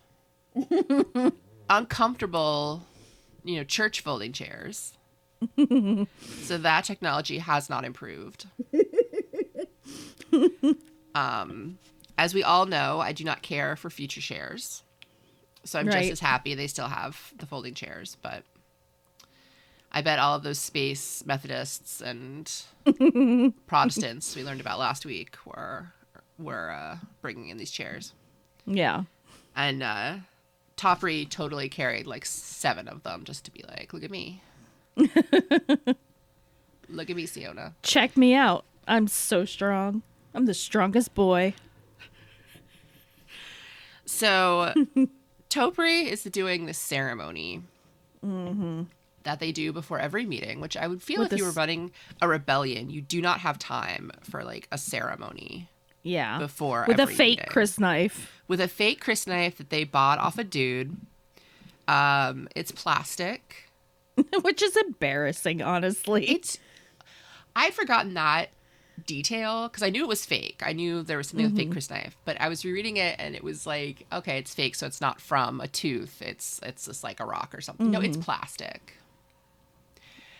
Uncomfortable, 1.70 2.82
you 3.44 3.56
know, 3.56 3.64
church 3.64 4.00
folding 4.00 4.32
chairs. 4.32 4.92
so 5.58 6.58
that 6.58 6.84
technology 6.84 7.38
has 7.38 7.68
not 7.68 7.84
improved. 7.84 8.46
um, 11.14 11.78
as 12.18 12.34
we 12.34 12.42
all 12.42 12.66
know, 12.66 13.00
I 13.00 13.12
do 13.12 13.24
not 13.24 13.42
care 13.42 13.74
for 13.76 13.90
future 13.90 14.20
shares. 14.20 14.82
So 15.64 15.78
I'm 15.78 15.86
Right. 15.86 15.94
just 16.00 16.10
as 16.10 16.20
happy 16.20 16.54
they 16.54 16.66
still 16.66 16.88
have 16.88 17.32
the 17.38 17.46
folding 17.46 17.74
chairs, 17.74 18.16
but 18.22 18.44
I 19.92 20.00
bet 20.02 20.18
all 20.18 20.34
of 20.34 20.42
those 20.42 20.58
space 20.58 21.22
Methodists 21.26 22.00
and 22.00 22.50
Protestants 23.66 24.34
we 24.34 24.42
learned 24.42 24.60
about 24.62 24.78
last 24.78 25.04
week 25.04 25.36
were 25.44 25.92
were 26.38 26.70
uh, 26.70 26.96
bringing 27.20 27.50
in 27.50 27.58
these 27.58 27.70
chairs, 27.70 28.14
Yeah. 28.66 29.04
and 29.54 29.82
uh, 29.82 30.14
Topri 30.78 31.28
totally 31.28 31.68
carried 31.68 32.06
like 32.06 32.24
seven 32.24 32.88
of 32.88 33.02
them 33.02 33.24
just 33.24 33.44
to 33.44 33.50
be 33.50 33.62
like, 33.68 33.92
"Look 33.92 34.02
at 34.02 34.10
me, 34.10 34.40
look 34.96 35.10
at 37.10 37.16
me, 37.16 37.26
Siona." 37.26 37.74
Check 37.82 38.16
me 38.16 38.32
out. 38.34 38.64
I'm 38.88 39.06
so 39.08 39.44
strong. 39.44 40.02
I'm 40.34 40.46
the 40.46 40.54
strongest 40.54 41.14
boy. 41.14 41.52
So 44.06 44.72
Topri 45.50 46.06
is 46.06 46.24
doing 46.24 46.66
this 46.66 46.78
ceremony 46.78 47.62
that 49.24 49.40
they 49.40 49.52
do 49.52 49.72
before 49.72 49.98
every 49.98 50.26
meeting, 50.26 50.60
which 50.60 50.76
I 50.76 50.86
would 50.86 51.02
feel 51.02 51.20
With 51.20 51.32
if 51.32 51.38
you 51.38 51.44
were 51.44 51.50
running 51.52 51.92
a 52.20 52.28
rebellion, 52.28 52.90
you 52.90 53.00
do 53.00 53.20
not 53.20 53.40
have 53.40 53.58
time 53.58 54.10
for 54.22 54.42
like 54.44 54.68
a 54.72 54.78
ceremony 54.78 55.68
Yeah. 56.02 56.38
before 56.38 56.84
With 56.88 56.98
a 57.00 57.06
fake 57.06 57.38
meeting. 57.40 57.46
crysknife. 57.52 58.26
with 58.48 58.60
a 58.60 58.68
fake 58.68 59.02
crysknife 59.04 59.56
that 59.56 59.70
they 59.70 59.84
bought 59.84 60.18
off 60.18 60.38
a 60.38 60.44
dude. 60.44 60.96
Um, 61.88 62.48
it's 62.54 62.72
plastic. 62.72 63.68
Which 64.42 64.62
is 64.62 64.76
embarrassing, 64.76 65.62
honestly. 65.62 66.28
It's 66.30 66.58
I'd 67.56 67.74
forgotten 67.74 68.14
that 68.14 68.50
detail 69.06 69.68
because 69.68 69.82
I 69.82 69.88
knew 69.90 70.02
it 70.04 70.08
was 70.08 70.24
fake. 70.26 70.62
I 70.64 70.72
knew 70.72 71.02
there 71.02 71.16
was 71.16 71.28
something 71.28 71.46
with 71.46 71.56
fake 71.56 71.70
crysknife, 71.70 72.12
but 72.24 72.40
I 72.40 72.48
was 72.48 72.64
rereading 72.64 72.98
it 72.98 73.16
and 73.18 73.34
it 73.34 73.42
was 73.42 73.66
like, 73.66 74.06
okay, 74.12 74.38
it's 74.38 74.54
fake, 74.54 74.74
so 74.74 74.86
it's 74.86 75.00
not 75.00 75.20
from 75.20 75.60
a 75.60 75.68
tooth. 75.68 76.20
It's 76.22 76.60
it's 76.62 76.86
just 76.86 77.02
like 77.02 77.20
a 77.20 77.24
rock 77.24 77.54
or 77.54 77.60
something. 77.60 77.90
No, 77.90 78.00
it's 78.00 78.16
plastic. 78.16 78.94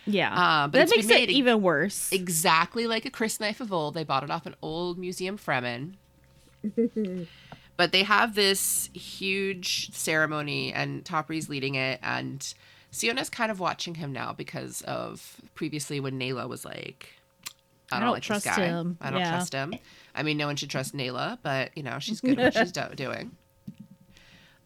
Yeah. 0.05 0.33
Uh, 0.33 0.67
but 0.67 0.87
that 0.89 0.95
makes 0.95 1.09
it 1.09 1.29
even 1.29 1.61
worse. 1.61 2.11
exactly 2.11 2.87
like 2.87 3.05
a 3.05 3.11
crysknife 3.11 3.59
of 3.61 3.71
old. 3.71 3.93
They 3.93 4.03
bought 4.03 4.23
it 4.23 4.29
off 4.31 4.45
an 4.45 4.55
old 4.61 4.97
museum 4.97 5.37
Fremen. 5.37 5.93
but 7.77 7.91
they 7.91 8.03
have 8.03 8.35
this 8.35 8.89
huge 8.93 9.91
ceremony, 9.93 10.73
and 10.73 11.03
Topri's 11.03 11.49
leading 11.49 11.75
it, 11.75 11.99
and 12.03 12.53
Siona's 12.91 13.29
kind 13.29 13.51
of 13.51 13.59
watching 13.59 13.95
him 13.95 14.11
now 14.13 14.33
because 14.33 14.81
of 14.83 15.37
previously 15.55 15.99
when 15.99 16.19
Nayla 16.19 16.47
was 16.47 16.63
like, 16.65 17.09
I 17.91 17.97
don't, 17.97 18.05
don't 18.07 18.13
like 18.13 18.23
trust 18.23 18.45
this 18.45 18.55
guy. 18.55 18.65
him." 18.67 18.97
I 19.01 19.09
don't 19.09 19.19
Yeah. 19.19 19.31
trust 19.31 19.53
him. 19.53 19.73
I 20.15 20.23
mean, 20.23 20.37
no 20.37 20.47
one 20.47 20.55
should 20.55 20.69
trust 20.69 20.95
Nayla, 20.95 21.39
but 21.43 21.75
you 21.75 21.83
know 21.83 21.99
she's 21.99 22.21
good 22.21 22.39
at 22.39 22.53
what 22.55 22.63
she's 22.65 22.71
do- 22.89 22.95
doing. 22.95 23.31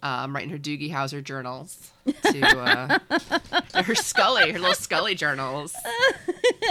Um, 0.04 0.36
writing 0.36 0.52
her 0.52 0.60
Doogie 0.60 0.92
Howser 0.92 1.24
journals 1.24 1.92
to 2.06 2.48
uh, 2.48 3.00
her 3.82 3.96
Scully, 3.96 4.52
her 4.52 4.60
little 4.60 4.76
Scully 4.76 5.16
journals. 5.16 5.76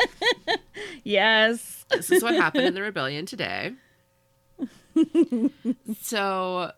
yes. 1.05 1.85
this 1.91 2.11
is 2.13 2.23
what 2.23 2.35
happened 2.37 2.67
in 2.67 2.75
the 2.75 2.83
rebellion 2.83 3.27
today. 3.27 3.73
so 6.01 6.71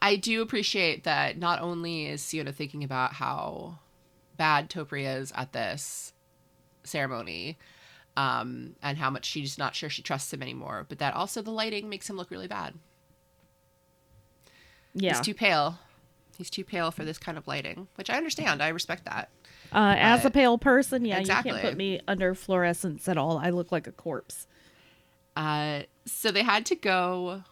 I 0.00 0.16
do 0.16 0.42
appreciate 0.42 1.04
that 1.04 1.38
not 1.38 1.60
only 1.60 2.06
is 2.06 2.22
Siona 2.22 2.52
thinking 2.52 2.82
about 2.82 3.12
how 3.12 3.78
bad 4.36 4.70
Topri 4.70 5.06
is 5.20 5.32
at 5.34 5.52
this 5.52 6.12
ceremony 6.84 7.58
um, 8.16 8.76
and 8.82 8.98
how 8.98 9.10
much 9.10 9.24
she's 9.26 9.58
not 9.58 9.74
sure 9.74 9.88
she 9.88 10.02
trusts 10.02 10.32
him 10.32 10.42
anymore, 10.42 10.86
but 10.88 10.98
that 10.98 11.14
also 11.14 11.42
the 11.42 11.50
lighting 11.50 11.88
makes 11.88 12.08
him 12.08 12.16
look 12.16 12.30
really 12.30 12.48
bad. 12.48 12.74
Yeah. 14.96 15.16
He's 15.16 15.20
too 15.20 15.34
pale. 15.34 15.78
He's 16.36 16.50
too 16.50 16.64
pale 16.64 16.90
for 16.90 17.04
this 17.04 17.18
kind 17.18 17.38
of 17.38 17.46
lighting, 17.46 17.88
which 17.94 18.10
I 18.10 18.16
understand. 18.16 18.62
I 18.62 18.68
respect 18.68 19.04
that. 19.06 19.30
Uh, 19.72 19.94
as 19.98 20.24
a 20.24 20.30
pale 20.30 20.58
person, 20.58 21.04
yeah, 21.04 21.18
you 21.18 21.26
can't 21.26 21.60
put 21.60 21.76
me 21.76 22.00
under 22.06 22.34
fluorescence 22.34 23.08
at 23.08 23.16
all. 23.16 23.38
I 23.38 23.50
look 23.50 23.72
like 23.72 23.86
a 23.86 23.92
corpse. 23.92 24.46
Uh, 25.34 25.82
so 26.04 26.30
they 26.30 26.42
had 26.42 26.66
to 26.66 26.76
go 26.76 27.42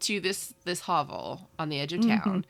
to 0.00 0.20
this 0.20 0.54
this 0.64 0.80
hovel 0.80 1.48
on 1.58 1.68
the 1.68 1.78
edge 1.78 1.92
of 1.92 2.06
town 2.06 2.44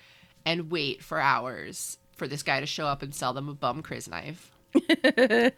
and 0.44 0.70
wait 0.70 1.02
for 1.02 1.20
hours 1.20 1.98
for 2.16 2.28
this 2.28 2.42
guy 2.42 2.60
to 2.60 2.66
show 2.66 2.86
up 2.86 3.02
and 3.02 3.14
sell 3.14 3.32
them 3.32 3.48
a 3.48 3.54
bum 3.54 3.82
crysknife. 3.82 4.50
and 4.74 5.52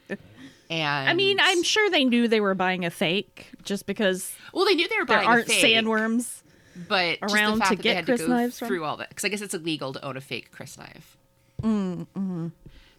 I 0.71 1.13
mean, 1.15 1.39
I'm 1.41 1.63
sure 1.63 1.91
they 1.91 2.05
knew 2.05 2.29
they 2.29 2.41
were 2.41 2.55
buying 2.55 2.85
a 2.85 2.91
fake 2.91 3.51
just 3.63 3.87
because 3.87 4.33
well, 4.53 4.65
they 4.65 4.75
knew 4.75 4.89
they 4.89 4.99
were 4.99 5.07
there 5.07 5.19
buying 5.19 5.29
aren't 5.29 5.49
a 5.49 5.51
fake, 5.51 5.65
sandworms. 5.77 6.42
But 6.89 7.21
just 7.21 7.35
around 7.35 7.55
the 7.55 7.65
fact 7.65 7.71
to 7.73 7.77
that 7.77 7.83
get 7.83 7.91
they 7.91 7.95
had 7.97 8.05
Chris 8.07 8.21
to 8.23 8.27
go 8.27 8.33
knives 8.33 8.59
from. 8.59 8.69
through 8.69 8.85
all 8.85 8.97
that 8.99 9.09
because 9.11 9.25
I 9.25 9.29
guess 9.29 9.41
it's 9.41 9.55
illegal 9.55 9.93
to 9.93 10.05
own 10.05 10.17
a 10.17 10.21
fake 10.21 10.51
crysknife. 10.57 11.17
Mm, 11.63 12.07
mm-hmm. 12.17 12.49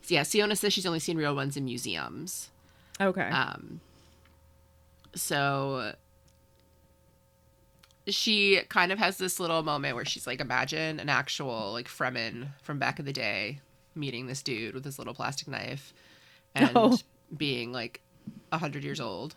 So 0.01 0.13
yeah, 0.13 0.23
Siona 0.23 0.55
says 0.55 0.73
she's 0.73 0.85
only 0.85 0.99
seen 0.99 1.17
real 1.17 1.35
ones 1.35 1.55
in 1.57 1.65
museums. 1.65 2.49
Okay. 2.99 3.21
Um, 3.29 3.79
so 5.15 5.93
she 8.07 8.59
kind 8.69 8.91
of 8.91 8.99
has 8.99 9.17
this 9.17 9.39
little 9.39 9.63
moment 9.63 9.95
where 9.95 10.05
she's 10.05 10.27
like, 10.27 10.41
imagine 10.41 10.99
an 10.99 11.09
actual 11.09 11.71
like 11.71 11.87
Fremen 11.87 12.49
from 12.61 12.79
back 12.79 12.99
in 12.99 13.05
the 13.05 13.13
day 13.13 13.59
meeting 13.95 14.27
this 14.27 14.41
dude 14.41 14.73
with 14.73 14.83
his 14.83 14.97
little 14.97 15.13
plastic 15.13 15.47
knife 15.47 15.93
and 16.55 16.71
Oh. 16.75 16.97
being 17.35 17.71
like 17.71 18.01
a 18.51 18.57
hundred 18.57 18.83
years 18.83 18.99
old. 18.99 19.35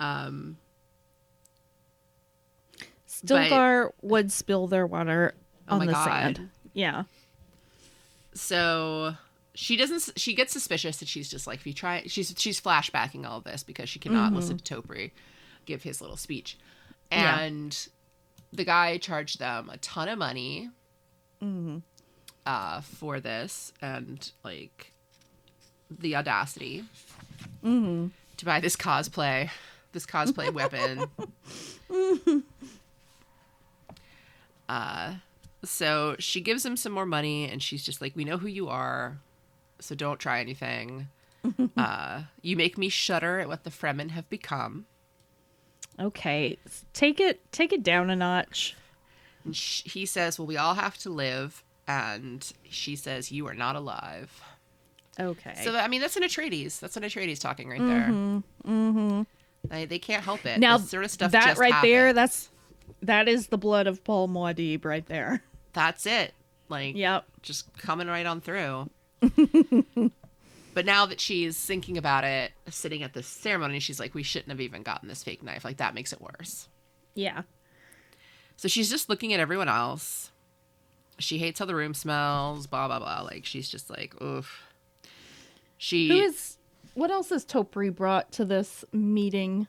Um, 0.00 0.56
Stilgar 3.24 3.90
would 4.02 4.30
spill 4.32 4.66
their 4.66 4.86
water 4.86 5.34
Oh 5.68 5.74
on 5.74 5.78
my 5.80 5.86
the 5.86 5.92
God. 5.92 6.04
sand. 6.04 6.50
Yeah. 6.72 7.04
so 8.34 9.14
she 9.54 9.76
doesn't 9.76 10.10
she 10.16 10.34
gets 10.34 10.52
suspicious 10.52 10.98
that 10.98 11.08
she's 11.08 11.28
just 11.28 11.46
like 11.46 11.58
if 11.58 11.66
you 11.66 11.72
try 11.74 12.04
she's 12.06 12.32
she's 12.38 12.60
flashbacking 12.60 13.26
all 13.26 13.38
of 13.38 13.44
this 13.44 13.64
because 13.64 13.88
she 13.88 13.98
cannot 13.98 14.28
mm-hmm. 14.28 14.36
listen 14.36 14.58
to 14.58 14.74
Topri 14.82 15.10
give 15.66 15.82
his 15.82 16.00
little 16.00 16.16
speech 16.16 16.56
Yeah. 17.10 17.40
and 17.40 17.88
the 18.52 18.64
guy 18.64 18.98
charged 18.98 19.40
them 19.40 19.68
a 19.68 19.76
ton 19.78 20.08
of 20.08 20.18
money 20.18 20.70
mm-hmm. 21.42 21.78
uh, 22.46 22.80
for 22.82 23.18
this 23.18 23.72
and 23.82 24.30
like 24.44 24.92
the 25.90 26.14
audacity 26.14 26.84
mm-hmm. 27.64 28.06
to 28.36 28.44
buy 28.44 28.60
this 28.60 28.76
cosplay 28.76 29.50
this 29.92 30.06
cosplay 30.06 30.52
weapon 30.52 31.04
uh 34.68 35.14
so 35.64 36.14
she 36.18 36.40
gives 36.40 36.64
him 36.64 36.76
some 36.76 36.92
more 36.92 37.06
money 37.06 37.48
and 37.50 37.62
she's 37.62 37.84
just 37.84 38.00
like, 38.00 38.14
We 38.14 38.24
know 38.24 38.38
who 38.38 38.48
you 38.48 38.68
are, 38.68 39.18
so 39.80 39.94
don't 39.94 40.18
try 40.18 40.40
anything. 40.40 41.08
uh, 41.76 42.22
you 42.42 42.56
make 42.56 42.76
me 42.76 42.88
shudder 42.88 43.40
at 43.40 43.48
what 43.48 43.64
the 43.64 43.70
Fremen 43.70 44.10
have 44.10 44.28
become. 44.28 44.86
Okay. 46.00 46.58
Take 46.92 47.20
it 47.20 47.50
take 47.52 47.72
it 47.72 47.82
down 47.82 48.10
a 48.10 48.16
notch. 48.16 48.76
And 49.44 49.56
sh- 49.56 49.82
he 49.84 50.06
says, 50.06 50.38
Well, 50.38 50.46
we 50.46 50.56
all 50.56 50.74
have 50.74 50.98
to 50.98 51.10
live. 51.10 51.64
And 51.86 52.50
she 52.68 52.96
says, 52.96 53.32
You 53.32 53.46
are 53.48 53.54
not 53.54 53.76
alive. 53.76 54.42
Okay. 55.20 55.54
So, 55.64 55.74
I 55.74 55.88
mean, 55.88 56.00
that's 56.00 56.16
an 56.16 56.22
Atreides. 56.22 56.78
That's 56.78 56.96
an 56.96 57.02
Atreides 57.02 57.40
talking 57.40 57.68
right 57.68 57.80
there. 57.80 58.08
Mm-hmm. 58.08 59.22
They, 59.64 59.84
they 59.84 59.98
can't 59.98 60.22
help 60.22 60.46
it. 60.46 60.60
now 60.60 60.78
this 60.78 60.90
sort 60.90 61.04
of 61.04 61.10
stuff 61.10 61.32
that 61.32 61.58
right 61.58 61.82
there, 61.82 62.12
that's 62.12 62.50
that 63.02 63.28
is 63.28 63.48
the 63.48 63.58
blood 63.58 63.86
of 63.86 64.02
Paul 64.04 64.28
Muad'Dib 64.28 64.84
right 64.84 65.06
there. 65.06 65.42
That's 65.72 66.06
it. 66.06 66.34
Like, 66.68 66.96
Yep. 66.96 67.24
just 67.42 67.72
coming 67.78 68.08
right 68.08 68.26
on 68.26 68.40
through. 68.40 68.90
but 70.74 70.84
now 70.84 71.06
that 71.06 71.20
she's 71.20 71.58
thinking 71.58 71.96
about 71.96 72.24
it, 72.24 72.52
sitting 72.68 73.02
at 73.02 73.14
this 73.14 73.26
ceremony, 73.26 73.78
she's 73.80 73.98
like, 74.00 74.14
we 74.14 74.22
shouldn't 74.22 74.50
have 74.50 74.60
even 74.60 74.82
gotten 74.82 75.08
this 75.08 75.22
fake 75.24 75.42
knife. 75.42 75.64
Like, 75.64 75.78
that 75.78 75.94
makes 75.94 76.12
it 76.12 76.20
worse. 76.20 76.68
Yeah. 77.14 77.42
So 78.56 78.68
she's 78.68 78.90
just 78.90 79.08
looking 79.08 79.32
at 79.32 79.40
everyone 79.40 79.68
else. 79.68 80.30
She 81.18 81.38
hates 81.38 81.58
how 81.58 81.64
the 81.64 81.74
room 81.74 81.94
smells, 81.94 82.66
blah 82.66 82.86
blah 82.86 82.98
blah. 83.00 83.22
Like 83.22 83.44
she's 83.44 83.68
just 83.68 83.90
like, 83.90 84.20
oof. 84.22 84.62
She 85.76 86.08
Who 86.08 86.16
is 86.16 86.58
what 86.94 87.10
else 87.10 87.30
has 87.30 87.44
Topri 87.44 87.94
brought 87.94 88.30
to 88.32 88.44
this 88.44 88.84
meeting? 88.92 89.66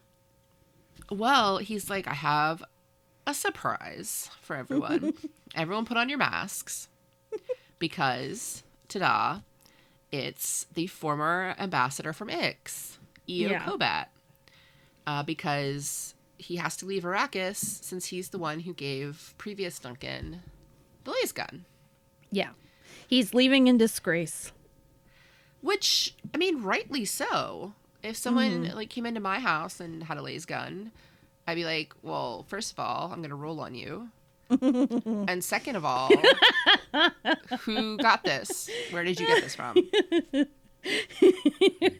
well, 1.12 1.58
he's 1.58 1.90
like, 1.90 2.08
I 2.08 2.14
have 2.14 2.64
a 3.30 3.34
surprise 3.34 4.30
for 4.42 4.56
everyone. 4.56 5.14
everyone 5.56 5.86
put 5.86 5.98
on 5.98 6.10
your 6.10 6.18
masks 6.18 6.88
because 7.78 8.64
ta-da, 8.88 9.40
it's 10.12 10.66
the 10.74 10.88
former 10.88 11.56
ambassador 11.60 12.14
from 12.14 12.30
Ix, 12.30 12.98
Eo 13.30 13.52
Yeah. 13.52 13.64
Kobat. 13.66 14.06
Uh, 15.08 15.24
because 15.24 16.14
he 16.38 16.58
has 16.58 16.76
to 16.78 16.86
leave 16.86 17.04
Arrakis 17.04 17.58
since 17.58 18.08
he's 18.08 18.30
the 18.30 18.38
one 18.38 18.62
who 18.62 18.74
gave 18.74 19.34
previous 19.38 19.80
Duncan 19.80 20.42
the 21.04 21.12
laser 21.12 21.34
gun. 21.34 21.66
Yeah. 22.32 22.50
He's 23.08 23.34
leaving 23.34 23.68
in 23.68 23.78
disgrace. 23.78 24.52
Which, 25.62 26.16
I 26.34 26.38
mean, 26.38 26.62
rightly 26.62 27.06
so. 27.06 27.74
If 28.04 28.16
someone 28.16 28.72
like 28.76 28.90
came 28.90 29.06
into 29.06 29.20
my 29.20 29.40
house 29.40 29.80
and 29.80 30.04
had 30.04 30.18
a 30.18 30.22
laser 30.22 30.48
gun, 30.48 30.92
I'd 31.50 31.56
be 31.56 31.66
like, 31.66 31.94
well, 32.04 32.46
first 32.48 32.72
of 32.72 32.80
all, 32.80 33.10
I'm 33.12 33.22
gonna 33.24 33.36
roll 33.36 33.60
on 33.60 33.74
you. 33.74 34.10
and 34.62 35.44
second 35.44 35.76
of 35.76 35.84
all, 35.86 36.10
who 37.62 37.98
got 37.98 38.24
this? 38.24 38.70
Where 38.92 39.04
did 39.04 39.20
you 39.20 39.26
get 39.28 39.42
this 39.44 39.56
from? 39.56 39.76
I, 40.34 40.48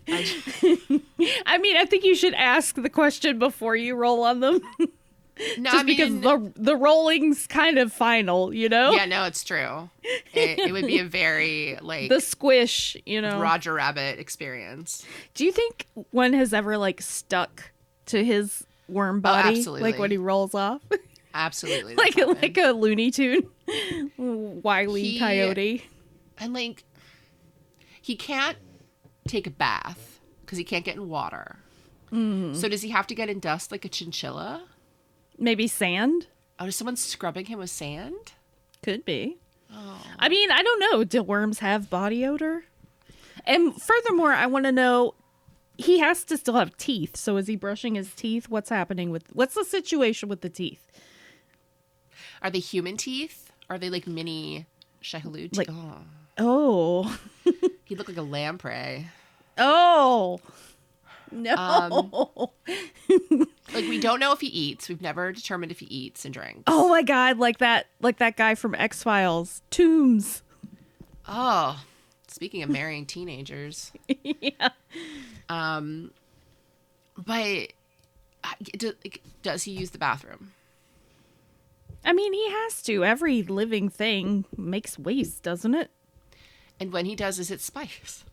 I 1.46 1.58
mean, 1.58 1.78
I 1.78 1.86
think 1.86 2.04
you 2.04 2.16
should 2.16 2.34
ask 2.36 2.76
the 2.76 2.90
question 2.90 3.40
before 3.40 3.76
you 3.76 3.96
roll 3.96 4.24
on 4.24 4.40
them. 4.40 4.60
no, 4.80 4.88
Just 5.72 5.76
I 5.76 5.84
mean, 5.84 5.86
because 5.86 6.22
the 6.22 6.54
the 6.56 6.76
rolling's 6.76 7.48
kind 7.48 7.78
of 7.80 7.92
final, 7.92 8.54
you 8.54 8.70
know? 8.70 8.92
yeah, 8.92 9.06
no, 9.06 9.26
it's 9.26 9.44
true. 9.44 9.90
It, 10.34 10.60
it 10.60 10.72
would 10.72 10.86
be 10.86 11.00
a 11.00 11.06
very 11.06 11.78
like 11.82 12.10
The 12.10 12.22
squish, 12.22 12.96
you 13.06 13.20
know. 13.22 13.40
Roger 13.40 13.74
Rabbit 13.74 14.20
experience. 14.20 15.06
Do 15.34 15.44
you 15.44 15.52
think 15.52 15.88
one 16.12 16.34
has 16.34 16.54
ever 16.54 16.78
like 16.78 17.02
stuck 17.02 17.72
to 18.08 18.24
his 18.24 18.66
worm 18.90 19.22
body? 19.22 19.58
absolutely. 19.60 19.82
Like 19.92 20.00
when 20.00 20.12
he 20.12 20.18
rolls 20.18 20.54
off? 20.56 20.82
Absolutely, 21.32 21.94
like 21.96 22.16
that's 22.16 22.42
like 22.42 22.58
a 22.58 22.72
Looney 22.72 23.12
Tune. 23.12 23.48
Wily 24.18 25.04
He- 25.04 25.20
coyote. 25.20 25.86
and 26.40 26.54
like 26.54 26.84
he 28.02 28.16
can't 28.16 28.58
take 29.28 29.46
a 29.46 29.52
bath 29.52 30.20
because 30.42 30.58
he 30.58 30.64
can't 30.64 30.84
get 30.84 30.96
in 30.96 31.08
water. 31.08 31.60
Mm-hmm. 32.12 32.56
So 32.56 32.68
does 32.68 32.82
he 32.82 32.90
have 32.90 33.06
to 33.08 33.14
get 33.16 33.30
in 33.30 33.40
dust 33.40 33.72
like 33.72 33.86
a 33.86 33.90
chinchilla? 33.90 34.64
Maybe 35.38 35.68
sand? 35.68 36.26
Oh, 36.58 36.66
is 36.66 36.76
someone 36.76 36.96
scrubbing 36.96 37.46
him 37.46 37.60
with 37.60 37.70
sand? 37.70 38.34
Could 38.82 39.06
be. 39.06 39.38
Oh. 39.72 40.02
I 40.18 40.30
mean, 40.30 40.50
I 40.50 40.64
don't 40.64 40.80
know. 40.80 41.04
Do 41.04 41.22
worms 41.22 41.60
have 41.60 41.92
body 41.92 42.26
odor? 42.26 42.64
And 43.46 43.80
furthermore, 43.80 44.32
I 44.34 44.48
want 44.48 44.66
to 44.66 44.72
know 44.72 45.14
he 45.80 46.00
has 46.00 46.24
to 46.26 46.38
still 46.38 46.56
have 46.56 46.76
teeth. 46.78 47.16
So 47.16 47.38
is 47.38 47.48
he 47.48 47.56
brushing 47.56 47.96
his 47.96 48.14
teeth? 48.14 48.50
What's 48.50 48.70
happening 48.70 49.12
with 49.12 49.24
what's 49.34 49.56
the 49.56 49.64
situation 49.64 50.28
with 50.30 50.42
the 50.42 50.50
teeth? 50.50 50.86
Are 52.42 52.50
they 52.50 52.60
human 52.60 52.98
teeth? 52.98 53.52
Are 53.70 53.78
they 53.78 53.90
like 53.90 54.06
mini 54.08 54.66
Shai-Hulud 55.02 55.52
teeth? 55.52 55.58
Like- 55.58 55.70
oh, 55.72 56.00
Oh. 56.42 57.20
he 57.86 57.96
looked 57.96 58.10
like 58.10 58.18
a 58.18 58.22
lamprey. 58.22 59.08
Oh. 59.58 60.40
No. 61.32 61.54
Um, 61.56 62.10
Like 63.72 63.88
we 63.88 64.00
don't 64.00 64.20
know 64.20 64.32
if 64.34 64.42
he 64.42 64.48
eats. 64.48 64.90
We've 64.90 65.02
never 65.02 65.32
determined 65.32 65.72
if 65.72 65.80
he 65.80 65.86
eats 65.86 66.26
and 66.26 66.34
drinks. 66.34 66.64
oh 66.66 66.90
my 66.90 67.04
god, 67.04 67.38
like 67.38 67.60
that 67.60 67.86
like 68.02 68.18
that 68.18 68.36
guy 68.36 68.56
from 68.56 68.74
X-Files. 68.74 69.62
Tooms. 69.70 70.42
Oh, 71.28 71.80
speaking 72.30 72.64
of 72.64 72.70
marrying 72.70 73.06
teenagers, 73.06 73.92
yeah. 74.24 74.70
um, 75.50 76.12
but 77.18 77.74
do, 78.78 78.94
does 79.42 79.64
he 79.64 79.72
use 79.72 79.92
the 79.92 79.98
bathroom? 79.98 80.54
I 82.04 82.14
mean, 82.14 82.34
he 82.34 82.50
has 82.50 82.82
to. 82.84 83.04
Every 83.04 83.44
living 83.44 83.90
thing 83.90 84.46
makes 84.56 84.98
waste, 84.98 85.44
doesn't 85.44 85.76
it? 85.76 85.92
And 86.80 86.94
when 86.94 87.06
he 87.06 87.16
does, 87.16 87.40
is 87.40 87.52
it 87.52 87.60
spice? 87.60 88.24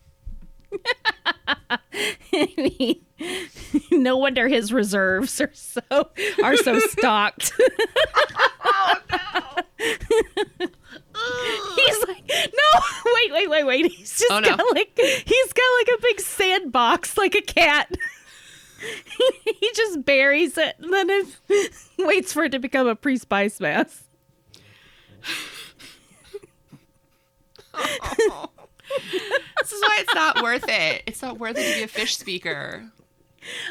I 1.68 1.78
mean, 2.56 3.04
no 3.90 4.16
wonder 4.16 4.48
his 4.48 4.72
reserves 4.72 5.40
are 5.40 5.50
so 5.52 5.80
are 6.42 6.56
so 6.56 6.78
stocked. 6.78 7.52
He's 11.76 11.98
like, 12.05 12.05
no, 12.05 12.05
wait, 13.36 13.48
wait, 13.50 13.64
wait, 13.64 13.82
wait. 13.82 13.92
He's 13.96 14.18
just 14.18 14.30
Oh, 14.30 14.38
no. 14.40 14.56
got 14.56 14.64
like 14.74 14.96
he's 14.98 15.52
got 15.52 15.62
like 15.78 15.98
a 15.98 16.02
big 16.02 16.20
sandbox, 16.20 17.16
like 17.18 17.34
a 17.34 17.42
cat. 17.42 17.94
he 19.44 19.70
just 19.74 20.04
buries 20.04 20.56
it 20.58 20.76
and 20.78 20.92
then 20.92 21.08
it 21.10 21.72
waits 21.98 22.32
for 22.32 22.44
it 22.44 22.52
to 22.52 22.58
become 22.58 22.86
a 22.86 22.94
pre-spice 22.94 23.58
mess. 23.60 24.02
This 29.60 29.72
is 29.72 29.80
why 29.82 29.98
it's 30.00 30.14
not 30.14 30.42
worth 30.42 30.64
it. 30.68 31.02
It's 31.06 31.22
not 31.22 31.38
worth 31.38 31.58
it 31.58 31.68
to 31.72 31.78
be 31.78 31.82
a 31.84 31.88
fish 31.88 32.16
speaker. 32.16 32.84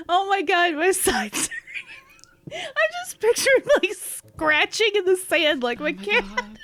Oh 0.09 0.27
my 0.29 0.41
god, 0.41 0.75
my 0.75 0.91
sides. 0.91 1.49
I 2.51 2.87
just 3.03 3.19
pictured 3.19 3.63
like 3.81 3.93
scratching 3.93 4.91
in 4.95 5.05
the 5.05 5.15
sand 5.17 5.63
like 5.63 5.79
oh 5.81 5.85
my, 5.85 5.89
Oh 5.91 5.93
my 5.93 6.03
cat. 6.03 6.23
God. 6.35 6.57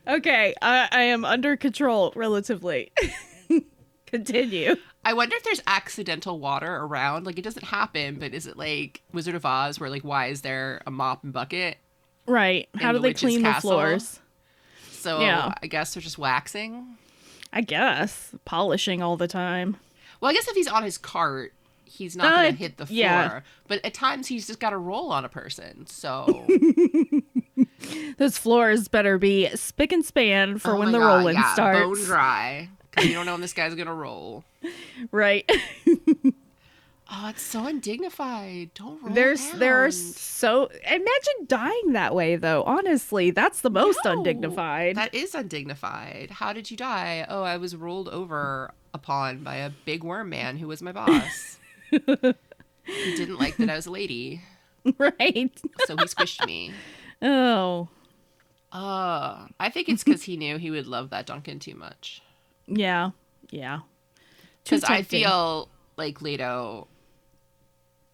okay, 0.18 0.54
I, 0.62 0.88
I 0.90 1.02
am 1.02 1.24
under 1.24 1.56
control 1.56 2.12
relatively. 2.16 2.92
Continue. 4.06 4.76
I 5.04 5.12
wonder 5.12 5.36
if 5.36 5.42
there's 5.44 5.62
accidental 5.66 6.38
water 6.38 6.76
around. 6.76 7.26
Like 7.26 7.38
it 7.38 7.42
doesn't 7.42 7.64
happen, 7.64 8.18
but 8.18 8.34
is 8.34 8.46
it 8.46 8.56
like 8.56 9.02
Wizard 9.12 9.34
of 9.34 9.44
Oz, 9.44 9.78
where 9.78 9.90
like 9.90 10.02
why 10.02 10.26
is 10.26 10.40
there 10.42 10.82
a 10.86 10.90
mop 10.90 11.24
and 11.24 11.32
bucket? 11.32 11.78
Right. 12.26 12.68
How 12.76 12.92
do 12.92 12.98
the 12.98 13.02
they 13.02 13.14
clean 13.14 13.42
the 13.42 13.54
floors? 13.54 14.20
So 14.90 15.20
Yeah. 15.20 15.52
I 15.62 15.66
guess 15.66 15.94
they're 15.94 16.02
just 16.02 16.18
waxing. 16.18 16.96
I 17.52 17.60
guess 17.60 18.32
polishing 18.44 19.02
all 19.02 19.16
the 19.16 19.28
time. 19.28 19.76
Well, 20.20 20.30
I 20.30 20.34
guess 20.34 20.48
if 20.48 20.56
he's 20.56 20.66
on 20.68 20.82
his 20.82 20.98
cart, 20.98 21.52
he's 21.96 22.16
not 22.16 22.26
Uh, 22.26 22.36
gonna 22.36 22.50
hit 22.52 22.76
the 22.76 22.86
floor. 22.86 22.96
yeah. 22.98 23.40
But 23.68 23.84
at 23.84 23.94
times 23.94 24.26
he's 24.28 24.46
just 24.46 24.60
got 24.60 24.70
to 24.70 24.78
roll 24.78 25.10
on 25.10 25.24
a 25.24 25.28
person. 25.28 25.86
So 25.86 26.46
Those 28.18 28.38
floors 28.38 28.88
better 28.88 29.18
be 29.18 29.48
spick 29.56 29.92
and 29.92 30.04
span 30.04 30.58
for 30.58 30.74
Oh 30.74 30.78
when 30.78 30.92
the 30.92 30.98
God, 30.98 31.18
rolling 31.18 31.34
yeah, 31.36 31.52
starts. 31.54 31.80
bone 31.80 32.04
dry. 32.04 32.68
Because 32.90 33.08
you 33.08 33.14
don't 33.14 33.26
know 33.26 33.32
when 33.32 33.40
this 33.42 33.52
guy's 33.52 33.74
gonna 33.74 33.94
roll. 33.94 34.44
Right. 35.10 35.50
Oh, 37.08 37.28
it's 37.28 37.42
so 37.42 37.64
undignified. 37.66 38.72
Don't 38.74 39.00
roll. 39.00 39.14
There's 39.14 39.52
there 39.52 39.84
are 39.84 39.92
so 39.92 40.66
imagine 40.84 41.46
dying 41.46 41.92
that 41.92 42.16
way 42.16 42.34
though. 42.34 42.64
Honestly, 42.64 43.30
that's 43.30 43.60
the 43.60 43.70
most 43.70 44.00
No, 44.04 44.10
undignified. 44.10 44.96
That 44.96 45.14
is 45.14 45.32
undignified. 45.32 46.32
How 46.32 46.52
did 46.52 46.68
you 46.68 46.76
die? 46.76 47.24
Oh, 47.28 47.44
I 47.44 47.58
was 47.58 47.76
rolled 47.76 48.08
over 48.08 48.74
upon 48.92 49.44
by 49.44 49.54
a 49.54 49.70
big 49.84 50.02
worm 50.02 50.30
man 50.30 50.56
who 50.56 50.66
was 50.66 50.82
my 50.82 50.90
boss. 50.90 51.58
he 51.90 53.16
didn't 53.16 53.38
like 53.38 53.56
that 53.56 53.70
I 53.70 53.76
was 53.76 53.86
a 53.86 53.90
lady, 53.90 54.40
right. 54.98 55.50
so 55.86 55.96
he 55.96 56.04
squished 56.04 56.44
me. 56.46 56.72
Oh. 57.22 57.88
Uh, 58.72 59.46
I 59.58 59.70
think 59.70 59.88
it's 59.88 60.04
because 60.04 60.22
he 60.24 60.36
knew 60.36 60.58
he 60.58 60.70
would 60.70 60.86
love 60.86 61.10
that 61.10 61.26
Duncan 61.26 61.58
too 61.58 61.74
much. 61.74 62.20
Yeah. 62.66 63.10
Yeah. 63.50 63.80
Because 64.64 64.84
I 64.84 65.02
feel 65.02 65.68
like 65.96 66.20
Leto, 66.20 66.88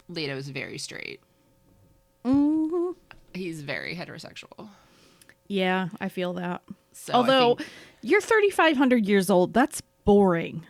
Leto 0.07 0.37
is 0.37 0.49
very 0.49 0.77
straight. 0.77 1.19
Mm-hmm. 2.23 2.91
He's 3.33 3.61
very 3.61 3.95
heterosexual. 3.95 4.69
Yeah, 5.47 5.89
I 5.99 6.07
feel 6.09 6.33
that. 6.33 6.61
So 6.93 7.13
Although 7.13 7.55
think- 7.55 7.69
you're 8.01 8.21
3,500 8.21 9.05
years 9.07 9.29
old, 9.29 9.53
that's 9.53 9.81
boring. 10.05 10.65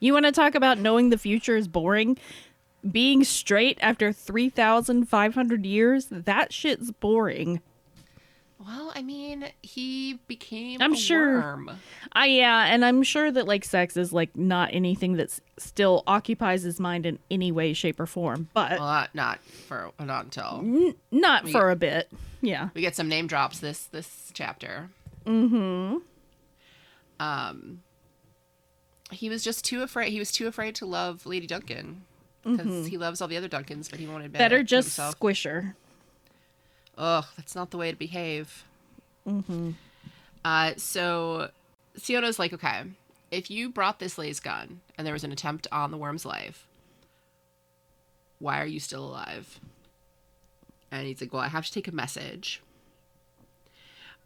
You 0.00 0.12
want 0.12 0.26
to 0.26 0.32
talk 0.32 0.54
about 0.54 0.78
knowing 0.78 1.10
the 1.10 1.18
future 1.18 1.56
is 1.56 1.68
boring? 1.68 2.18
Being 2.90 3.24
straight 3.24 3.78
after 3.80 4.12
3,500 4.12 5.64
years, 5.66 6.06
that 6.10 6.52
shit's 6.52 6.90
boring. 6.90 7.62
well, 8.58 8.92
I 8.94 9.02
mean, 9.02 9.46
he 9.62 10.18
became 10.28 10.82
I'm 10.82 10.92
a 10.92 10.96
sure- 10.96 11.40
worm. 11.40 11.70
I 12.12 12.26
yeah, 12.26 12.66
and 12.66 12.84
I'm 12.84 13.02
sure 13.02 13.30
that 13.32 13.46
like 13.46 13.64
sex 13.64 13.96
is 13.96 14.12
like 14.12 14.36
not 14.36 14.70
anything 14.74 15.14
that 15.16 15.38
still 15.58 16.02
occupies 16.06 16.62
his 16.62 16.78
mind 16.78 17.06
in 17.06 17.18
any 17.30 17.50
way, 17.52 17.72
shape, 17.72 17.98
or 17.98 18.06
form. 18.06 18.48
But 18.52 18.72
Well, 18.72 18.80
not, 18.80 19.14
not 19.14 19.42
for 19.44 19.90
not 19.98 20.24
until 20.26 20.60
n- 20.62 20.94
not 21.10 21.48
for 21.48 21.70
a 21.70 21.76
bit. 21.76 22.10
Yeah. 22.42 22.68
we 22.74 22.82
get 22.82 22.94
some 22.94 23.08
name 23.08 23.26
drops 23.26 23.60
this 23.60 23.84
this 23.86 24.30
chapter. 24.34 24.90
Mm-hmm. 25.24 25.96
Um, 27.20 27.82
he 29.14 29.28
was 29.28 29.42
just 29.42 29.64
too 29.64 29.82
afraid. 29.82 30.12
He 30.12 30.18
was 30.18 30.32
too 30.32 30.46
afraid 30.46 30.74
to 30.76 30.86
love 30.86 31.26
Lady 31.26 31.46
Duncan, 31.46 32.02
because 32.44 32.86
he 32.86 32.98
loves 32.98 33.20
all 33.20 33.28
the 33.28 33.36
other 33.36 33.48
Duncans, 33.48 33.88
but 33.88 33.98
he 33.98 34.06
won't 34.06 34.24
admit 34.24 34.38
Better 34.38 34.58
it 34.58 34.64
just 34.64 34.88
himself. 34.88 35.12
squish 35.12 35.44
her. 35.44 35.76
Ugh, 36.96 37.24
that's 37.36 37.54
not 37.54 37.70
the 37.70 37.76
way 37.78 37.90
to 37.90 37.96
behave. 37.96 38.64
Mm-hmm. 39.26 39.70
Uh, 40.44 40.72
so 40.76 41.50
Siona's 41.96 42.38
like, 42.38 42.52
okay, 42.52 42.82
if 43.30 43.50
you 43.50 43.70
brought 43.70 43.98
this 43.98 44.18
laser 44.18 44.42
gun 44.42 44.80
and 44.96 45.06
there 45.06 45.14
was 45.14 45.24
an 45.24 45.32
attempt 45.32 45.66
on 45.72 45.90
the 45.90 45.96
worm's 45.96 46.24
life, 46.24 46.66
why 48.38 48.60
are 48.60 48.66
you 48.66 48.78
still 48.78 49.04
alive? 49.04 49.58
And 50.90 51.06
he's 51.06 51.20
like, 51.20 51.32
well, 51.32 51.42
I 51.42 51.48
have 51.48 51.66
to 51.66 51.72
take 51.72 51.88
a 51.88 51.92
message. 51.92 52.62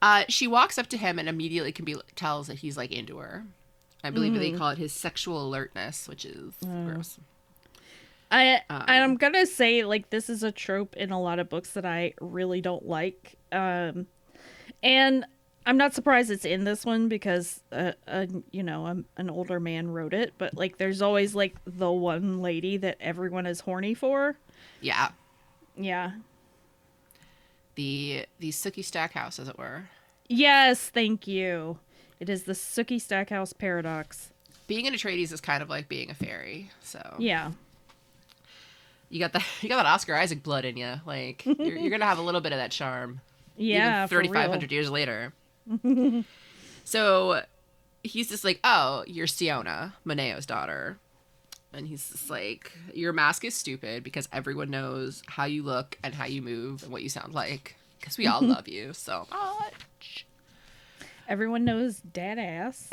Uh, 0.03 0.25
she 0.29 0.47
walks 0.47 0.77
up 0.77 0.89
to 0.89 0.97
him 0.97 1.19
and 1.19 1.29
immediately 1.29 1.73
can 1.73 1.85
be 1.85 1.97
tells 2.15 2.49
that 2.49 2.59
he's 2.59 2.77
like 2.77 2.93
into 2.93 3.19
her. 3.19 3.45
I 4.05 4.11
believe 4.11 4.35
they 4.35 4.53
call 4.53 4.71
it 4.71 4.79
his 4.79 4.93
sexual 4.93 5.43
alertness, 5.43 6.09
which 6.09 6.25
is 6.25 6.55
gross. 6.63 7.19
I 8.31 8.57
Um, 8.69 8.85
I'm 8.87 9.17
gonna 9.17 9.47
say 9.47 9.85
like 9.85 10.11
this 10.11 10.29
is 10.29 10.43
a 10.43 10.53
trope 10.53 10.95
in 10.97 11.11
a 11.11 11.21
lot 11.21 11.39
of 11.39 11.49
books 11.49 11.71
that 11.73 11.85
I 11.85 12.13
really 12.21 12.61
don't 12.61 12.87
like, 12.87 13.37
um, 13.53 14.07
and 14.83 15.25
I'm 15.67 15.77
not 15.77 15.95
surprised 15.95 16.31
it's 16.31 16.45
in 16.45 16.65
this 16.65 16.85
one 16.85 17.09
because 17.09 17.63
uh, 17.73 17.93
uh 18.07 18.27
you 18.51 18.63
know 18.63 18.87
um 18.87 19.07
an 19.17 19.31
older 19.31 19.59
man 19.59 19.89
wrote 19.91 20.15
it, 20.15 20.35
but 20.39 20.55
like 20.55 20.79
there's 20.79 21.03
always 21.03 21.35
like 21.35 21.57
the 21.67 21.91
one 21.91 22.41
lady 22.41 22.77
that 22.77 22.97
everyone 23.01 23.47
is 23.47 23.61
horny 23.61 23.95
for. 23.95 24.37
Yeah, 24.81 25.09
Yeah. 25.77 26.13
the 27.75 28.27
the 28.39 28.51
Sookie 28.51 28.85
Stackhouse, 28.85 29.39
as 29.39 29.49
it 29.49 29.59
were. 29.59 29.89
Yes, 30.29 30.91
thank 30.91 31.27
you. 31.27 31.79
It 32.21 32.29
is 32.29 32.45
the 32.45 32.53
Sookie 32.53 33.01
Stackhouse 33.01 33.53
paradox. 33.53 34.31
Being 34.67 34.87
an 34.87 34.95
Atreides 34.95 35.33
is 35.33 35.41
kind 35.41 35.63
of 35.63 35.69
like 35.71 35.89
being 35.89 36.11
a 36.11 36.15
fairy. 36.15 36.71
So 36.83 37.17
Yeah. 37.19 37.53
you 39.09 39.19
got 39.21 39.33
that 39.33 39.45
you 39.63 39.69
got 39.69 39.77
that 39.77 39.87
Oscar 39.87 40.15
Isaac 40.15 40.43
blood 40.43 40.65
in 40.65 40.77
you. 40.77 40.95
Like 41.07 41.45
you're, 41.47 41.77
you're 41.77 41.91
gonna 41.91 42.05
have 42.07 42.19
a 42.19 42.23
little 42.23 42.41
bit 42.41 42.53
of 42.53 42.59
that 42.59 42.71
charm. 42.71 43.21
Yeah. 43.57 44.07
for 44.07 44.19
real. 44.19 44.27
3,500 44.31 44.71
years 44.73 44.91
later. 44.91 45.33
so 46.85 47.43
he's 48.03 48.29
just 48.29 48.45
like, 48.45 48.61
"Oh, 48.65 49.05
you're 49.07 49.27
Siona, 49.27 49.95
Moneo's 50.07 50.47
daughter," 50.47 50.99
and 51.73 51.87
he's 51.89 52.09
just 52.11 52.31
like, 52.31 52.73
"Your 52.95 53.13
mask 53.13 53.45
is 53.45 53.55
stupid 53.55 54.03
because 54.05 54.29
everyone 54.33 54.71
knows 54.71 55.23
how 55.27 55.45
you 55.45 55.63
look 55.63 55.99
and 56.03 56.15
how 56.15 56.25
you 56.27 56.41
move 56.43 56.83
and 56.83 56.93
what 56.93 57.03
you 57.03 57.09
sound 57.09 57.35
like 57.35 57.77
because 57.99 58.17
we 58.19 58.27
all 58.27 58.41
love 58.45 58.69
you 58.69 58.93
so 58.93 59.27
much." 59.31 60.25
Everyone 61.29 61.65
knows 61.65 62.01
dad 62.01 62.39
ass. 62.39 62.89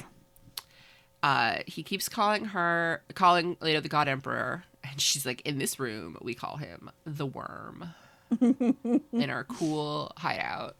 Uh, 1.23 1.59
he 1.65 1.81
keeps 1.81 2.07
calling 2.09 2.45
her, 2.45 3.01
calling 3.15 3.57
Leto 3.61 3.79
the 3.79 3.89
God 3.89 4.07
Emperor, 4.07 4.65
and 4.83 4.99
she's 5.01 5.25
like, 5.25 5.41
"In 5.41 5.57
this 5.57 5.79
room, 5.79 6.17
we 6.21 6.35
call 6.35 6.57
him 6.57 6.91
the 7.05 7.25
Worm." 7.25 7.93
in 8.41 9.29
our 9.29 9.43
cool 9.45 10.11
hideout. 10.17 10.75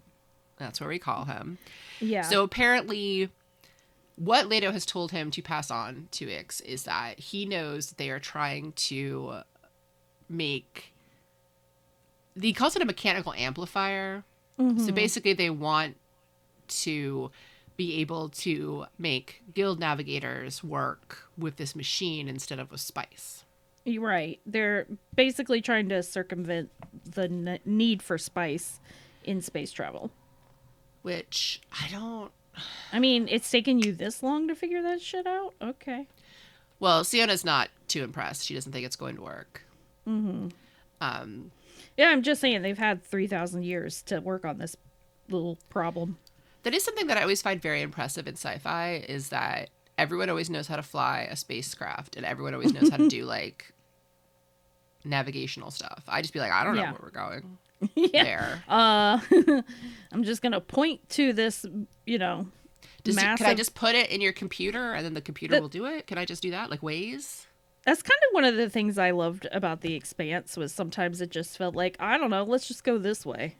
That's 0.57 0.79
where 0.79 0.89
we 0.89 0.99
call 0.99 1.25
him. 1.25 1.57
Yeah. 1.99 2.23
So 2.23 2.43
apparently, 2.43 3.29
what 4.15 4.47
Leto 4.47 4.71
has 4.71 4.85
told 4.85 5.11
him 5.11 5.31
to 5.31 5.41
pass 5.41 5.69
on 5.69 6.07
to 6.11 6.29
Ix 6.29 6.59
is 6.61 6.83
that 6.83 7.19
he 7.19 7.45
knows 7.45 7.87
that 7.87 7.97
they 7.97 8.09
are 8.09 8.19
trying 8.19 8.73
to 8.73 9.41
make. 10.29 10.93
He 12.39 12.51
calls 12.51 12.75
it 12.75 12.81
a 12.81 12.85
mechanical 12.85 13.33
amplifier. 13.33 14.23
So 14.57 14.93
basically, 14.93 15.33
they 15.33 15.49
want 15.49 15.97
to 16.67 17.31
be 17.77 17.99
able 17.99 18.29
to 18.29 18.85
make 18.97 19.43
guild 19.53 19.79
navigators 19.79 20.63
work 20.63 21.23
with 21.37 21.57
this 21.57 21.75
machine 21.75 22.27
instead 22.27 22.59
of 22.59 22.71
with 22.71 22.79
spice. 22.79 23.43
You're 23.83 24.01
right. 24.07 24.39
They're 24.45 24.87
basically 25.15 25.61
trying 25.61 25.89
to 25.89 26.01
circumvent 26.01 26.71
the 27.03 27.23
n- 27.23 27.59
need 27.65 28.01
for 28.01 28.17
spice 28.17 28.79
in 29.23 29.41
space 29.41 29.71
travel. 29.71 30.09
Which 31.01 31.61
I 31.71 31.87
don't. 31.91 32.31
I 32.93 32.99
mean, 32.99 33.27
it's 33.29 33.51
taken 33.51 33.79
you 33.79 33.91
this 33.91 34.23
long 34.23 34.47
to 34.47 34.55
figure 34.55 34.81
that 34.81 35.01
shit 35.01 35.27
out? 35.27 35.53
Okay. 35.61 36.07
Well, 36.79 37.03
Siona's 37.03 37.45
not 37.45 37.69
too 37.87 38.03
impressed. 38.03 38.45
She 38.45 38.53
doesn't 38.55 38.71
think 38.71 38.85
it's 38.85 38.95
going 38.95 39.17
to 39.17 39.21
work. 39.21 39.63
Mm-hmm. 40.07 40.47
Um, 41.01 41.51
Yeah, 41.97 42.07
I'm 42.07 42.23
just 42.23 42.41
saying 42.41 42.61
they've 42.61 42.77
had 42.77 43.03
3,000 43.03 43.63
years 43.63 44.01
to 44.03 44.19
work 44.19 44.45
on 44.45 44.57
this 44.57 44.75
little 45.29 45.57
problem. 45.69 46.17
That 46.65 46.73
is 46.73 46.83
something 46.83 47.07
that 47.07 47.17
I 47.17 47.21
always 47.21 47.41
find 47.41 47.61
very 47.61 47.81
impressive 47.81 48.27
in 48.27 48.33
sci-fi 48.35 49.05
is 49.07 49.29
that 49.29 49.69
everyone 49.97 50.29
always 50.29 50.49
knows 50.49 50.67
how 50.67 50.75
to 50.75 50.83
fly 50.83 51.25
a 51.31 51.35
spacecraft 51.37 52.17
and 52.17 52.25
everyone 52.25 52.53
always 52.53 52.73
knows 52.73 52.89
how 52.89 52.97
to 52.97 53.07
do 53.07 53.23
like 53.37 53.71
navigational 55.03 55.71
stuff. 55.71 56.03
I 56.07 56.21
just 56.21 56.33
be 56.33 56.39
like, 56.39 56.51
I 56.51 56.63
don't 56.63 56.75
know 56.75 56.81
Yeah. 56.81 56.91
where 56.91 56.99
we're 57.03 57.09
going 57.11 57.57
yeah. 57.95 58.23
there. 58.23 58.63
Uh, 58.67 59.19
I'm 60.11 60.23
just 60.23 60.41
going 60.41 60.51
to 60.53 60.61
point 60.61 61.07
to 61.11 61.31
this, 61.33 61.65
you 62.05 62.17
know, 62.17 62.47
Does 63.03 63.17
it- 63.17 63.21
can 63.21 63.45
I 63.45 63.53
just 63.53 63.75
put 63.75 63.95
it 63.95 64.09
in 64.09 64.21
your 64.21 64.33
computer 64.33 64.93
and 64.93 65.05
then 65.05 65.13
the 65.13 65.21
computer 65.21 65.55
The- 65.55 65.61
will 65.61 65.69
do 65.69 65.85
it? 65.85 66.07
Can 66.07 66.17
I 66.17 66.25
just 66.25 66.41
do 66.41 66.51
that 66.51 66.69
like 66.69 66.81
Waze? 66.81 67.45
That's 67.85 68.01
kind 68.01 68.17
of 68.29 68.33
one 68.33 68.45
of 68.45 68.55
the 68.55 68.67
things 68.67 68.97
I 68.97 69.11
loved 69.11 69.47
about 69.51 69.81
The 69.81 69.93
Expanse 69.93 70.57
was 70.57 70.73
sometimes 70.73 71.21
it 71.21 71.29
just 71.29 71.55
felt 71.55 71.75
like, 71.75 71.95
I 71.99 72.17
don't 72.17 72.31
know, 72.31 72.43
let's 72.43 72.67
just 72.67 72.83
go 72.83 72.97
this 72.97 73.23
way. 73.27 73.57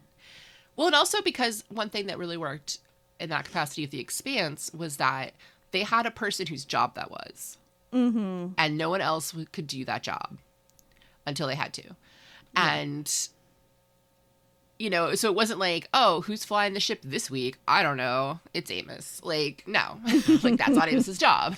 Well, 0.76 0.88
and 0.88 0.96
also 0.96 1.22
because 1.22 1.64
one 1.70 1.90
thing 1.92 2.08
that 2.08 2.18
really 2.18 2.36
worked 2.38 2.80
in 3.20 3.30
that 3.30 3.46
capacity 3.46 3.84
of 3.84 3.92
the 3.92 4.00
expanse 4.00 4.72
was 4.74 4.98
that 4.98 5.34
they 5.72 5.84
had 5.84 6.06
a 6.06 6.12
person 6.12 6.48
whose 6.48 6.66
job 6.66 6.96
that 6.96 7.12
was. 7.12 7.58
Mm-hmm. 7.94 8.48
And 8.58 8.78
no 8.78 8.90
one 8.90 9.02
else 9.02 9.34
could 9.52 9.68
do 9.68 9.86
that 9.86 10.04
job 10.04 10.38
until 11.26 11.48
they 11.48 11.56
had 11.56 11.74
to. 11.74 11.96
And, 12.56 13.12
you 14.80 14.90
know, 14.90 15.16
so 15.16 15.30
it 15.30 15.36
wasn't 15.36 15.60
like, 15.60 15.90
oh, 15.94 16.22
who's 16.22 16.46
flying 16.46 16.74
the 16.74 16.80
ship 16.80 17.02
this 17.04 17.30
week? 17.30 17.58
I 17.68 17.84
don't 17.84 17.98
know. 17.98 18.40
It's 18.54 18.72
Amos. 18.72 19.22
Like, 19.24 19.64
no. 19.68 20.00
like, 20.44 20.58
that's 20.58 20.70
not 20.72 20.90
Amos's 20.90 21.18
job. 21.18 21.56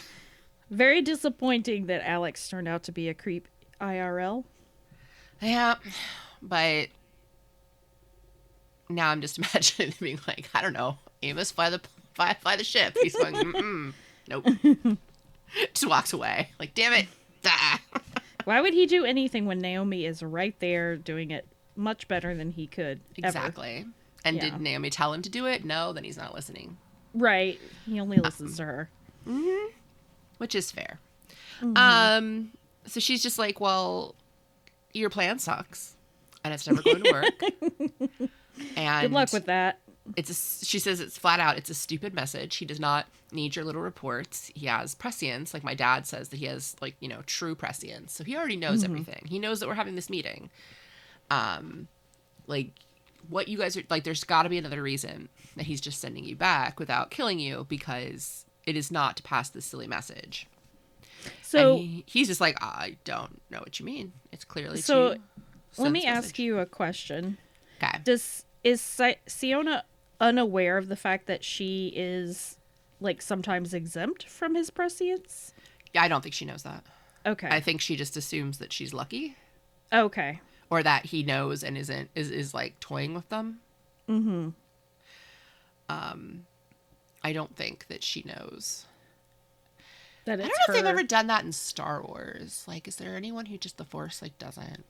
Very 0.69 1.01
disappointing 1.01 1.85
that 1.85 2.01
Alex 2.07 2.49
turned 2.49 2.67
out 2.67 2.83
to 2.83 2.91
be 2.91 3.09
a 3.09 3.13
creep 3.13 3.47
IRL. 3.79 4.43
Yeah. 5.41 5.75
But 6.41 6.89
now 8.89 9.09
I'm 9.09 9.21
just 9.21 9.37
imagining 9.37 9.93
being 9.99 10.19
like, 10.27 10.49
I 10.53 10.61
don't 10.61 10.73
know, 10.73 10.97
Amos, 11.23 11.51
fly 11.51 11.69
the 11.69 11.81
fly, 12.13 12.35
fly 12.39 12.55
the 12.55 12.63
ship. 12.63 12.97
He's 13.01 13.15
going, 13.15 13.33
Mm-mm. 13.35 13.93
nope. 14.27 14.45
just 15.73 15.87
walks 15.87 16.13
away. 16.13 16.49
Like, 16.59 16.73
damn 16.73 16.93
it. 16.93 17.07
Ah. 17.49 17.79
Why 18.43 18.59
would 18.59 18.73
he 18.73 18.85
do 18.85 19.05
anything 19.05 19.45
when 19.45 19.59
Naomi 19.59 20.05
is 20.05 20.21
right 20.21 20.55
there 20.59 20.97
doing 20.97 21.31
it 21.31 21.45
much 21.77 22.07
better 22.09 22.35
than 22.35 22.51
he 22.51 22.67
could? 22.67 22.99
ever? 23.23 23.27
Exactly. 23.27 23.85
And 24.25 24.35
Yeah. 24.37 24.49
did 24.49 24.59
Naomi 24.59 24.89
tell 24.89 25.13
him 25.13 25.21
to 25.21 25.29
do 25.29 25.45
it? 25.45 25.63
No, 25.63 25.93
then 25.93 26.03
he's 26.03 26.17
not 26.17 26.33
listening, 26.33 26.77
Right. 27.13 27.59
He 27.85 27.99
only 28.01 28.17
listens 28.17 28.57
to 28.57 28.65
her. 28.65 28.89
Hmm. 29.25 29.67
which 30.39 30.55
is 30.55 30.71
fair. 30.71 30.99
Mm-hmm. 31.61 31.77
Um, 31.77 32.51
so 32.85 32.99
she's 32.99 33.23
just 33.23 33.39
like, 33.39 33.59
well, 33.61 34.15
your 34.93 35.09
plan 35.09 35.39
sucks, 35.39 35.95
and 36.43 36.53
it's 36.53 36.67
never 36.67 36.81
going 36.81 37.03
to 37.03 37.11
work. 37.11 38.29
and 38.75 39.01
Good 39.03 39.11
luck 39.13 39.31
with 39.31 39.45
that. 39.45 39.79
It's 40.15 40.29
a, 40.29 40.65
she 40.65 40.79
says 40.79 40.99
it's 40.99 41.17
flat 41.17 41.39
out 41.39 41.57
it's 41.57 41.69
a 41.69 41.73
stupid 41.73 42.13
message. 42.13 42.55
He 42.55 42.65
does 42.65 42.79
not 42.79 43.07
need 43.31 43.55
your 43.55 43.65
little 43.65 43.81
reports. 43.81 44.51
He 44.55 44.65
has 44.67 44.95
prescience. 44.95 45.53
Like 45.53 45.63
my 45.63 45.73
dad 45.75 46.07
says 46.07 46.29
that 46.29 46.37
he 46.37 46.45
has 46.45 46.75
like 46.81 46.95
you 46.99 47.09
know 47.09 47.21
true 47.25 47.55
prescience. 47.55 48.13
So 48.13 48.23
he 48.23 48.35
already 48.37 48.55
knows 48.57 48.83
everything. 48.83 49.23
He 49.27 49.39
knows 49.39 49.59
that 49.59 49.67
we're 49.67 49.75
having 49.75 49.95
this 49.95 50.09
meeting. 50.09 50.49
Um 51.29 51.87
like 52.47 52.71
what 53.29 53.47
you 53.49 53.57
guys 53.57 53.75
are 53.75 53.83
like 53.89 54.03
there's 54.05 54.23
got 54.23 54.43
to 54.43 54.49
be 54.49 54.57
another 54.57 54.81
reason 54.81 55.27
that 55.57 55.65
he's 55.65 55.81
just 55.81 55.99
sending 55.99 56.23
you 56.23 56.35
back 56.35 56.79
without 56.79 57.11
killing 57.11 57.39
you 57.39 57.65
because 57.67 58.45
it 58.65 58.77
is 58.77 58.91
not 58.91 59.17
to 59.17 59.23
pass 59.23 59.49
this 59.49 59.65
silly 59.65 59.87
message. 59.87 60.47
So 61.41 61.77
he, 61.77 62.03
he's 62.05 62.27
just 62.27 62.39
like 62.39 62.57
i 62.61 62.95
don't 63.03 63.41
know 63.49 63.59
what 63.59 63.79
you 63.79 63.85
mean. 63.85 64.13
It's 64.31 64.45
clearly 64.45 64.79
So, 64.81 65.17
let 65.77 65.91
me 65.91 66.05
ask 66.05 66.39
you 66.39 66.59
a 66.59 66.65
question. 66.65 67.37
okay. 67.83 67.99
Does 68.03 68.45
is 68.63 68.81
Siona 69.27 69.83
unaware 70.19 70.77
of 70.77 70.87
the 70.87 70.95
fact 70.95 71.27
that 71.27 71.43
she 71.43 71.93
is 71.95 72.57
like 72.99 73.21
sometimes 73.21 73.73
exempt 73.73 74.27
from 74.27 74.55
his 74.55 74.69
prescience? 74.69 75.53
yeah 75.93 76.01
i 76.03 76.07
don't 76.07 76.21
think 76.21 76.35
she 76.35 76.45
knows 76.45 76.63
that 76.63 76.83
Okay. 77.25 77.47
i 77.49 77.59
think 77.59 77.81
she 77.81 77.95
just 77.95 78.17
assumes 78.17 78.57
that 78.59 78.71
she's 78.73 78.93
lucky 78.93 79.35
okay. 79.93 80.39
or 80.69 80.83
that 80.83 81.05
he 81.07 81.23
knows 81.23 81.63
and 81.63 81.77
isn't 81.77 82.09
is 82.15 82.29
is 82.31 82.53
like 82.53 82.79
toying 82.79 83.13
with 83.13 83.27
them. 83.29 83.59
Mm-hmm. 84.09 84.49
Um, 85.89 86.45
I 87.23 87.33
don't 87.33 87.55
think 87.55 87.87
that 87.87 88.03
she 88.03 88.23
knows. 88.23 88.85
That 90.25 90.39
I 90.39 90.43
don't 90.43 90.47
know 90.47 90.53
if 90.69 90.73
they've 90.75 90.85
ever 90.85 91.03
done 91.03 91.27
that 91.27 91.45
in 91.45 91.53
Star 91.53 92.01
Wars. 92.01 92.65
Like, 92.67 92.87
is 92.87 92.97
there 92.97 93.15
anyone 93.15 93.45
who 93.45 93.57
just 93.57 93.77
the 93.77 93.85
Force 93.85 94.21
like 94.21 94.37
doesn't 94.37 94.83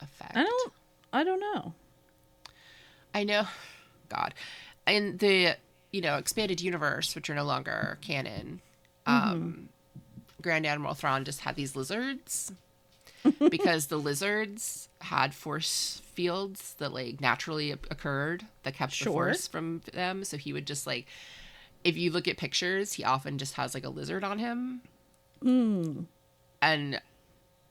affect? 0.00 0.36
I 0.36 0.44
don't. 0.44 0.72
I 1.12 1.24
don't 1.24 1.40
know. 1.40 1.74
I 3.14 3.24
know. 3.24 3.46
God, 4.08 4.34
in 4.86 5.16
the 5.18 5.56
you 5.92 6.00
know 6.00 6.16
expanded 6.16 6.60
universe, 6.60 7.14
which 7.14 7.28
are 7.30 7.34
no 7.34 7.44
longer 7.44 7.98
canon, 8.00 8.60
um, 9.06 9.68
Grand 10.42 10.66
Admiral 10.66 10.94
Thrawn 10.94 11.24
just 11.24 11.40
had 11.40 11.56
these 11.56 11.74
lizards, 11.76 12.52
because 13.50 13.86
the 13.86 13.96
lizards 13.98 14.88
had 15.00 15.34
force 15.34 16.02
fields 16.14 16.74
that 16.78 16.92
like 16.92 17.20
naturally 17.20 17.70
occurred 17.70 18.44
that 18.64 18.74
kept 18.74 18.92
Sure. 18.92 19.04
the 19.04 19.12
force 19.12 19.46
from 19.48 19.82
them. 19.92 20.24
So 20.24 20.36
he 20.36 20.52
would 20.52 20.66
just 20.66 20.86
like, 20.86 21.06
if 21.84 21.96
you 21.96 22.10
look 22.10 22.26
at 22.28 22.36
pictures, 22.36 22.94
he 22.94 23.04
often 23.04 23.38
just 23.38 23.54
has 23.54 23.74
like 23.74 23.84
a 23.84 23.88
lizard 23.90 24.24
on 24.24 24.38
him. 24.38 24.80
And 26.60 27.00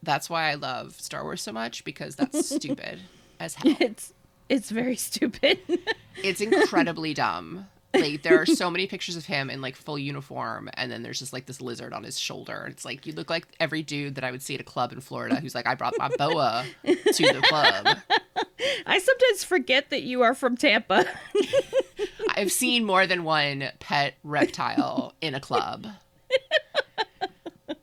that's 0.03 0.29
why 0.29 0.49
I 0.51 0.53
love 0.55 0.99
Star 1.01 1.23
Wars 1.23 1.41
so 1.41 1.51
much 1.51 1.83
because 1.83 2.15
that's 2.15 2.47
stupid 2.55 2.99
as 3.39 3.55
hell. 3.55 3.75
It's 3.79 4.13
it's 4.49 4.69
very 4.69 4.95
stupid. 5.07 5.59
It's 6.23 6.41
incredibly 6.41 7.13
dumb. 7.13 7.67
Like 7.93 8.21
there 8.21 8.39
are 8.39 8.45
so 8.45 8.69
many 8.69 8.85
pictures 8.85 9.15
of 9.15 9.25
him 9.25 9.49
in 9.49 9.61
like 9.61 9.75
full 9.75 9.97
uniform, 9.97 10.69
and 10.75 10.91
then 10.91 11.03
there's 11.03 11.19
just 11.19 11.33
like 11.33 11.45
this 11.45 11.61
lizard 11.61 11.93
on 11.93 12.03
his 12.03 12.19
shoulder. 12.19 12.67
It's 12.69 12.85
like 12.85 13.05
you 13.05 13.13
look 13.13 13.29
like 13.29 13.47
every 13.59 13.81
dude 13.81 14.15
that 14.15 14.23
I 14.23 14.31
would 14.31 14.41
see 14.41 14.55
at 14.55 14.61
a 14.61 14.63
club 14.63 14.91
in 14.91 14.99
Florida 14.99 15.39
who's 15.39 15.55
like, 15.55 15.65
I 15.65 15.73
brought 15.75 15.95
my 15.97 16.09
boa 16.09 16.65
to 16.85 16.93
the 17.23 17.41
club. 17.47 17.97
I 18.85 18.99
sometimes 18.99 19.43
forget 19.43 19.89
that 19.89 20.03
you 20.03 20.21
are 20.21 20.33
from 20.35 20.57
Tampa. 20.57 21.05
I've 22.29 22.51
seen 22.51 22.85
more 22.85 23.07
than 23.07 23.23
one 23.23 23.69
pet 23.79 24.15
reptile 24.23 25.13
in 25.21 25.33
a 25.33 25.39
club. 25.39 25.87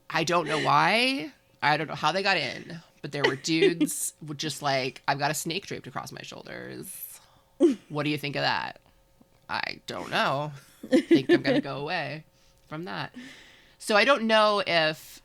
I 0.09 0.23
don't 0.23 0.47
know 0.47 0.59
why. 0.59 1.33
I 1.61 1.77
don't 1.77 1.87
know 1.87 1.95
how 1.95 2.11
they 2.11 2.23
got 2.23 2.37
in, 2.37 2.79
but 3.05 3.11
there 3.11 3.21
were 3.23 3.35
dudes 3.35 4.13
with 4.25 4.39
just 4.39 4.63
like, 4.63 5.03
I've 5.07 5.19
got 5.19 5.29
a 5.29 5.35
snake 5.35 5.67
draped 5.67 5.85
across 5.85 6.11
my 6.11 6.23
shoulders. 6.23 6.91
What 7.89 8.01
do 8.01 8.09
you 8.09 8.17
think 8.17 8.35
of 8.35 8.41
that? 8.41 8.79
I 9.47 9.79
don't 9.85 10.09
know. 10.09 10.51
I 10.91 11.01
think 11.01 11.29
I'm 11.29 11.43
going 11.43 11.57
to 11.57 11.61
go 11.61 11.77
away 11.81 12.23
from 12.67 12.85
that. 12.85 13.13
So 13.77 13.95
I 13.95 14.05
don't 14.05 14.23
know 14.23 14.63
if. 14.65 15.21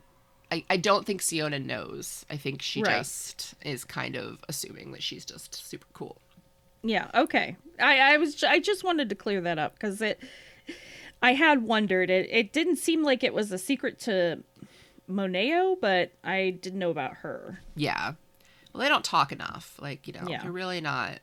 I, 0.52 0.62
I 0.68 0.76
don't 0.76 1.06
think 1.06 1.22
Siona 1.22 1.58
knows. 1.58 2.26
I 2.28 2.36
think 2.36 2.60
she 2.60 2.82
Right. 2.82 2.98
just 2.98 3.54
is 3.64 3.82
kind 3.84 4.14
of 4.14 4.40
assuming 4.46 4.92
that 4.92 5.02
she's 5.02 5.24
just 5.24 5.54
super 5.54 5.86
cool. 5.94 6.18
Yeah, 6.82 7.10
okay. 7.14 7.56
I 7.80 8.12
I 8.12 8.16
was 8.18 8.44
I 8.44 8.58
just 8.58 8.84
wanted 8.84 9.08
to 9.08 9.14
clear 9.14 9.40
that 9.40 9.58
up 9.58 9.78
cuz 9.78 10.02
it 10.02 10.20
I 11.22 11.32
had 11.32 11.62
wondered 11.62 12.10
it 12.10 12.28
it 12.30 12.52
didn't 12.52 12.76
seem 12.76 13.02
like 13.02 13.22
it 13.24 13.32
was 13.32 13.50
a 13.52 13.58
secret 13.58 13.98
to 14.00 14.40
Moneo, 15.10 15.76
but 15.80 16.12
I 16.24 16.50
didn't 16.60 16.78
know 16.78 16.90
about 16.90 17.16
her. 17.18 17.60
Yeah. 17.76 18.14
Well, 18.72 18.82
they 18.82 18.88
don't 18.88 19.04
talk 19.04 19.32
enough. 19.32 19.76
Like, 19.80 20.06
you 20.06 20.12
know, 20.14 20.26
Yeah. 20.28 20.42
they're 20.42 20.52
really 20.52 20.80
not. 20.80 21.18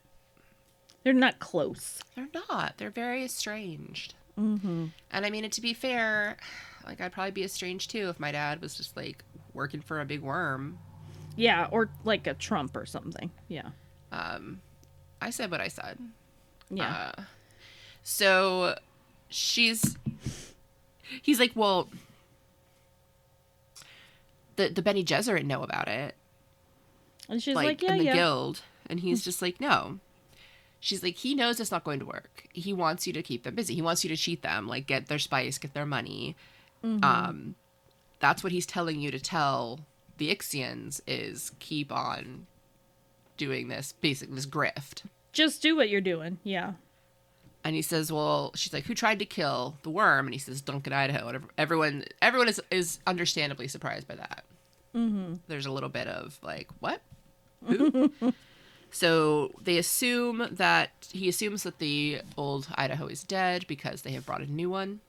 They're 1.03 1.13
not 1.13 1.39
close. 1.39 2.01
They're 2.15 2.27
not. 2.49 2.77
They're 2.77 2.89
very 2.89 3.23
estranged. 3.23 4.13
Mm-hmm. 4.37 4.87
And 5.11 5.25
I 5.25 5.29
mean, 5.29 5.49
to 5.49 5.61
be 5.61 5.73
fair, 5.73 6.37
like, 6.85 6.99
I'd 6.99 7.11
probably 7.13 7.31
be 7.31 7.43
estranged 7.43 7.89
too 7.91 8.09
if 8.09 8.19
my 8.19 8.31
dad 8.31 8.61
was 8.61 8.75
just 8.75 8.95
like 8.97 9.23
working 9.53 9.81
for 9.81 10.01
a 10.01 10.05
big 10.05 10.21
worm. 10.21 10.77
Yeah, 11.35 11.67
or 11.71 11.89
like 12.03 12.27
a 12.27 12.33
Trump 12.33 12.75
or 12.75 12.85
something. 12.85 13.31
Yeah. 13.47 13.69
Um, 14.11 14.61
I 15.21 15.29
said 15.29 15.49
what 15.51 15.61
I 15.61 15.67
said. 15.69 15.97
Yeah. 16.69 17.11
Uh, 17.17 17.21
so 18.03 18.77
she's. 19.29 19.97
He's 21.21 21.39
like, 21.39 21.51
well, 21.55 21.89
the 24.57 24.69
the 24.69 24.81
Bene 24.81 25.03
Gesserit 25.03 25.45
know 25.45 25.63
about 25.63 25.87
it. 25.87 26.15
and 27.29 27.41
she's 27.41 27.55
like, 27.55 27.65
like, 27.65 27.81
yeah, 27.81 27.91
in 27.93 27.97
the 27.99 28.03
yeah. 28.05 28.13
guild 28.15 28.61
and 28.89 28.99
he's 28.99 29.23
just 29.27 29.41
like 29.41 29.59
no 29.61 29.99
she's 30.79 31.01
like 31.01 31.15
he 31.15 31.33
knows 31.33 31.59
it's 31.59 31.71
not 31.71 31.83
going 31.83 31.99
to 31.99 32.05
work 32.05 32.45
he 32.53 32.71
wants 32.73 33.07
you 33.07 33.13
to 33.13 33.23
keep 33.23 33.43
them 33.43 33.55
busy 33.55 33.73
he 33.73 33.81
wants 33.81 34.03
you 34.03 34.09
to 34.09 34.15
cheat 34.15 34.41
them 34.43 34.67
like 34.67 34.85
get 34.85 35.07
their 35.07 35.17
spice 35.19 35.57
get 35.57 35.73
their 35.73 35.85
money 35.85 36.35
Mm-hmm. 36.83 37.03
um 37.03 37.55
that's 38.19 38.43
what 38.43 38.51
he's 38.51 38.67
telling 38.67 39.01
you 39.01 39.09
to 39.09 39.19
tell 39.19 39.79
the 40.17 40.29
ixians 40.33 41.01
is 41.07 41.51
keep 41.59 41.91
on 41.91 42.45
doing 43.35 43.67
this 43.69 43.93
basic 43.99 44.31
this 44.33 44.45
grift 44.45 45.01
Just 45.33 45.61
do 45.61 45.75
what 45.75 45.89
you're 45.89 46.01
doing. 46.01 46.37
Yeah. 46.43 46.73
and 47.63 47.75
he 47.75 47.81
says 47.81 48.11
well 48.11 48.51
she's 48.55 48.71
like 48.73 48.85
who 48.85 48.93
tried 48.93 49.17
to 49.19 49.25
kill 49.25 49.77
the 49.81 49.89
worm 49.89 50.27
and 50.27 50.33
he 50.35 50.39
says 50.39 50.61
duncan 50.61 50.93
idaho 50.93 51.27
and 51.29 51.43
everyone 51.57 52.05
everyone 52.21 52.47
is 52.47 52.61
is 52.69 52.99
understandably 53.07 53.67
surprised 53.67 54.07
by 54.07 54.15
that 54.15 54.43
mm-hmm. 54.95 55.35
there's 55.47 55.65
a 55.65 55.71
little 55.71 55.89
bit 55.89 56.07
of 56.07 56.37
like 56.41 56.67
what 56.79 57.01
who 57.65 58.11
so 58.89 59.51
they 59.61 59.77
assume 59.77 60.47
that 60.51 60.91
he 61.11 61.27
assumes 61.27 61.63
that 61.63 61.79
the 61.79 62.21
old 62.37 62.67
idaho 62.75 63.07
is 63.07 63.23
dead 63.23 63.65
because 63.67 64.03
they 64.03 64.11
have 64.11 64.25
brought 64.25 64.41
a 64.41 64.51
new 64.51 64.69
one 64.69 64.99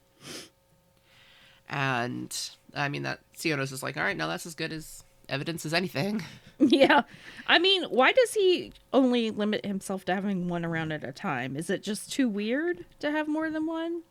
and 1.69 2.51
i 2.75 2.89
mean 2.89 3.03
that 3.03 3.21
Siona's 3.37 3.73
is 3.73 3.83
like 3.83 3.97
all 3.97 4.03
right 4.03 4.17
now 4.17 4.27
that's 4.27 4.47
as 4.47 4.55
good 4.55 4.73
as 4.73 5.05
evidence 5.29 5.67
as 5.67 5.75
anything 5.75 6.23
Yeah. 6.59 7.03
I 7.47 7.59
mean, 7.59 7.85
why 7.85 8.13
does 8.13 8.35
he 8.35 8.73
only 8.93 9.31
limit 9.31 9.65
himself 9.65 10.05
to 10.07 10.15
having 10.15 10.49
one 10.49 10.65
around 10.65 10.93
at 10.93 11.05
a 11.05 11.13
time? 11.13 11.57
Is 11.57 11.71
it 11.71 11.83
just 11.83 12.13
too 12.13 12.29
weird 12.29 12.85
to 12.99 13.11
have 13.11 13.29
more 13.29 13.51
than 13.51 13.67
one? 13.67 14.03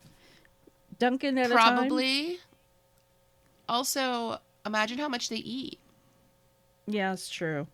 Duncan 0.98 1.38
at 1.38 1.48
a 1.48 1.50
time? 1.50 1.76
probably 1.76 2.40
also 3.68 4.40
imagine 4.68 4.98
how 5.00 5.10
much 5.10 5.30
they 5.30 5.38
eat 5.38 5.80
Yeah, 6.86 7.14
it's 7.14 7.30
true. 7.30 7.68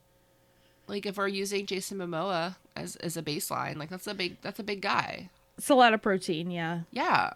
like 0.88 1.06
if 1.06 1.18
we're 1.18 1.28
using 1.28 1.66
Jason 1.66 1.98
Momoa 1.98 2.56
as 2.76 2.96
as 2.98 3.18
a 3.18 3.22
baseline, 3.22 3.78
like 3.78 3.90
that's 3.90 4.08
a 4.08 4.14
big 4.14 4.38
that's 4.42 4.60
a 4.60 4.64
big 4.64 4.82
guy. 4.82 5.30
It's 5.58 5.70
a 5.70 5.76
lot 5.76 5.94
of 5.94 6.02
protein, 6.02 6.50
yeah. 6.50 6.82
Yeah. 6.92 7.32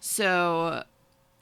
So 0.00 0.84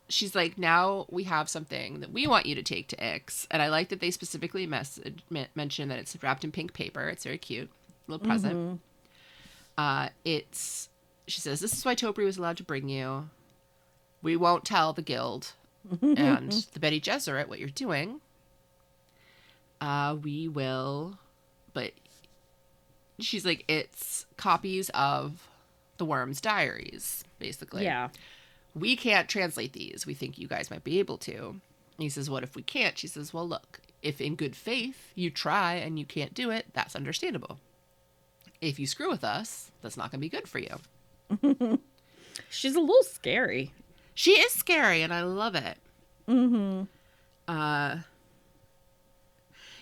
she's 0.08 0.34
like, 0.34 0.56
now 0.56 1.06
we 1.10 1.24
have 1.24 1.48
something 1.48 2.00
that 2.00 2.12
we 2.12 2.26
want 2.26 2.46
you 2.46 2.54
to 2.54 2.62
take 2.62 2.88
to 2.88 3.14
Ix. 3.14 3.46
and 3.50 3.60
I 3.60 3.68
like 3.68 3.88
that 3.88 4.00
they 4.00 4.10
specifically 4.10 4.66
message 4.66 5.18
men- 5.30 5.48
mention 5.54 5.88
that 5.88 5.98
it's 5.98 6.16
wrapped 6.22 6.44
in 6.44 6.52
pink 6.52 6.72
paper. 6.72 7.08
It's 7.08 7.24
very 7.24 7.38
cute, 7.38 7.70
little 8.06 8.24
present. 8.26 8.80
Uh, 9.76 10.08
it's 10.24 10.88
she 11.26 11.40
says 11.40 11.60
this 11.60 11.72
is 11.72 11.84
why 11.84 11.94
Topri 11.94 12.24
was 12.24 12.38
allowed 12.38 12.56
to 12.58 12.62
bring 12.62 12.88
you. 12.88 13.28
We 14.22 14.36
won't 14.36 14.64
tell 14.64 14.92
the 14.92 15.02
guild 15.02 15.52
and 16.02 16.52
the 16.72 16.80
Bene 16.80 17.00
Gesserit 17.00 17.48
what 17.48 17.58
you're 17.58 17.68
doing. 17.68 18.20
Uh, 19.80 20.16
we 20.22 20.48
will, 20.48 21.18
but 21.74 21.92
she's 23.18 23.44
like, 23.44 23.64
it's 23.68 24.26
copies 24.36 24.90
of 24.90 25.48
the 25.98 26.04
worm's 26.04 26.40
diaries, 26.40 27.24
basically. 27.38 27.84
yeah. 27.84 28.08
We 28.74 28.94
can't 28.94 29.26
translate 29.28 29.72
these. 29.72 30.04
We 30.06 30.12
think 30.12 30.36
you 30.36 30.48
guys 30.48 30.70
might 30.70 30.84
be 30.84 30.98
able 30.98 31.16
to. 31.18 31.48
And 31.96 32.02
he 32.02 32.10
says, 32.10 32.28
What 32.28 32.42
if 32.42 32.54
we 32.54 32.62
can't? 32.62 32.98
She 32.98 33.06
says, 33.06 33.32
Well, 33.32 33.48
look, 33.48 33.80
if 34.02 34.20
in 34.20 34.34
good 34.34 34.54
faith 34.54 35.12
you 35.14 35.30
try 35.30 35.74
and 35.74 35.98
you 35.98 36.04
can't 36.04 36.34
do 36.34 36.50
it, 36.50 36.66
that's 36.74 36.94
understandable. 36.94 37.58
If 38.60 38.78
you 38.78 38.86
screw 38.86 39.08
with 39.10 39.24
us, 39.24 39.70
that's 39.80 39.96
not 39.96 40.10
going 40.10 40.20
to 40.20 40.24
be 40.24 40.28
good 40.28 40.46
for 40.48 40.58
you. 40.58 41.78
She's 42.50 42.76
a 42.76 42.80
little 42.80 43.02
scary. 43.02 43.72
She 44.16 44.30
is 44.32 44.50
scary, 44.50 45.02
and 45.02 45.12
I 45.12 45.22
love 45.22 45.54
it. 45.54 45.76
Mm-hmm. 46.26 46.84
Uh, 47.46 47.96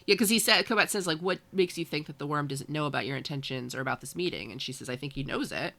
yeah, 0.07 0.15
because 0.15 0.29
he 0.29 0.41
said, 0.41 0.67
Kobat 0.67 0.91
says, 0.91 1.07
like, 1.07 1.21
what 1.21 1.39
makes 1.53 1.79
you 1.79 1.85
think 1.85 2.09
that 2.09 2.19
the 2.19 2.27
worm 2.27 2.49
doesn't 2.49 2.69
know 2.69 2.87
about 2.87 3.07
your 3.07 3.17
intentions 3.17 3.77
or 3.77 3.81
about 3.81 4.01
this 4.01 4.17
meeting? 4.17 4.51
And 4.51 4.61
she 4.61 4.73
says, 4.73 4.89
I 4.89 4.97
think 4.97 5.13
he 5.13 5.23
knows 5.23 5.53
it, 5.53 5.75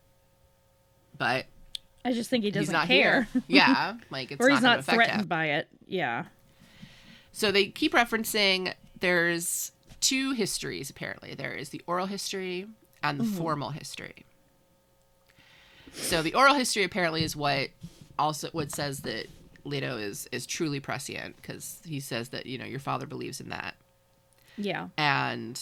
but 1.17 1.47
I 2.05 2.13
just 2.13 2.29
think 2.29 2.45
he 2.45 2.49
doesn't 2.49 2.67
he's 2.67 2.71
not 2.71 2.87
care. 2.87 3.27
here. 3.33 3.43
Yeah, 3.49 3.95
like 4.09 4.31
it's 4.31 4.39
or 4.39 4.49
he's 4.49 4.61
not, 4.61 4.85
threatened 4.85 5.23
him. 5.23 5.27
by 5.27 5.47
it. 5.47 5.67
Yeah. 5.85 6.25
So 7.33 7.51
they 7.51 7.67
keep 7.67 7.91
referencing 7.91 8.73
there's 9.01 9.73
two 9.99 10.31
histories 10.31 10.89
apparently. 10.89 11.35
There 11.35 11.53
is 11.53 11.69
the 11.69 11.81
oral 11.87 12.05
history 12.05 12.67
and 13.03 13.19
the 13.19 13.25
formal 13.25 13.71
history. 13.71 14.25
So 15.91 16.21
the 16.21 16.33
oral 16.33 16.55
history 16.55 16.83
apparently 16.85 17.21
is 17.23 17.35
what 17.35 17.69
also 18.17 18.49
what 18.51 18.71
says 18.71 18.99
that 19.01 19.27
Leto 19.63 19.97
is 19.97 20.27
is 20.31 20.45
truly 20.45 20.79
prescient 20.79 21.35
because 21.37 21.79
he 21.85 21.99
says 21.99 22.29
that 22.29 22.45
you 22.45 22.57
know 22.57 22.65
your 22.65 22.79
father 22.79 23.05
believes 23.05 23.39
in 23.41 23.49
that, 23.49 23.75
Yeah. 24.57 24.89
and 24.97 25.59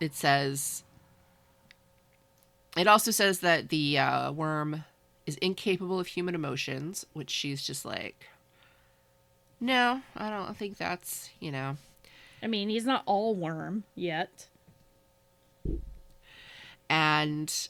it 0.00 0.14
says 0.14 0.82
it 2.76 2.86
also 2.86 3.10
says 3.10 3.40
that 3.40 3.68
the 3.70 3.98
uh, 3.98 4.32
worm 4.32 4.84
is 5.26 5.36
incapable 5.36 5.98
of 5.98 6.06
human 6.08 6.34
emotions, 6.34 7.04
which 7.14 7.30
she's 7.30 7.62
just 7.66 7.84
like, 7.84 8.26
no, 9.60 10.02
I 10.16 10.30
don't 10.30 10.56
think 10.56 10.76
that's 10.76 11.30
you 11.40 11.50
know. 11.50 11.76
I 12.42 12.46
mean, 12.48 12.68
he's 12.68 12.84
not 12.84 13.02
all 13.06 13.34
worm 13.34 13.84
yet. 13.94 14.46
and 16.88 17.68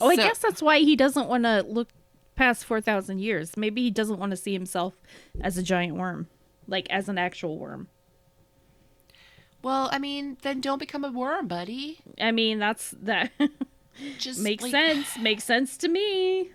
Oh, 0.00 0.08
I 0.10 0.16
guess 0.16 0.38
that's 0.38 0.62
why 0.62 0.78
he 0.78 0.96
doesn't 0.96 1.28
want 1.28 1.44
to 1.44 1.62
look 1.66 1.88
past 2.34 2.64
4,000 2.64 3.18
years. 3.18 3.56
Maybe 3.56 3.82
he 3.82 3.90
doesn't 3.90 4.18
want 4.18 4.30
to 4.30 4.36
see 4.36 4.52
himself 4.52 4.94
as 5.40 5.56
a 5.56 5.62
giant 5.62 5.96
worm, 5.96 6.28
like 6.66 6.86
as 6.90 7.08
an 7.08 7.18
actual 7.18 7.58
worm. 7.58 7.88
well 9.62 9.88
i 9.92 9.98
mean 9.98 10.36
then 10.42 10.60
don't 10.60 10.78
become 10.78 11.04
a 11.04 11.10
worm 11.10 11.48
buddy 11.48 11.98
I 12.20 12.30
mean, 12.30 12.58
that's 12.58 12.94
that 13.02 13.30
just 14.18 14.40
makes 14.40 14.62
like- 14.62 14.70
sense. 14.72 15.18
Makes 15.20 15.44
sense 15.44 15.76
to 15.78 15.88
me. 15.88 16.50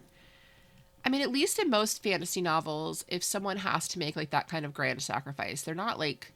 I 1.03 1.09
mean, 1.09 1.21
at 1.21 1.32
least 1.32 1.57
in 1.59 1.69
most 1.69 2.03
fantasy 2.03 2.41
novels, 2.41 3.03
if 3.07 3.23
someone 3.23 3.57
has 3.57 3.88
to 3.89 3.99
make 3.99 4.15
like 4.15 4.29
that 4.29 4.47
kind 4.47 4.65
of 4.65 4.73
grand 4.73 5.01
sacrifice, 5.01 5.63
they're 5.63 5.73
not 5.75 5.97
like 5.99 6.32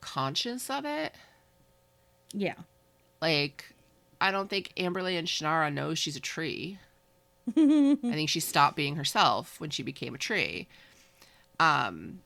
conscious 0.00 0.70
of 0.70 0.84
it. 0.86 1.14
Yeah. 2.32 2.54
Like, 3.20 3.74
I 4.20 4.30
don't 4.30 4.50
think 4.50 4.72
Amberle 4.76 5.18
and 5.18 5.28
Shannara 5.28 5.72
knows 5.72 5.98
she's 5.98 6.16
a 6.16 6.20
tree. 6.20 6.78
I 7.56 7.96
think 8.02 8.28
she 8.28 8.40
stopped 8.40 8.76
being 8.76 8.96
herself 8.96 9.58
when 9.60 9.70
she 9.70 9.82
became 9.82 10.14
a 10.14 10.18
tree. 10.18 10.68
Um, 11.58 12.20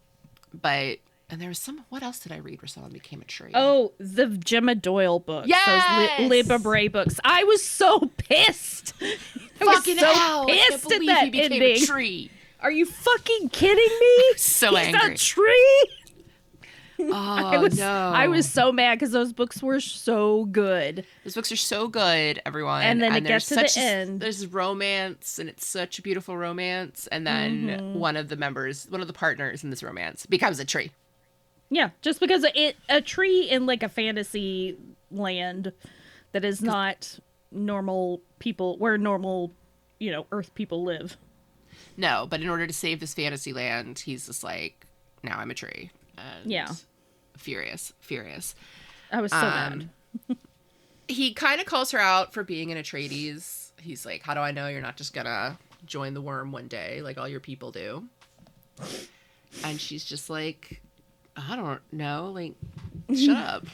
but 0.52 0.98
and 1.30 1.40
there 1.40 1.48
was 1.48 1.58
some. 1.58 1.84
What 1.88 2.02
else 2.02 2.18
did 2.18 2.32
I 2.32 2.36
read 2.36 2.60
where 2.60 2.68
someone 2.68 2.92
became 2.92 3.22
a 3.22 3.24
tree? 3.24 3.52
Oh, 3.54 3.92
the 3.98 4.26
Gemma 4.26 4.74
Doyle 4.74 5.18
books. 5.18 5.48
Yes! 5.48 6.18
Those 6.18 6.28
Li- 6.28 6.42
Libba 6.42 6.62
Bray 6.62 6.88
books. 6.88 7.18
I 7.24 7.44
was 7.44 7.64
so 7.64 8.00
pissed. 8.18 8.94
I 9.00 9.64
was 9.64 9.76
fucking 9.76 9.98
so 9.98 10.12
hell! 10.12 10.42
I 10.50 10.56
can't 10.56 10.74
at 10.74 10.82
that 11.06 11.24
he 11.24 11.30
became 11.30 11.52
ending. 11.52 11.82
a 11.82 11.86
tree. 11.86 12.30
Are 12.60 12.70
you 12.70 12.84
fucking 12.86 13.48
kidding 13.48 13.98
me? 14.00 14.16
So 14.36 14.74
He's 14.76 14.88
angry. 14.94 15.14
a 15.14 15.16
tree. 15.16 15.86
Oh 16.98 17.12
I 17.12 17.58
was 17.58 17.78
no! 17.78 17.88
I 17.88 18.28
was 18.28 18.48
so 18.48 18.70
mad 18.72 18.96
because 18.98 19.10
those 19.12 19.32
books 19.32 19.62
were 19.62 19.80
so 19.80 20.44
good. 20.46 21.04
Those 21.24 21.34
books 21.34 21.50
are 21.50 21.56
so 21.56 21.88
good, 21.88 22.40
everyone. 22.46 22.82
And 22.82 23.02
then 23.02 23.14
it 23.16 23.24
there's 23.24 23.48
gets 23.48 23.48
to 23.48 23.54
the 23.56 23.68
such- 23.68 23.78
end. 23.82 24.20
There's 24.20 24.46
romance, 24.46 25.38
and 25.38 25.48
it's 25.48 25.66
such 25.66 25.98
a 25.98 26.02
beautiful 26.02 26.36
romance. 26.36 27.06
And 27.08 27.26
then 27.26 27.66
Mm-hmm. 27.66 27.98
one 27.98 28.16
of 28.16 28.28
the 28.28 28.36
members, 28.36 28.86
one 28.88 29.00
of 29.00 29.06
the 29.06 29.12
partners 29.12 29.64
in 29.64 29.70
this 29.70 29.82
romance, 29.82 30.26
becomes 30.26 30.58
a 30.60 30.64
tree. 30.64 30.90
Yeah, 31.70 31.90
just 32.02 32.20
because 32.20 32.44
it 32.54 32.76
a 32.88 33.00
tree 33.00 33.48
in 33.48 33.66
like 33.66 33.82
a 33.82 33.88
fantasy 33.88 34.76
land 35.10 35.72
that 36.32 36.44
is 36.44 36.60
not 36.62 37.18
normal 37.50 38.20
people 38.38 38.76
where 38.78 38.96
normal, 38.98 39.52
you 39.98 40.10
know, 40.12 40.26
Earth 40.30 40.54
people 40.54 40.84
live. 40.84 41.16
No, 41.96 42.26
but 42.28 42.40
in 42.42 42.48
order 42.48 42.66
to 42.66 42.72
save 42.72 43.00
this 43.00 43.14
fantasy 43.14 43.52
land, 43.52 43.98
he's 44.00 44.26
just 44.26 44.44
like, 44.44 44.86
now 45.22 45.38
I'm 45.38 45.50
a 45.50 45.54
tree. 45.54 45.90
And 46.40 46.50
Yeah. 46.50 46.72
Furious, 47.36 47.92
furious. 48.00 48.54
I 49.10 49.20
was 49.20 49.32
so 49.32 49.38
Um, 49.38 49.88
mad. 50.28 50.38
He 51.08 51.34
kind 51.34 51.60
of 51.60 51.66
calls 51.66 51.90
her 51.90 51.98
out 51.98 52.32
for 52.32 52.42
being 52.44 52.70
an 52.72 52.78
Atreides. 52.78 53.72
He's 53.80 54.06
like, 54.06 54.22
how 54.22 54.32
do 54.34 54.40
I 54.40 54.50
know 54.52 54.68
you're 54.68 54.80
not 54.80 54.96
just 54.96 55.12
gonna 55.12 55.58
join 55.84 56.14
the 56.14 56.22
worm 56.22 56.52
one 56.52 56.68
day 56.68 57.02
like 57.02 57.18
all 57.18 57.28
your 57.28 57.40
people 57.40 57.70
do? 57.72 58.04
And 59.64 59.78
she's 59.80 60.04
just 60.04 60.30
like, 60.30 60.80
I 61.36 61.56
don't 61.56 61.80
know, 61.92 62.30
like, 62.34 62.54
shut 63.14 63.36
up. 63.36 63.66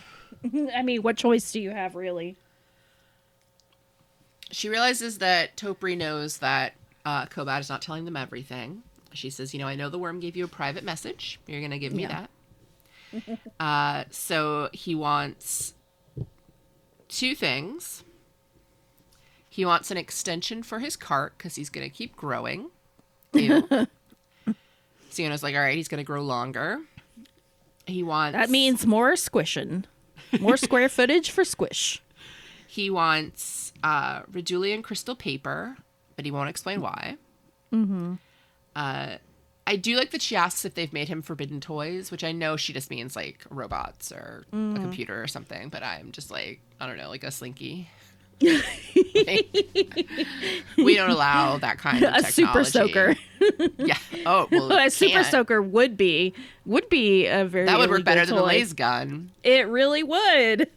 I 0.74 0.82
mean, 0.82 1.02
what 1.02 1.16
choice 1.16 1.52
do 1.52 1.60
you 1.60 1.70
have, 1.70 1.94
really? 1.94 2.34
She 4.50 4.68
realizes 4.68 5.18
that 5.18 5.56
Topri 5.56 5.96
knows 5.96 6.38
that 6.38 6.72
uh, 7.04 7.26
Kobat 7.26 7.60
is 7.60 7.68
not 7.68 7.82
telling 7.82 8.04
them 8.04 8.16
everything. 8.16 8.82
She 9.12 9.30
says, 9.30 9.52
You 9.52 9.60
know, 9.60 9.66
I 9.68 9.74
know 9.74 9.90
the 9.90 9.98
worm 9.98 10.20
gave 10.20 10.36
you 10.36 10.44
a 10.44 10.48
private 10.48 10.84
message. 10.84 11.38
You're 11.46 11.60
going 11.60 11.70
to 11.70 11.78
give 11.78 11.92
me 11.92 12.02
Yeah. 12.02 12.08
that. 12.22 12.30
uh, 13.60 14.04
so 14.10 14.68
he 14.72 14.94
wants 14.94 15.74
two 17.08 17.34
things. 17.34 18.04
He 19.48 19.64
wants 19.64 19.90
an 19.90 19.96
extension 19.96 20.62
for 20.62 20.78
his 20.78 20.96
cart 20.96 21.34
because 21.36 21.56
he's 21.56 21.70
going 21.70 21.88
to 21.88 21.94
keep 21.94 22.14
growing. 22.14 22.70
Ew. 23.32 23.68
Siona's 25.10 25.42
like, 25.42 25.54
All 25.54 25.60
right, 25.60 25.76
he's 25.76 25.88
going 25.88 26.02
to 26.02 26.06
grow 26.06 26.22
longer. 26.22 26.80
He 27.86 28.02
wants. 28.02 28.36
That 28.36 28.50
means 28.50 28.86
more 28.86 29.16
squishing, 29.16 29.84
more 30.40 30.56
square 30.56 30.88
footage 30.88 31.30
for 31.30 31.44
squish. 31.44 32.02
He 32.70 32.90
wants 32.90 33.72
uh, 33.82 34.20
Ridulian 34.24 34.84
crystal 34.84 35.16
paper, 35.16 35.78
but 36.16 36.26
he 36.26 36.30
won't 36.30 36.50
explain 36.50 36.82
why. 36.82 37.16
Mm-hmm. 37.72 38.16
Uh, 38.76 39.16
I 39.68 39.76
do 39.76 39.96
like 39.96 40.12
that 40.12 40.22
she 40.22 40.34
asks 40.34 40.64
if 40.64 40.72
they've 40.72 40.94
made 40.94 41.08
him 41.08 41.20
forbidden 41.20 41.60
toys, 41.60 42.10
which 42.10 42.24
I 42.24 42.32
know 42.32 42.56
she 42.56 42.72
just 42.72 42.88
means 42.88 43.14
like 43.14 43.44
robots 43.50 44.10
or 44.10 44.46
a 44.50 44.56
mm-hmm. 44.56 44.76
computer 44.76 45.22
or 45.22 45.26
something, 45.26 45.68
but 45.68 45.82
I'm 45.82 46.10
just 46.10 46.30
like, 46.30 46.60
I 46.80 46.86
don't 46.86 46.96
know, 46.96 47.10
like 47.10 47.22
a 47.22 47.30
slinky. 47.30 47.90
we 48.40 48.54
don't 50.96 51.10
allow 51.10 51.58
that 51.58 51.76
kind 51.76 52.02
of 52.02 52.14
a 52.14 52.22
super 52.32 52.64
soaker. 52.64 53.14
Yeah. 53.76 53.98
Oh, 54.24 54.48
well, 54.50 54.72
a 54.86 54.88
super 54.88 55.12
can't. 55.12 55.26
soaker 55.26 55.60
would 55.60 55.98
be 55.98 56.32
would 56.64 56.88
be 56.88 57.26
a 57.26 57.44
very 57.44 57.66
That 57.66 57.78
would 57.78 57.90
work 57.90 58.04
better 58.04 58.24
than 58.24 58.36
the 58.36 58.40
toy. 58.40 58.46
laser 58.46 58.74
gun. 58.74 59.32
It 59.42 59.68
really 59.68 60.02
would. 60.02 60.70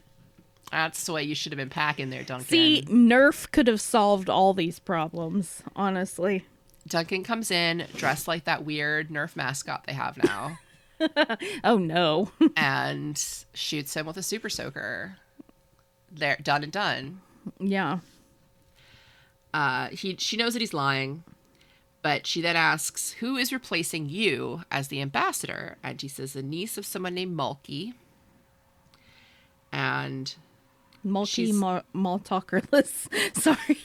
That's 0.70 1.06
the 1.06 1.14
way 1.14 1.24
you 1.24 1.36
should 1.36 1.54
have 1.54 1.58
been 1.58 1.70
packing 1.70 2.10
there, 2.10 2.24
Duncan. 2.24 2.46
See, 2.46 2.84
Nerf 2.89 3.50
could 3.52 3.68
have 3.68 3.80
solved 3.80 4.30
all 4.30 4.54
these 4.54 4.80
problems. 4.80 5.64
Honestly. 5.78 6.44
Duncan 6.88 7.24
comes 7.24 7.52
in 7.52 7.86
dressed 7.96 8.28
like 8.28 8.46
that 8.46 8.66
weird 8.66 9.10
Nerf 9.10 9.36
mascot 9.36 9.86
they 9.86 9.94
have 9.94 10.22
now. 10.24 10.58
Oh 11.64 11.80
no. 11.80 12.32
and 12.56 13.18
shoots 13.56 13.96
him 13.96 14.06
with 14.06 14.18
a 14.18 14.22
super 14.24 14.50
soaker. 14.50 15.18
There, 16.12 16.38
done 16.44 16.62
and 16.62 16.72
done. 16.72 17.22
yeah. 17.60 18.00
Uh, 19.52 19.88
he 19.88 20.16
she 20.20 20.38
knows 20.38 20.54
that 20.54 20.60
he's 20.62 20.76
lying, 20.76 21.24
but 22.04 22.28
she 22.28 22.40
then 22.40 22.56
asks, 22.56 23.14
"Who 23.14 23.36
is 23.36 23.52
replacing 23.52 24.10
you 24.10 24.62
as 24.70 24.90
the 24.90 25.02
ambassador?" 25.02 25.78
And 25.82 26.00
she 26.00 26.08
says, 26.08 26.34
the 26.34 26.44
niece 26.44 26.78
of 26.78 26.86
someone 26.86 27.16
named 27.16 27.36
Malky." 27.36 27.94
And 29.72 30.34
Malky 31.06 31.52
mal- 31.52 31.84
maltalkerless. 31.96 33.08
Sorry. 33.42 33.78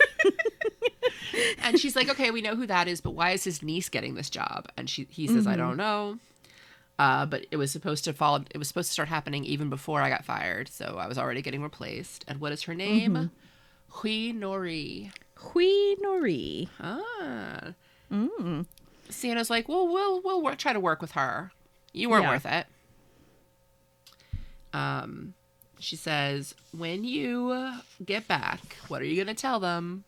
and 1.62 1.78
she's 1.78 1.94
like, 1.96 2.08
"Okay, 2.08 2.30
we 2.30 2.42
know 2.42 2.54
who 2.56 2.66
that 2.66 2.88
is, 2.88 3.00
but 3.00 3.12
why 3.12 3.30
is 3.30 3.44
his 3.44 3.62
niece 3.62 3.88
getting 3.88 4.14
this 4.14 4.30
job?" 4.30 4.68
And 4.76 4.88
she 4.90 5.06
he 5.10 5.26
says, 5.26 5.46
"I 5.46 5.56
don't 5.56 5.76
know." 5.76 6.18
Uh, 6.98 7.26
but 7.26 7.44
it 7.50 7.56
was 7.56 7.70
supposed 7.70 8.04
to 8.04 8.12
fall. 8.14 8.42
It 8.50 8.58
was 8.58 8.68
supposed 8.68 8.88
to 8.88 8.92
start 8.94 9.08
happening 9.08 9.44
even 9.44 9.68
before 9.68 10.00
I 10.00 10.08
got 10.08 10.24
fired, 10.24 10.68
so 10.68 10.96
I 10.98 11.06
was 11.06 11.18
already 11.18 11.42
getting 11.42 11.62
replaced. 11.62 12.24
And 12.26 12.40
what 12.40 12.52
is 12.52 12.62
her 12.62 12.74
name? 12.74 13.30
Hwi 13.90 14.32
Noree. 14.34 15.10
Hwi 15.36 15.96
Noree. 16.02 16.68
Ah. 16.80 17.74
Siona's 19.10 19.50
like, 19.50 19.68
well, 19.68 19.86
we'll 19.86 20.20
we'll 20.22 20.42
work, 20.42 20.56
try 20.58 20.72
to 20.72 20.80
work 20.80 21.00
with 21.02 21.12
her. 21.12 21.52
You 21.92 22.08
weren't 22.10 22.24
Yeah. 22.24 22.30
worth 22.30 22.46
it. 22.46 22.66
Um, 24.72 25.34
she 25.78 25.96
says, 25.96 26.54
when 26.76 27.04
you 27.04 27.72
get 28.04 28.26
back, 28.28 28.60
what 28.88 29.00
are 29.02 29.04
you 29.06 29.16
gonna 29.22 29.34
tell 29.34 29.60
them? 29.60 30.04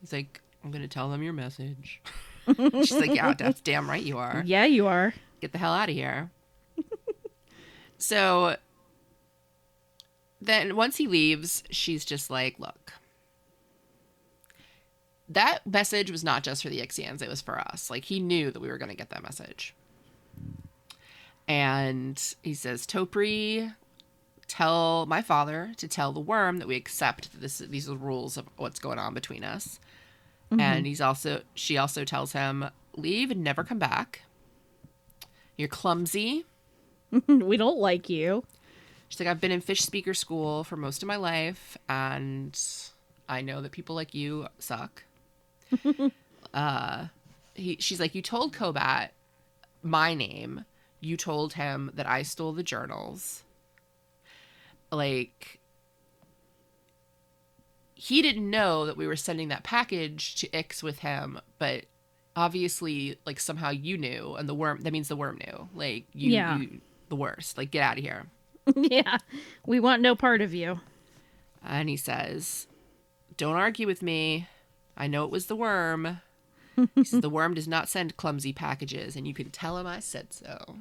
He's 0.00 0.12
like, 0.12 0.40
I'm 0.64 0.70
gonna 0.70 0.88
tell 0.88 1.10
them 1.10 1.22
your 1.22 1.32
message. 1.32 2.00
She's 2.56 2.92
like, 2.92 3.14
yeah, 3.14 3.34
that's 3.34 3.60
damn 3.60 3.88
right 3.88 4.02
you 4.02 4.18
are. 4.18 4.42
Yeah, 4.46 4.64
you 4.64 4.86
are. 4.86 5.12
Get 5.40 5.52
the 5.52 5.58
hell 5.58 5.72
out 5.74 5.88
of 5.88 5.94
here. 5.94 6.30
so 7.98 8.56
then 10.40 10.76
once 10.76 10.96
he 10.96 11.06
leaves, 11.06 11.62
she's 11.70 12.04
just 12.04 12.30
like, 12.30 12.58
look. 12.58 12.92
That 15.28 15.66
message 15.66 16.10
was 16.10 16.24
not 16.24 16.42
just 16.42 16.62
for 16.62 16.70
the 16.70 16.80
Ixians, 16.80 17.20
it 17.20 17.28
was 17.28 17.42
for 17.42 17.58
us. 17.58 17.90
Like 17.90 18.06
he 18.06 18.18
knew 18.18 18.50
that 18.50 18.60
we 18.60 18.68
were 18.68 18.78
going 18.78 18.88
to 18.88 18.96
get 18.96 19.10
that 19.10 19.22
message. 19.22 19.74
And 21.46 22.22
he 22.42 22.54
says, 22.54 22.86
Topri, 22.86 23.74
tell 24.46 25.04
my 25.06 25.20
father 25.20 25.72
to 25.76 25.86
tell 25.86 26.12
the 26.12 26.20
worm 26.20 26.58
that 26.58 26.68
we 26.68 26.76
accept 26.76 27.32
that 27.32 27.40
this 27.40 27.58
these 27.58 27.88
are 27.88 27.92
the 27.92 27.98
rules 27.98 28.36
of 28.36 28.46
what's 28.56 28.78
going 28.78 28.98
on 28.98 29.12
between 29.12 29.44
us. 29.44 29.78
And 30.50 30.86
he's 30.86 31.00
also 31.00 31.42
she 31.54 31.76
also 31.76 32.04
tells 32.04 32.32
him, 32.32 32.70
leave 32.96 33.30
and 33.30 33.42
never 33.42 33.64
come 33.64 33.78
back. 33.78 34.22
You're 35.56 35.68
clumsy. 35.68 36.44
we 37.26 37.56
don't 37.56 37.78
like 37.78 38.08
you. 38.08 38.44
She's 39.08 39.20
like, 39.20 39.28
I've 39.28 39.40
been 39.40 39.52
in 39.52 39.60
fish 39.60 39.80
speaker 39.80 40.14
school 40.14 40.64
for 40.64 40.76
most 40.76 41.02
of 41.02 41.06
my 41.06 41.16
life, 41.16 41.78
and 41.88 42.58
I 43.28 43.40
know 43.40 43.62
that 43.62 43.72
people 43.72 43.94
like 43.94 44.14
you 44.14 44.48
suck. 44.58 45.04
uh, 46.54 47.06
he, 47.54 47.76
she's 47.80 48.00
like, 48.00 48.14
you 48.14 48.22
told 48.22 48.54
Kobat 48.54 49.08
my 49.82 50.14
name. 50.14 50.64
You 51.00 51.16
told 51.16 51.54
him 51.54 51.90
that 51.94 52.06
I 52.06 52.22
stole 52.22 52.52
the 52.52 52.62
journals. 52.62 53.44
Like, 54.90 55.60
he 58.00 58.22
didn't 58.22 58.48
know 58.48 58.86
that 58.86 58.96
we 58.96 59.08
were 59.08 59.16
sending 59.16 59.48
that 59.48 59.64
package 59.64 60.36
to 60.36 60.56
Ix 60.56 60.84
with 60.84 61.00
him, 61.00 61.40
but 61.58 61.86
obviously, 62.36 63.18
like 63.26 63.40
somehow 63.40 63.70
you 63.70 63.98
knew, 63.98 64.36
and 64.36 64.48
the 64.48 64.54
worm. 64.54 64.82
That 64.82 64.92
means 64.92 65.08
the 65.08 65.16
worm 65.16 65.38
knew. 65.44 65.68
Like, 65.74 66.04
you, 66.14 66.30
Yeah. 66.30 66.58
you 66.58 66.80
the 67.08 67.16
worst. 67.16 67.58
Like, 67.58 67.72
get 67.72 67.82
out 67.82 67.98
of 67.98 68.04
here. 68.04 68.26
yeah. 68.76 69.18
We 69.66 69.80
want 69.80 70.00
no 70.00 70.14
part 70.14 70.40
of 70.40 70.54
you. 70.54 70.78
And 71.64 71.88
he 71.88 71.96
says, 71.96 72.68
Don't 73.36 73.56
argue 73.56 73.88
with 73.88 74.00
me. 74.00 74.46
I 74.96 75.08
know 75.08 75.24
it 75.24 75.30
was 75.32 75.46
the 75.46 75.56
worm. 75.56 76.20
He 76.94 77.02
says, 77.02 77.20
The 77.22 77.28
worm 77.30 77.54
does 77.54 77.66
not 77.66 77.88
send 77.88 78.16
clumsy 78.16 78.52
packages, 78.52 79.16
and 79.16 79.26
you 79.26 79.34
can 79.34 79.50
tell 79.50 79.76
him 79.76 79.88
I 79.88 79.98
said 79.98 80.32
so. 80.32 80.76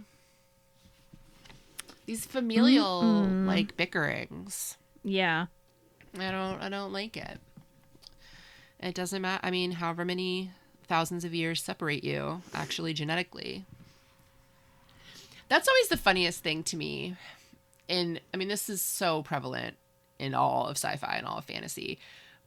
These 2.05 2.25
familial 2.25 3.01
like 3.01 3.75
bickerings. 3.75 4.77
Yeah. 5.03 5.47
I 6.21 6.31
don't 6.31 6.61
I 6.61 6.69
don't 6.69 6.93
like 6.93 7.17
it. 7.17 7.39
It 8.79 8.95
doesn't 8.95 9.21
matter 9.21 9.41
I 9.43 9.51
mean, 9.51 9.71
however 9.71 10.05
many 10.05 10.51
thousands 10.87 11.25
of 11.25 11.33
years 11.33 11.61
separate 11.61 12.03
you, 12.03 12.41
actually 12.53 12.93
genetically. 12.93 13.65
That's 15.49 15.67
always 15.67 15.87
the 15.89 15.97
funniest 15.97 16.43
thing 16.43 16.63
to 16.63 16.77
me. 16.77 17.15
And 17.89 18.19
I 18.33 18.37
mean, 18.37 18.47
this 18.47 18.69
is 18.69 18.81
so 18.81 19.23
prevalent 19.23 19.77
in 20.19 20.33
all 20.33 20.67
of 20.67 20.77
sci-fi 20.77 21.15
and 21.17 21.27
all 21.27 21.37
of 21.37 21.45
fantasy, 21.45 21.99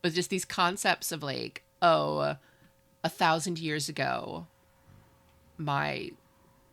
but 0.02 0.12
just 0.12 0.30
these 0.30 0.44
concepts 0.44 1.12
of 1.12 1.22
like, 1.22 1.62
oh, 1.80 2.36
a 3.02 3.08
thousand 3.08 3.58
years 3.58 3.88
ago, 3.88 4.46
my 5.56 6.10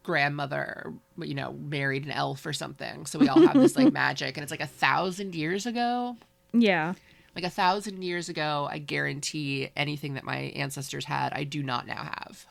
grandmother, 0.04 0.94
you 1.18 1.34
know, 1.34 1.54
married 1.54 2.06
an 2.06 2.12
elf 2.12 2.46
or 2.46 2.54
something. 2.54 3.06
So 3.06 3.20
we 3.20 3.28
all 3.28 3.46
have 3.46 3.56
this 3.60 3.76
like 3.76 3.94
magic, 3.94 4.38
and 4.38 4.44
it's 4.44 4.52
like 4.52 4.62
a 4.62 4.68
thousand 4.68 5.36
years 5.36 5.66
ago. 5.66 6.18
Yeah. 6.62 6.94
Like 7.36 7.44
a 7.44 7.50
thousand 7.50 8.04
years 8.04 8.30
ago, 8.30 8.68
I 8.70 8.80
guarantee 8.80 9.70
anything 9.76 10.16
that 10.16 10.24
my 10.24 10.38
ancestors 10.56 11.06
had, 11.06 11.34
I 11.34 11.44
do 11.44 11.62
not 11.62 11.86
now 11.86 12.10
have 12.20 12.46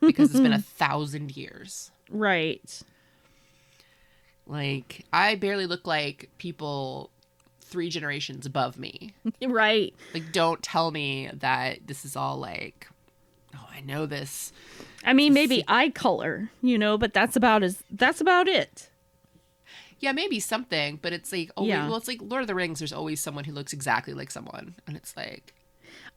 because 0.00 0.30
it's 0.30 0.40
been 0.40 0.52
a 0.52 0.58
thousand 0.78 1.36
years. 1.36 1.90
Right. 2.10 2.82
Like, 4.46 5.04
I 5.12 5.34
barely 5.34 5.66
look 5.66 5.86
like 5.86 6.30
people 6.38 7.10
three 7.60 7.90
generations 7.90 8.46
above 8.46 8.78
me. 8.78 9.14
Right. 9.46 9.94
Like, 10.14 10.32
don't 10.32 10.62
tell 10.62 10.90
me 10.90 11.30
that 11.34 11.86
this 11.86 12.04
is 12.04 12.16
all 12.16 12.38
like, 12.38 12.88
oh, 13.54 13.66
I 13.74 13.80
know 13.80 14.06
this. 14.06 14.52
I 15.04 15.12
mean, 15.12 15.34
maybe 15.34 15.62
eye 15.68 15.90
color, 15.90 16.50
you 16.62 16.78
know, 16.78 16.96
but 16.96 17.12
that's 17.12 17.36
about 17.36 17.62
as 17.62 17.82
that's 17.90 18.20
about 18.20 18.48
it. 18.48 18.88
Yeah, 19.98 20.12
maybe 20.12 20.40
something, 20.40 20.98
but 21.00 21.12
it's 21.12 21.32
like, 21.32 21.50
oh, 21.56 21.64
Yeah. 21.64 21.86
well, 21.88 21.96
it's 21.96 22.08
like 22.08 22.20
Lord 22.20 22.42
of 22.42 22.48
the 22.48 22.54
Rings. 22.54 22.80
There's 22.80 22.92
always 22.92 23.20
someone 23.20 23.44
who 23.44 23.52
looks 23.52 23.72
exactly 23.72 24.14
like 24.14 24.30
someone, 24.30 24.74
and 24.86 24.96
it's 24.96 25.16
like, 25.16 25.54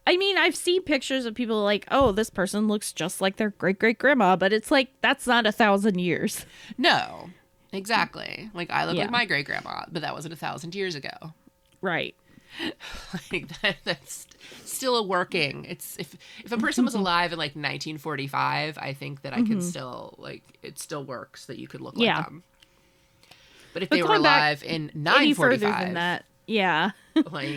I 0.06 0.16
mean, 0.16 0.36
I've 0.38 0.56
seen 0.56 0.82
pictures 0.82 1.24
of 1.26 1.34
people 1.34 1.62
like, 1.62 1.86
oh, 1.90 2.12
this 2.12 2.30
person 2.30 2.68
looks 2.68 2.92
just 2.92 3.20
like 3.20 3.36
their 3.36 3.50
great 3.50 3.78
great 3.78 3.98
grandma, 3.98 4.36
but 4.36 4.52
it's 4.52 4.70
like 4.70 4.88
that's 5.00 5.26
not 5.26 5.46
a 5.46 5.52
thousand 5.52 5.98
years. 5.98 6.44
no, 6.78 7.30
exactly. 7.72 8.50
Like 8.54 8.70
I 8.70 8.84
look 8.84 8.96
Yeah. 8.96 9.02
like 9.02 9.10
my 9.10 9.24
great 9.24 9.46
grandma, 9.46 9.84
but 9.90 10.02
that 10.02 10.14
wasn't 10.14 10.34
a 10.34 10.36
thousand 10.36 10.74
years 10.74 10.94
ago. 10.94 11.34
Right. 11.80 12.14
like 13.32 13.48
that, 13.62 13.76
that's 13.84 14.26
still 14.64 14.96
a 14.96 15.02
working 15.02 15.64
it's 15.66 15.96
if 16.00 16.16
if 16.44 16.50
a 16.50 16.56
person 16.56 16.84
was 16.84 16.94
alive 17.00 17.32
in 17.32 17.38
like 17.38 17.50
1945 17.50 18.76
i 18.78 18.92
think 18.92 19.22
that 19.22 19.32
i 19.32 19.36
could 19.36 19.58
mm-hmm. 19.58 19.60
still 19.60 20.16
like 20.18 20.42
it 20.60 20.76
still 20.76 21.04
works 21.04 21.46
that 21.46 21.58
you 21.60 21.68
could 21.68 21.80
look 21.80 21.96
like 21.96 22.24
them 22.24 22.42
but 23.72 23.82
if 23.82 23.88
But 23.88 23.96
they 23.96 24.02
were 24.02 24.14
alive 24.14 24.62
in 24.62 24.90
Any 25.06 25.34
further 25.34 25.70
than 25.70 25.94
that. 25.94 26.24
Yeah. 26.46 26.90
like 27.30 27.56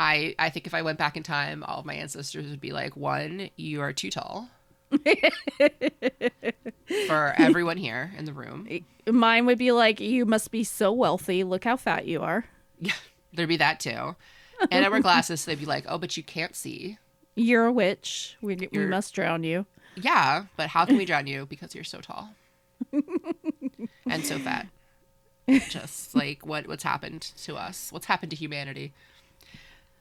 i 0.00 0.34
i 0.38 0.48
think 0.50 0.66
if 0.66 0.74
i 0.74 0.82
went 0.82 0.98
back 0.98 1.16
in 1.16 1.22
time 1.22 1.62
all 1.64 1.78
of 1.80 1.84
my 1.86 1.94
ancestors 1.94 2.50
would 2.50 2.60
be 2.60 2.72
like 2.72 2.96
one 2.96 3.50
you 3.56 3.80
are 3.80 3.92
too 3.92 4.10
tall 4.10 4.48
for 7.06 7.34
everyone 7.38 7.76
here 7.76 8.12
in 8.18 8.24
the 8.24 8.32
room 8.32 8.66
Mine 9.06 9.46
would 9.46 9.58
be 9.58 9.72
like, 9.72 9.98
you 9.98 10.24
must 10.24 10.50
be 10.52 10.62
so 10.62 10.92
wealthy. 10.92 11.42
Look 11.42 11.64
how 11.64 11.76
fat 11.76 12.06
you 12.06 12.22
are. 12.22 12.44
yeah 12.80 12.92
there'd 13.32 13.48
be 13.48 13.56
that 13.56 13.80
too 13.80 14.14
and 14.70 14.84
i 14.84 14.88
wear 14.88 15.00
glasses 15.00 15.40
so 15.40 15.50
they'd 15.50 15.58
be 15.60 15.66
like 15.66 15.84
oh 15.88 15.98
but 15.98 16.16
you 16.16 16.22
can't 16.22 16.54
see 16.56 16.98
You're 17.34 17.66
a 17.66 17.72
witch. 17.72 18.36
We, 18.42 18.68
we 18.72 18.86
must 18.86 19.14
drown 19.14 19.42
you. 19.42 19.64
Yeah, 19.96 20.44
but 20.56 20.68
how 20.68 20.84
can 20.84 20.96
we 20.96 21.04
drown 21.06 21.26
you? 21.26 21.46
Because 21.46 21.74
you're 21.74 21.84
so 21.84 22.00
tall 22.00 22.30
and 24.08 24.24
so 24.24 24.38
fat. 24.38 24.66
Just 25.68 26.14
like 26.14 26.46
what 26.46 26.66
what's 26.68 26.84
happened 26.84 27.22
to 27.44 27.56
us? 27.56 27.90
What's 27.90 28.06
happened 28.06 28.30
to 28.30 28.36
humanity? 28.36 28.92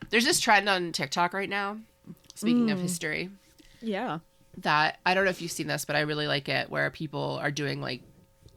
There's 0.10 0.26
this 0.26 0.40
trend 0.40 0.68
on 0.70 0.92
TikTok 0.92 1.34
right 1.34 1.50
now. 1.50 1.78
Speaking 2.36 2.72
of 2.72 2.80
mm. 2.80 2.84
history, 2.84 3.30
Yeah. 3.82 4.20
that 4.58 5.00
I 5.06 5.14
don't 5.14 5.26
know 5.26 5.30
if 5.30 5.42
you've 5.42 5.52
seen 5.52 5.68
this, 5.68 5.86
but 5.86 5.96
I 5.96 6.02
really 6.02 6.28
like 6.28 6.50
it 6.50 6.70
where 6.70 6.90
people 6.90 7.40
are 7.42 7.52
doing 7.52 7.82
like 7.82 8.02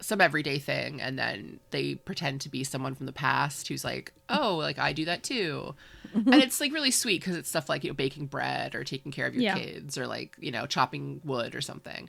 some 0.00 0.20
everyday 0.20 0.58
thing 0.58 1.00
and 1.00 1.18
then 1.18 1.60
they 1.70 1.94
pretend 1.94 2.40
to 2.42 2.48
be 2.48 2.64
someone 2.64 2.94
from 2.94 3.06
the 3.06 3.12
past 3.12 3.68
who's 3.68 3.84
like, 3.84 4.12
"Oh, 4.28 4.56
like 4.56 4.78
I 4.78 4.92
do 4.92 5.04
that 5.06 5.22
too." 5.22 5.74
and 6.14 6.34
it's 6.34 6.60
like 6.60 6.72
really 6.72 6.90
sweet 6.90 7.20
because 7.20 7.36
it's 7.36 7.48
stuff 7.48 7.68
like 7.68 7.84
you 7.84 7.90
know 7.90 7.94
baking 7.94 8.26
bread 8.26 8.74
or 8.74 8.84
taking 8.84 9.10
care 9.12 9.26
of 9.26 9.34
your 9.34 9.42
Yeah. 9.44 9.58
kids 9.58 9.98
or 9.98 10.06
like 10.06 10.36
you 10.38 10.50
know 10.50 10.66
chopping 10.66 11.20
wood 11.24 11.54
or 11.54 11.60
something 11.60 12.08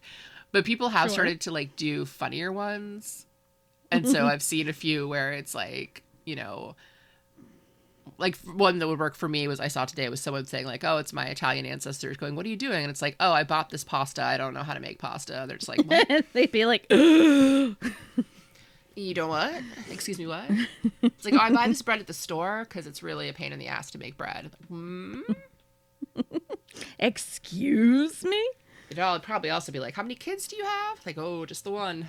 but 0.52 0.66
people 0.66 0.90
have 0.90 1.10
Sure. 1.10 1.14
started 1.16 1.42
to 1.42 1.52
like 1.52 1.76
do 1.76 2.06
funnier 2.06 2.52
ones. 2.52 3.26
And 3.92 4.08
so 4.10 4.26
i've 4.26 4.42
seen 4.44 4.68
a 4.68 4.74
few 4.74 5.08
where 5.08 5.32
it's 5.32 5.56
like 5.56 6.04
you 6.26 6.36
know 6.36 6.76
like 8.18 8.36
one 8.40 8.80
that 8.80 8.88
would 8.88 9.00
work 9.00 9.16
for 9.16 9.30
me 9.30 9.48
was 9.48 9.60
i 9.60 9.68
saw 9.68 9.86
today 9.86 10.10
was 10.10 10.20
someone 10.22 10.46
saying 10.46 10.66
like 10.66 10.84
oh 10.84 10.98
it's 10.98 11.14
my 11.14 11.26
italian 11.28 11.66
ancestors 11.66 12.18
going 12.18 12.36
what 12.36 12.46
are 12.46 12.50
you 12.50 12.56
doing 12.58 12.82
and 12.84 12.90
it's 12.90 13.02
like 13.02 13.16
oh 13.20 13.32
i 13.32 13.44
bought 13.44 13.70
this 13.70 13.84
pasta. 13.84 14.22
I 14.24 14.38
don't 14.38 14.54
know 14.54 14.64
how 14.64 14.74
to 14.74 14.80
make 14.82 15.00
pasta. 15.00 15.46
They're 15.48 15.58
just 15.58 15.70
like 15.70 15.82
what? 15.84 16.26
They'd 16.34 16.52
be 16.52 16.66
like, 16.66 16.86
you 16.92 17.76
know 19.16 19.28
what? 19.28 19.54
Excuse 19.90 20.18
me 20.18 20.28
what? 20.28 20.46
It's 21.02 21.26
like 21.26 21.36
oh 21.36 21.40
i 21.40 21.52
buy 21.52 21.68
this 21.68 21.82
bread 21.82 22.00
at 22.00 22.08
the 22.08 22.14
store 22.14 22.66
because 22.68 22.88
it's 22.88 23.02
really 23.04 23.30
a 23.30 23.34
pain 23.34 23.54
in 23.54 23.60
the 23.60 23.68
ass 23.68 23.92
to 23.92 23.98
make 23.98 24.18
bread. 24.18 24.52
Like, 24.52 24.68
hmm? 24.68 25.22
excuse 27.00 28.24
me? 28.26 28.44
It'd 28.90 29.00
all- 29.00 29.20
probably 29.20 29.50
also 29.50 29.72
be 29.72 29.80
like, 29.80 29.96
how 29.96 30.02
many 30.04 30.16
kids 30.16 30.48
do 30.48 30.56
you 30.56 30.64
have? 30.66 31.00
Like, 31.06 31.18
oh, 31.18 31.46
just 31.46 31.64
the 31.64 31.72
one. 31.72 32.08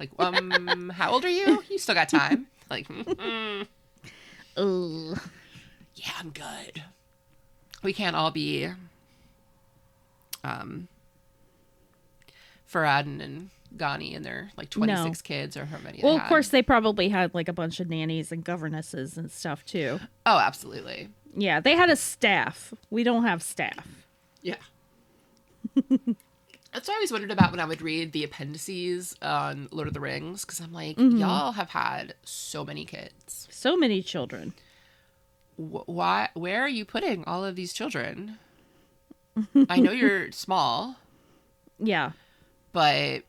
Like, 0.00 0.10
um, 0.18 0.90
how 0.96 1.12
old 1.12 1.24
are 1.24 1.30
you? 1.30 1.62
You 1.68 1.78
still 1.78 1.94
got 1.94 2.08
time. 2.08 2.46
Like, 2.70 2.88
mm, 4.56 5.18
yeah, 5.94 6.12
I'm 6.18 6.30
good. 6.30 6.82
We 7.82 7.92
can't 7.92 8.16
all 8.16 8.30
be, 8.30 8.68
um, 10.42 10.88
Farad'n 12.70 13.20
and 13.22 13.50
Ghani 13.76 14.16
and 14.16 14.24
their 14.24 14.50
like 14.56 14.70
26 14.70 15.22
kids 15.22 15.56
or 15.56 15.64
how 15.66 15.78
many. 15.78 15.98
they 15.98 16.02
Well, 16.06 16.16
of 16.16 16.24
course, 16.24 16.48
they 16.48 16.62
probably 16.62 17.08
had 17.08 17.34
like 17.34 17.48
a 17.48 17.52
bunch 17.52 17.80
of 17.80 17.88
nannies 17.88 18.32
and 18.32 18.44
governesses 18.44 19.16
and 19.16 19.30
stuff 19.30 19.64
too. 19.64 20.00
Oh, 20.26 20.38
absolutely. 20.38 21.08
Yeah, 21.36 21.60
they 21.60 21.76
had 21.76 21.90
a 21.90 21.96
staff. 21.96 22.72
We 22.90 23.02
don't 23.04 23.24
have 23.24 23.42
staff. 23.42 23.86
Yeah. 24.42 24.56
That's 25.74 26.88
what 26.88 26.94
I 26.94 26.94
always 26.94 27.12
wondered 27.12 27.30
about 27.30 27.52
when 27.52 27.60
I 27.60 27.64
would 27.66 27.82
read 27.82 28.12
the 28.12 28.24
appendices 28.24 29.14
on 29.22 29.68
Lord 29.70 29.86
of 29.86 29.94
the 29.94 30.00
Rings 30.00 30.44
because 30.44 30.60
I'm 30.60 30.72
like, 30.72 30.96
mm-hmm. 30.96 31.18
y'all 31.18 31.52
have 31.52 31.70
had 31.70 32.14
so 32.24 32.64
many 32.64 32.84
kids. 32.84 33.46
So 33.50 33.76
many 33.76 34.02
children. 34.02 34.54
wh- 35.56 35.88
why 35.88 36.30
where 36.34 36.62
are 36.62 36.68
you 36.68 36.84
putting 36.84 37.24
all 37.26 37.44
of 37.44 37.54
these 37.54 37.72
children 37.72 38.38
i 39.68 39.78
know 39.80 39.90
you're 39.92 40.30
small 40.32 40.96
Yeah. 41.78 42.10
but 42.72 43.22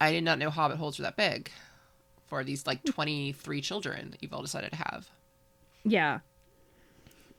i 0.00 0.10
did 0.12 0.22
not 0.24 0.38
know 0.38 0.50
hobbit 0.50 0.76
holes 0.78 0.98
were 0.98 1.02
that 1.04 1.16
big 1.16 1.50
for 2.28 2.42
these 2.44 2.66
like 2.68 2.82
23 2.84 3.60
children 3.60 4.10
that 4.12 4.22
you've 4.22 4.32
all 4.32 4.42
decided 4.42 4.70
to 4.70 4.76
have 4.76 5.08
Yeah. 5.84 6.20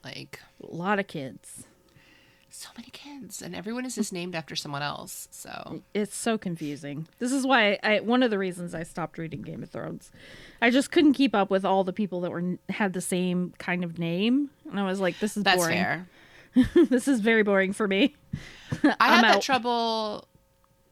like 0.03 0.39
A 0.61 0.73
lot 0.75 0.99
of 0.99 1.07
kids. 1.07 1.65
So 2.56 2.70
many 2.78 2.89
kids 2.91 3.41
and 3.41 3.56
everyone 3.56 3.84
is 3.84 3.95
just 3.95 4.14
named 4.14 4.36
after 4.36 4.56
someone 4.56 4.84
else 4.84 5.28
so 5.32 5.82
It's 5.95 6.16
so 6.16 6.38
confusing. 6.38 7.08
This 7.18 7.32
is 7.32 7.47
why 7.47 7.80
I 7.82 7.99
one 7.99 8.22
of 8.22 8.30
the 8.30 8.38
reasons 8.38 8.76
I 8.76 8.84
stopped 8.84 9.18
reading 9.18 9.41
Game 9.41 9.64
of 9.64 9.72
Thrones. 9.72 10.12
I 10.62 10.70
just 10.70 10.91
couldn't 10.91 11.14
keep 11.14 11.34
up 11.34 11.49
with 11.49 11.66
all 11.66 11.84
the 11.84 11.91
people 11.91 12.22
that 12.22 12.30
were 12.32 12.58
had 12.70 12.93
the 12.93 13.01
same 13.01 13.54
kind 13.58 13.84
of 13.84 13.97
name, 13.97 14.51
and 14.70 14.80
I 14.80 14.84
was 14.86 14.99
like, 14.99 15.18
"This 15.20 15.36
is 15.36 15.43
that's 15.43 15.58
boring. 15.58 15.78
fair 15.78 16.08
this 16.89 17.08
is 17.08 17.22
very 17.22 17.41
boring 17.41 17.74
for 17.74 17.88
me." 17.88 18.16
i 18.99 19.16
had 19.16 19.24
that 19.24 19.41
trouble 19.41 20.28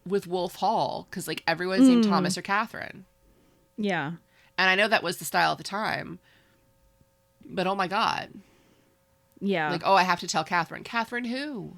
with 0.06 0.26
wolf 0.26 0.56
hall 0.56 1.06
because 1.10 1.28
like 1.28 1.44
everyone's 1.48 1.88
named 1.88 2.06
mm. 2.06 2.10
thomas 2.10 2.38
or 2.38 2.42
catherine 2.42 3.06
Yeah. 3.78 4.14
and 4.58 4.70
i 4.70 4.74
know 4.76 4.88
that 4.88 5.04
was 5.04 5.18
the 5.18 5.26
style 5.26 5.52
at 5.52 5.58
the 5.60 5.64
time 5.64 6.18
but 7.46 7.68
oh 7.68 7.76
my 7.76 7.88
god 7.88 8.30
Yeah. 9.42 9.72
like 9.72 9.82
oh 9.84 9.96
i 9.96 10.04
have 10.04 10.20
to 10.22 10.28
tell 10.28 10.44
catherine 10.44 10.84
catherine 10.84 11.26
who 11.26 11.78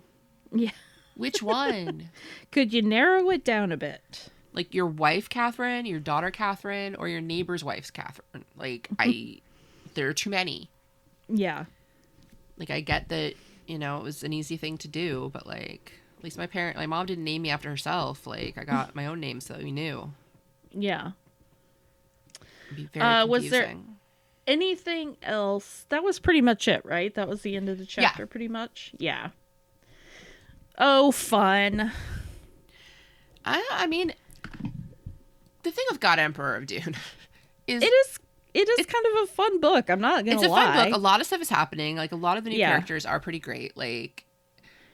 yeah. 0.55 0.72
Which 1.16 1.41
one? 1.43 2.09
Could 2.51 2.74
you 2.74 2.82
narrow 2.82 3.30
it 3.30 3.43
down 3.43 3.72
a 3.72 3.78
bit? 3.78 4.30
like 4.53 4.74
your 4.74 4.86
wife, 4.86 5.30
Catherine, 5.30 5.86
your 5.86 5.99
daughter, 5.99 6.32
Catherine, 6.32 6.95
or 6.95 7.07
your 7.07 7.22
neighbor's 7.22 7.64
wife's 7.64 7.91
Catherine? 7.91 8.45
Like 8.55 8.88
I, 8.99 9.39
there 9.95 10.07
are 10.07 10.14
too 10.14 10.30
many. 10.30 10.70
Yeah. 11.28 11.66
Like 12.57 12.70
I 12.70 12.82
get 12.82 13.09
that 13.09 13.34
you 13.66 13.80
know 13.80 13.97
it 13.97 14.03
was 14.03 14.24
an 14.24 14.32
easy 14.34 14.57
thing 14.57 14.78
to 14.80 14.88
do, 14.88 15.30
but 15.34 15.47
like 15.47 15.93
at 16.18 16.24
least 16.24 16.38
my 16.38 16.47
parent, 16.47 16.78
my 16.78 16.86
mom 16.86 17.05
didn't 17.07 17.24
name 17.24 17.41
me 17.41 17.49
after 17.49 17.70
herself. 17.70 18.28
Like 18.28 18.57
I 18.57 18.64
got 18.64 18.95
my 18.95 19.07
own 19.07 19.20
name, 19.20 19.41
so 19.41 19.57
we 19.57 19.72
knew. 19.72 20.11
Yeah. 20.72 21.11
It'd 22.68 22.78
be 22.78 22.99
very 22.99 23.05
Uh, 23.05 23.26
was 23.26 23.49
there-. 23.49 23.76
Anything 24.46 25.18
else? 25.24 25.86
That 25.89 26.04
was 26.04 26.20
pretty 26.20 26.41
much 26.41 26.68
it, 26.68 26.84
right? 26.86 27.14
That 27.16 27.28
was 27.30 27.41
the 27.44 27.56
end 27.56 27.70
of 27.70 27.78
the 27.78 27.84
Yeah. 27.86 27.89
chapter, 28.10 28.28
pretty 28.28 28.48
much. 28.48 28.91
Yeah. 28.98 29.30
Oh, 30.78 31.12
fun. 31.12 31.91
I, 33.46 33.66
I 33.72 33.88
mean, 33.88 34.14
the 35.64 35.72
thing 35.72 35.86
of 35.91 36.00
God 36.00 36.20
Emperor 36.20 36.56
of 36.56 36.66
Dune 36.66 36.96
is 37.68 37.84
It 37.84 37.86
is. 37.88 38.20
It 38.54 38.70
is 38.70 38.86
kind 38.86 39.04
of 39.16 39.24
a 39.24 39.26
fun 39.32 39.60
book. 39.60 39.89
I'm 39.89 40.00
not 40.00 40.26
gonna 40.26 40.38
it's 40.38 40.46
a 40.46 40.50
lie. 40.50 40.76
fun 40.76 40.89
book. 40.91 40.96
A 40.96 41.02
lot 41.02 41.20
of 41.22 41.26
stuff 41.26 41.41
is 41.41 41.50
happening. 41.50 41.96
Like 41.96 42.12
a 42.12 42.16
lot 42.16 42.38
of 42.38 42.44
the 42.44 42.52
new 42.52 42.58
Yeah. 42.58 42.70
characters 42.70 43.04
are 43.04 43.20
pretty 43.20 43.39
great. 43.39 43.76
Like 43.76 44.26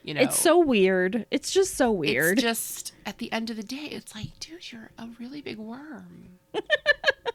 You 0.02 0.14
know, 0.14 0.22
It's 0.22 0.38
so 0.38 0.58
weird. 0.58 1.26
It's 1.30 1.50
just 1.50 1.76
so 1.76 1.90
weird. 1.92 2.38
It's 2.38 2.42
just 2.42 2.92
at 3.04 3.18
the 3.18 3.30
end 3.32 3.50
of 3.50 3.56
the 3.58 3.62
day, 3.62 3.84
it's 3.90 4.14
like, 4.14 4.28
dude, 4.40 4.72
you're 4.72 4.90
a 4.96 5.08
really 5.18 5.42
big 5.42 5.58
worm. 5.58 6.38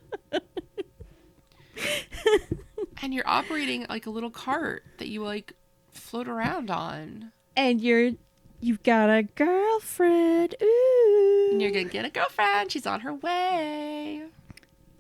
and 3.02 3.14
you're 3.14 3.28
operating 3.28 3.86
like 3.90 4.06
a 4.06 4.10
little 4.10 4.30
cart 4.30 4.84
that 4.98 5.08
you 5.08 5.24
like 5.24 5.54
float 5.92 6.28
around 6.28 6.70
on. 6.70 7.32
and 7.56 7.82
you're 7.82 8.12
you've 8.60 8.84
got 8.84 9.10
a 9.10 9.24
girlfriend. 9.24 10.56
Ooh. 10.62 11.50
And 11.52 11.62
you're 11.62 11.72
gonna 11.72 11.86
get 11.86 12.06
a 12.06 12.10
girlfriend. 12.10 12.72
She's 12.72 12.86
on 12.88 13.02
her 13.02 13.14
way. 13.14 14.24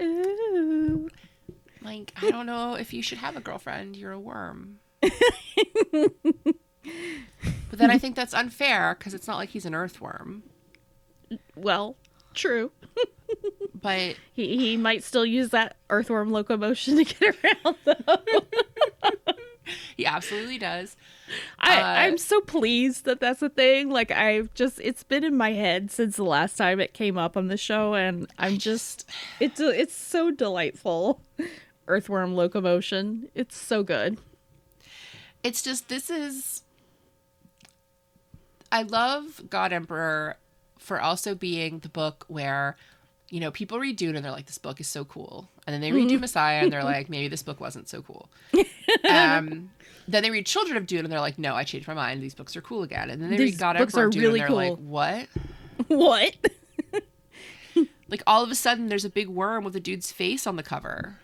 Ooh. 0.01 1.09
Like, 1.81 2.13
I 2.21 2.31
don't 2.31 2.45
know 2.47 2.73
if 2.75 2.93
you 2.93 3.01
should 3.01 3.19
have 3.19 3.35
a 3.35 3.39
girlfriend. 3.39 3.95
You're 3.95 4.11
a 4.11 4.19
worm. 4.19 4.79
but 5.01 5.11
then 7.71 7.91
I 7.91 7.97
think 7.99 8.15
that's 8.15 8.33
unfair 8.33 8.95
because 8.97 9.13
it's 9.13 9.27
not 9.27 9.37
like 9.37 9.49
he's 9.49 9.65
an 9.65 9.75
earthworm. 9.75 10.43
Well, 11.55 11.95
true. 12.35 12.71
But 13.81 14.15
He 14.33 14.57
he 14.57 14.77
might 14.77 15.03
still 15.03 15.25
use 15.25 15.49
that 15.49 15.75
earthworm 15.91 16.31
locomotion 16.31 16.95
to 17.03 17.03
get 17.03 17.35
around 17.43 17.75
though. 17.85 18.41
he 19.95 20.05
absolutely 20.07 20.57
does. 20.57 20.95
I, 21.59 21.81
Uh, 21.81 21.83
I'm 21.83 22.17
so 22.17 22.41
pleased 22.41 23.05
that 23.05 23.19
that's 23.19 23.41
a 23.43 23.49
thing. 23.49 23.89
Like 23.89 24.09
I've 24.11 24.51
just 24.55 24.79
it's 24.81 25.03
been 25.03 25.23
in 25.23 25.37
my 25.37 25.53
head 25.53 25.91
since 25.91 26.15
the 26.15 26.23
last 26.23 26.55
time 26.57 26.79
it 26.79 26.93
came 26.93 27.17
up 27.17 27.37
on 27.37 27.47
the 27.47 27.57
show, 27.57 27.93
and 27.93 28.27
I'm 28.39 28.57
just 28.57 29.07
it's 29.39 29.59
it's 29.59 29.95
so 29.95 30.31
delightful. 30.31 31.21
Earthworm 31.87 32.33
locomotion, 32.35 33.29
it's 33.35 33.55
so 33.57 33.83
good. 33.83 34.17
It's 35.43 35.61
just 35.61 35.89
this 35.89 36.09
is 36.09 36.63
I 38.71 38.81
love 38.81 39.43
God 39.49 39.71
Emperor 39.73 40.37
for 40.85 41.01
also 41.01 41.35
being 41.35 41.79
the 41.79 41.89
book 41.89 42.25
where 42.27 42.77
you 43.29 43.39
know 43.39 43.51
people 43.51 43.79
read 43.79 43.97
Dune 43.97 44.15
and 44.15 44.23
they're 44.23 44.31
like 44.31 44.45
this 44.45 44.57
book 44.59 44.79
is 44.79 44.87
so 44.87 45.03
cool, 45.03 45.49
and 45.65 45.73
then 45.73 45.81
they 45.81 45.91
read 45.91 46.07
Dune 46.07 46.21
Messiah 46.27 46.61
and 46.61 46.71
they're 46.71 46.83
like 46.83 47.09
maybe 47.09 47.27
this 47.27 47.43
book 47.43 47.59
wasn't 47.59 47.89
so 47.89 48.01
cool. 48.01 48.29
Um, 49.09 49.71
then 50.07 50.23
they 50.23 50.31
read 50.31 50.45
Children 50.45 50.77
of 50.77 50.85
Dune 50.87 50.99
and 51.03 51.11
they're 51.11 51.19
like 51.19 51.37
no 51.37 51.53
I 51.55 51.63
changed 51.63 51.87
my 51.87 51.93
mind 51.93 52.21
these 52.23 52.33
books 52.35 52.55
are 52.55 52.61
cool 52.61 52.83
again, 52.83 53.09
and 53.09 53.21
then 53.21 53.29
they 53.29 53.37
These 53.37 53.53
read 53.53 53.59
God 53.59 53.77
books 53.77 53.93
Emperor 53.93 54.07
are 54.07 54.09
Dune 54.11 54.21
really 54.21 54.39
and 54.39 54.49
they're 54.49 54.55
like 54.55 54.75
cool. 54.77 54.85
what? 54.85 55.27
what? 55.87 56.35
Like 58.07 58.21
all 58.27 58.43
of 58.43 58.51
a 58.51 58.55
sudden 58.55 58.87
there's 58.87 59.03
a 59.05 59.09
big 59.09 59.27
worm 59.27 59.63
with 59.63 59.75
a 59.75 59.79
dude's 59.79 60.11
face 60.11 60.45
on 60.47 60.55
the 60.55 60.63
cover. 60.63 61.17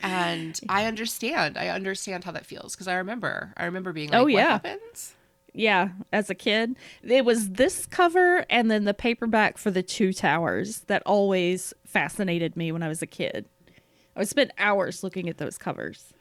and 0.00 0.60
I 0.68 0.84
understand. 0.84 1.56
I 1.56 1.68
understand 1.68 2.24
how 2.24 2.32
that 2.32 2.46
feels 2.46 2.74
because 2.74 2.88
I 2.88 2.94
remember. 2.96 3.52
I 3.56 3.64
remember 3.64 3.92
being 3.92 4.10
like, 4.10 4.20
Oh, 4.20 4.24
"What 4.24 4.42
happens?" 4.42 5.14
Yeah, 5.56 5.90
as 6.12 6.30
a 6.30 6.34
kid, 6.34 6.74
it 7.02 7.24
was 7.24 7.50
this 7.50 7.86
cover 7.86 8.44
and 8.50 8.70
then 8.70 8.84
the 8.84 8.92
paperback 8.94 9.56
for 9.56 9.70
the 9.70 9.84
Two 9.84 10.12
Towers 10.12 10.80
that 10.88 11.02
always 11.06 11.72
fascinated 11.86 12.56
me 12.56 12.72
when 12.72 12.82
I 12.82 12.88
was 12.88 13.02
a 13.02 13.06
kid. 13.06 13.46
I 14.16 14.20
would 14.20 14.28
spend 14.28 14.52
hours 14.58 15.02
looking 15.04 15.28
at 15.28 15.38
those 15.38 15.56
covers. 15.56 16.12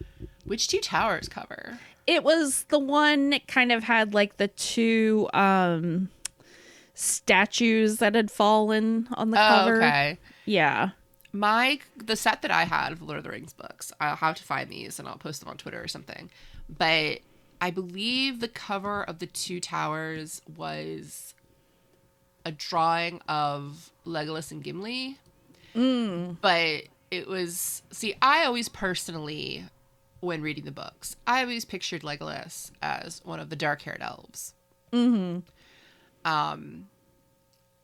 Which 0.46 0.68
two 0.68 0.80
towers 0.80 1.28
cover? 1.30 1.80
It 2.06 2.24
was 2.24 2.66
the 2.70 2.78
one 2.80 3.32
that 3.32 3.48
kind 3.48 3.72
of 3.72 3.84
had 3.84 4.14
like 4.14 4.38
the 4.38 4.50
two 4.50 5.30
um 5.34 6.10
statues 6.94 7.98
that 7.98 8.16
had 8.16 8.30
fallen 8.30 9.08
on 9.14 9.32
the 9.32 9.38
Oh, 9.38 9.48
cover. 9.48 9.78
okay. 9.78 10.18
Yeah. 10.46 10.90
My 11.32 11.80
the 11.98 12.16
set 12.16 12.42
that 12.44 12.52
I 12.52 12.66
had 12.66 12.92
of 12.92 13.02
Lord 13.02 13.18
of 13.18 13.24
the 13.24 13.32
Rings 13.32 13.54
books. 13.54 13.92
I'll 14.00 14.16
have 14.18 14.36
to 14.36 14.44
find 14.44 14.70
these 14.70 15.00
and 15.00 15.08
I'll 15.08 15.18
post 15.18 15.40
them 15.40 15.50
on 15.50 15.58
Twitter 15.58 15.82
or 15.82 15.88
something. 15.88 16.30
But 16.70 17.20
I 17.64 17.72
believe 17.72 18.42
the 18.42 18.50
cover 18.50 19.04
of 19.04 19.20
the 19.20 19.26
two 19.26 19.62
towers 19.62 20.42
was 20.58 21.34
a 22.44 22.52
drawing 22.52 23.22
of 23.30 23.90
Legolas 24.06 24.52
and 24.52 24.62
Gimli. 24.62 25.18
But 26.42 26.84
it 27.10 27.26
was 27.26 27.82
see, 27.90 28.16
I 28.22 28.44
always 28.44 28.68
personally, 28.68 29.64
when 30.20 30.42
reading 30.42 30.66
the 30.66 30.74
books, 30.74 31.16
I 31.26 31.42
always 31.42 31.64
pictured 31.64 32.02
Legolas 32.02 32.72
as 32.82 33.22
one 33.24 33.40
of 33.40 33.50
the 33.50 33.56
dark-haired 33.56 34.02
elves. 34.02 34.54
Mm-hmm. 34.92 35.40
Um, 36.30 36.90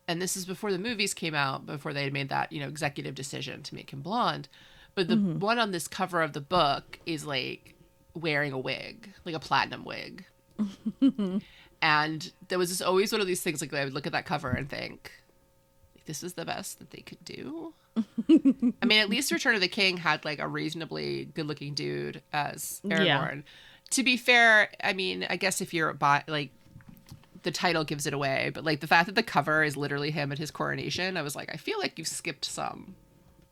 and 0.10 0.22
this 0.22 0.36
is 0.36 0.46
before 0.46 0.74
the 0.74 0.78
movies 0.78 1.14
came 1.14 1.34
out, 1.34 1.66
before 1.66 1.94
they 1.94 2.04
had 2.04 2.12
made 2.12 2.28
that 2.28 2.52
you 2.52 2.60
know 2.60 2.68
executive 2.68 3.16
decision 3.16 3.64
to 3.64 3.76
make 3.76 3.94
him 3.94 4.02
blonde. 4.02 4.50
But 4.94 5.08
the 5.08 5.16
one 5.16 5.58
on 5.58 5.72
this 5.72 5.88
cover 5.88 6.22
of 6.22 6.34
the 6.34 6.42
book 6.42 7.00
is 7.06 7.26
like 7.26 7.76
wearing 8.14 8.54
a 8.54 8.60
wig, 8.60 9.14
like 9.26 9.36
a 9.36 9.40
platinum 9.40 9.86
wig. 9.86 10.26
and 11.82 12.32
there 12.48 12.58
was 12.58 12.70
just 12.70 12.82
always 12.82 13.12
one 13.12 13.22
of 13.22 13.28
these 13.28 13.42
things 13.42 13.62
like 13.62 13.74
I 13.74 13.84
would 13.84 13.94
look 13.94 14.06
at 14.06 14.12
that 14.14 14.26
cover 14.26 14.50
and 14.50 14.70
think, 14.70 15.12
this 16.06 16.24
is 16.24 16.34
the 16.34 16.46
best 16.46 16.80
that 16.80 16.90
they 16.92 17.02
could 17.02 17.24
do. 17.24 17.74
I 17.98 18.86
mean, 18.86 19.00
at 19.00 19.10
least 19.10 19.32
Return 19.32 19.56
of 19.56 19.62
the 19.62 19.68
King 19.68 19.98
had 19.98 20.26
like 20.26 20.40
a 20.40 20.48
reasonably 20.48 21.26
good-looking 21.26 21.74
dude 21.74 22.22
as 22.34 22.82
Aragorn. 22.86 23.06
Yeah. 23.06 23.42
To 23.92 24.04
be 24.04 24.18
fair, 24.18 24.70
I 24.84 24.94
mean, 24.94 25.26
I 25.30 25.36
guess 25.36 25.62
if 25.62 25.74
you're 25.74 25.94
by 25.94 26.24
like 26.28 26.52
the 27.44 27.52
title 27.52 27.84
gives 27.84 28.06
it 28.06 28.14
away, 28.14 28.52
but 28.54 28.64
like 28.64 28.80
the 28.82 28.88
fact 28.88 29.06
that 29.08 29.16
the 29.16 29.24
cover 29.24 29.64
is 29.64 29.78
literally 29.78 30.12
him 30.12 30.32
at 30.32 30.38
his 30.38 30.52
coronation, 30.52 31.18
I 31.18 31.22
was 31.22 31.36
like, 31.36 31.54
I 31.54 31.58
feel 31.58 31.80
like 31.80 31.98
you've 31.98 32.08
skipped 32.08 32.46
some 32.46 32.96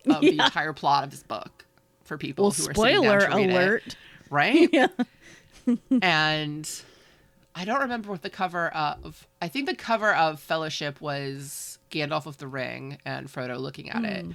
of 0.07 0.21
the 0.21 0.31
entire 0.31 0.73
plot 0.73 1.03
of 1.03 1.11
this 1.11 1.23
book 1.23 1.65
for 2.03 2.17
people 2.17 2.45
Well, 2.45 2.51
who 2.51 2.69
are 2.69 2.73
spoiler 2.73 3.19
down 3.19 3.31
to 3.31 3.37
read 3.37 3.49
it, 3.49 3.53
alert. 3.53 3.97
Right? 4.29 4.69
Yeah. 4.73 4.87
and 6.01 6.81
I 7.53 7.65
don't 7.65 7.81
remember 7.81 8.09
what 8.09 8.21
the 8.21 8.29
cover 8.29 8.69
of. 8.69 9.27
I 9.41 9.47
think 9.47 9.67
the 9.67 9.75
cover 9.75 10.13
of 10.13 10.39
Fellowship 10.39 11.01
was 11.01 11.77
Gandalf 11.89 12.25
of 12.25 12.37
the 12.37 12.47
ring 12.47 12.99
and 13.03 13.27
Frodo 13.27 13.59
looking 13.59 13.89
at 13.89 14.03
it. 14.03 14.25
Hmm. 14.25 14.31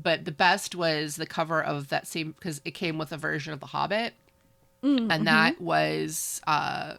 But 0.00 0.24
the 0.24 0.32
best 0.32 0.74
was 0.74 1.16
the 1.16 1.26
cover 1.26 1.62
of 1.62 1.88
that 1.88 2.06
same 2.06 2.32
because 2.32 2.60
it 2.64 2.70
came 2.70 2.98
with 2.98 3.12
a 3.12 3.16
version 3.16 3.52
of 3.52 3.60
The 3.60 3.66
Hobbit, 3.66 4.14
mm, 4.82 4.98
and 4.98 5.10
mm-hmm. 5.10 5.24
that 5.24 5.60
was 5.60 6.40
uh, 6.46 6.94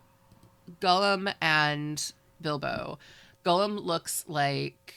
Gollum 0.82 1.34
and 1.42 2.12
Bilbo. 2.42 3.00
Gollum 3.46 3.84
looks 3.84 4.26
like 4.28 4.96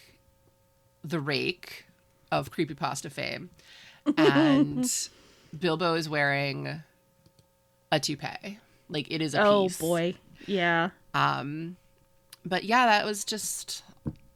the 1.05 1.21
rake 1.21 1.87
of 2.31 2.51
creepypasta 2.51 3.11
fame, 3.11 3.51
and 4.17 5.09
Bilbo 5.59 5.95
is 5.95 6.09
wearing 6.09 6.83
a 7.93 8.01
toupee. 8.01 8.59
Like 8.89 9.09
it 9.11 9.23
is 9.23 9.35
a 9.37 9.43
Oh 9.45 9.65
piece. 9.69 9.81
Oh 9.81 9.87
boy. 9.87 10.15
Yeah. 10.47 10.91
Um, 11.15 11.77
but 12.45 12.65
yeah, 12.65 12.87
that 12.87 13.05
was 13.05 13.25
just. 13.25 13.85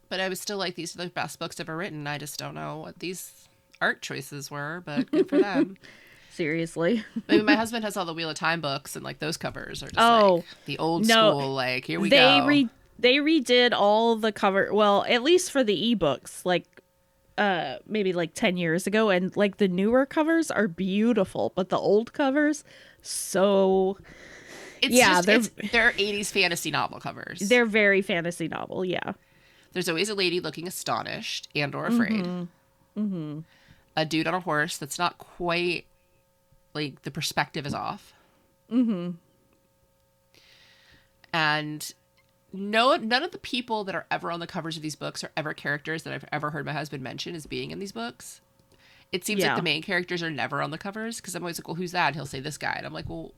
But 0.09 0.21
I 0.21 0.29
was 0.29 0.39
still 0.39 0.57
like, 0.57 0.75
these 0.75 0.95
are 0.95 0.99
the 1.03 1.09
best 1.09 1.37
books 1.37 1.59
ever 1.59 1.75
written. 1.75 2.07
I 2.07 2.17
just 2.17 2.39
don't 2.39 2.55
know 2.55 2.77
what 2.77 2.99
these 2.99 3.49
art 3.81 4.01
choices 4.01 4.49
were, 4.49 4.81
but 4.85 5.11
good 5.11 5.27
for 5.27 5.37
them. 5.39 5.75
Seriously. 6.31 7.03
Maybe 7.27 7.43
my 7.43 7.55
husband 7.63 7.83
has 7.83 7.97
all 7.97 8.05
the 8.05 8.13
Wheel 8.13 8.29
of 8.29 8.35
Time 8.37 8.61
books, 8.61 8.95
and 8.95 9.03
like 9.03 9.19
those 9.19 9.35
covers 9.37 9.83
are 9.83 9.87
just 9.87 9.99
Oh, 9.99 10.35
like 10.35 10.45
the 10.65 10.77
old 10.79 11.05
no. 11.07 11.31
school. 11.37 11.53
Like 11.53 11.83
here 11.85 11.99
we 11.99 12.09
they 12.09 12.39
go. 12.39 12.45
re 12.45 12.69
they 12.99 13.15
redid 13.15 13.73
all 13.73 14.15
the 14.15 14.31
cover 14.31 14.73
well, 14.73 15.03
at 15.09 15.23
least 15.23 15.51
for 15.51 15.63
the 15.63 15.95
ebooks, 15.95 16.45
like 16.45 16.65
uh 17.37 17.77
maybe 17.85 18.13
like 18.13 18.33
10 18.33 18.57
years 18.57 18.87
ago 18.87 19.09
and 19.11 19.35
like 19.37 19.57
the 19.57 19.67
newer 19.67 20.05
covers 20.05 20.49
are 20.49 20.67
beautiful, 20.67 21.51
but 21.55 21.69
the 21.69 21.77
old 21.77 22.13
covers 22.13 22.63
so 23.07 23.97
it's 24.81 24.93
yeah, 24.93 25.21
just, 25.21 25.25
they're- 25.25 25.35
it's, 25.37 25.71
they're 25.71 25.91
80s 25.91 26.31
fantasy 26.31 26.71
novel 26.71 26.99
covers. 26.99 27.39
they're 27.39 27.65
very 27.65 28.01
fantasy 28.01 28.47
novel, 28.47 28.83
yeah. 28.85 29.13
There's 29.73 29.89
always 29.89 30.09
a 30.09 30.15
lady 30.15 30.39
looking 30.39 30.67
astonished 30.67 31.49
and 31.53 31.75
or 31.75 31.85
afraid. 31.85 32.25
Mm-hmm. 32.97 33.39
A 33.95 34.05
dude 34.05 34.27
on 34.27 34.33
a 34.33 34.39
horse 34.39 34.77
that's 34.77 34.97
not 34.97 35.17
quite 35.17 35.85
like 36.73 37.03
the 37.03 37.11
perspective 37.11 37.65
is 37.65 37.73
off. 37.73 38.13
Mm-hmm. 38.71 39.11
And 41.33 41.93
no 42.53 42.95
none 42.95 43.23
of 43.23 43.31
the 43.31 43.37
people 43.37 43.83
that 43.83 43.93
are 43.93 44.05
ever 44.09 44.31
on 44.31 44.39
the 44.39 44.47
covers 44.47 44.77
of 44.77 44.83
these 44.83 44.95
books 44.95 45.23
are 45.23 45.31
ever 45.35 45.53
characters 45.53 46.03
that 46.03 46.13
I've 46.13 46.25
ever 46.31 46.49
heard 46.51 46.65
my 46.65 46.73
husband 46.73 47.03
mention 47.03 47.35
as 47.35 47.45
being 47.45 47.71
in 47.71 47.79
these 47.79 47.91
books. 47.91 48.41
It 49.11 49.25
seems 49.25 49.41
Yeah. 49.41 49.47
like 49.49 49.55
the 49.57 49.61
main 49.63 49.81
characters 49.81 50.21
are 50.21 50.29
never 50.31 50.61
on 50.61 50.71
the 50.71 50.77
covers 50.77 51.17
because 51.17 51.33
I'm 51.35 51.43
always 51.43 51.59
like, 51.59 51.67
well, 51.67 51.75
who's 51.75 51.91
that? 51.93 52.07
And 52.07 52.15
he'll 52.15 52.25
say 52.25 52.39
this 52.39 52.57
guy. 52.57 52.73
And 52.77 52.85
I'm 52.85 52.93
like, 52.93 53.07
well, 53.09 53.33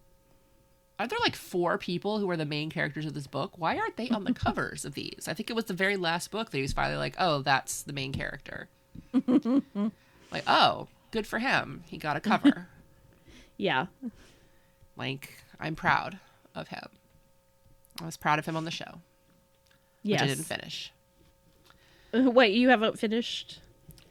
aren't 0.97 1.11
there 1.11 1.19
like 1.21 1.35
four 1.35 1.77
people 1.77 2.19
who 2.19 2.29
are 2.29 2.37
the 2.37 2.45
main 2.45 2.69
characters 2.69 3.05
of 3.05 3.13
this 3.13 3.27
book? 3.27 3.51
Why 3.57 3.77
aren't 3.77 3.95
they 3.95 4.09
on 4.09 4.23
the 4.23 4.33
covers 4.45 4.83
of 4.83 4.95
these? 4.95 5.27
I 5.27 5.33
think 5.33 5.49
it 5.49 5.55
was 5.55 5.65
the 5.65 5.73
very 5.73 5.95
last 5.95 6.31
book 6.31 6.49
that 6.49 6.57
he 6.57 6.61
was 6.63 6.73
finally 6.73 6.97
like, 6.97 7.15
oh, 7.19 7.41
that's 7.43 7.83
the 7.83 7.93
main 7.93 8.11
character. 8.13 8.67
like, 9.13 10.43
oh, 10.47 10.87
good 11.11 11.27
for 11.27 11.39
him. 11.39 11.83
He 11.85 11.97
got 11.97 12.17
a 12.17 12.19
cover. 12.19 12.67
Yeah. 13.61 13.87
like, 14.95 15.33
I'm 15.59 15.75
proud 15.75 16.17
of 16.55 16.69
him. 16.69 16.87
I 18.01 18.05
was 18.05 18.15
proud 18.15 18.39
of 18.39 18.45
him 18.45 18.55
on 18.55 18.63
the 18.63 18.71
show, 18.71 19.01
which 20.01 20.21
I 20.21 20.27
didn't 20.27 20.45
finish. 20.45 20.93
Wait, 22.13 22.53
you 22.53 22.69
haven't 22.69 22.97
finished? 22.97 23.59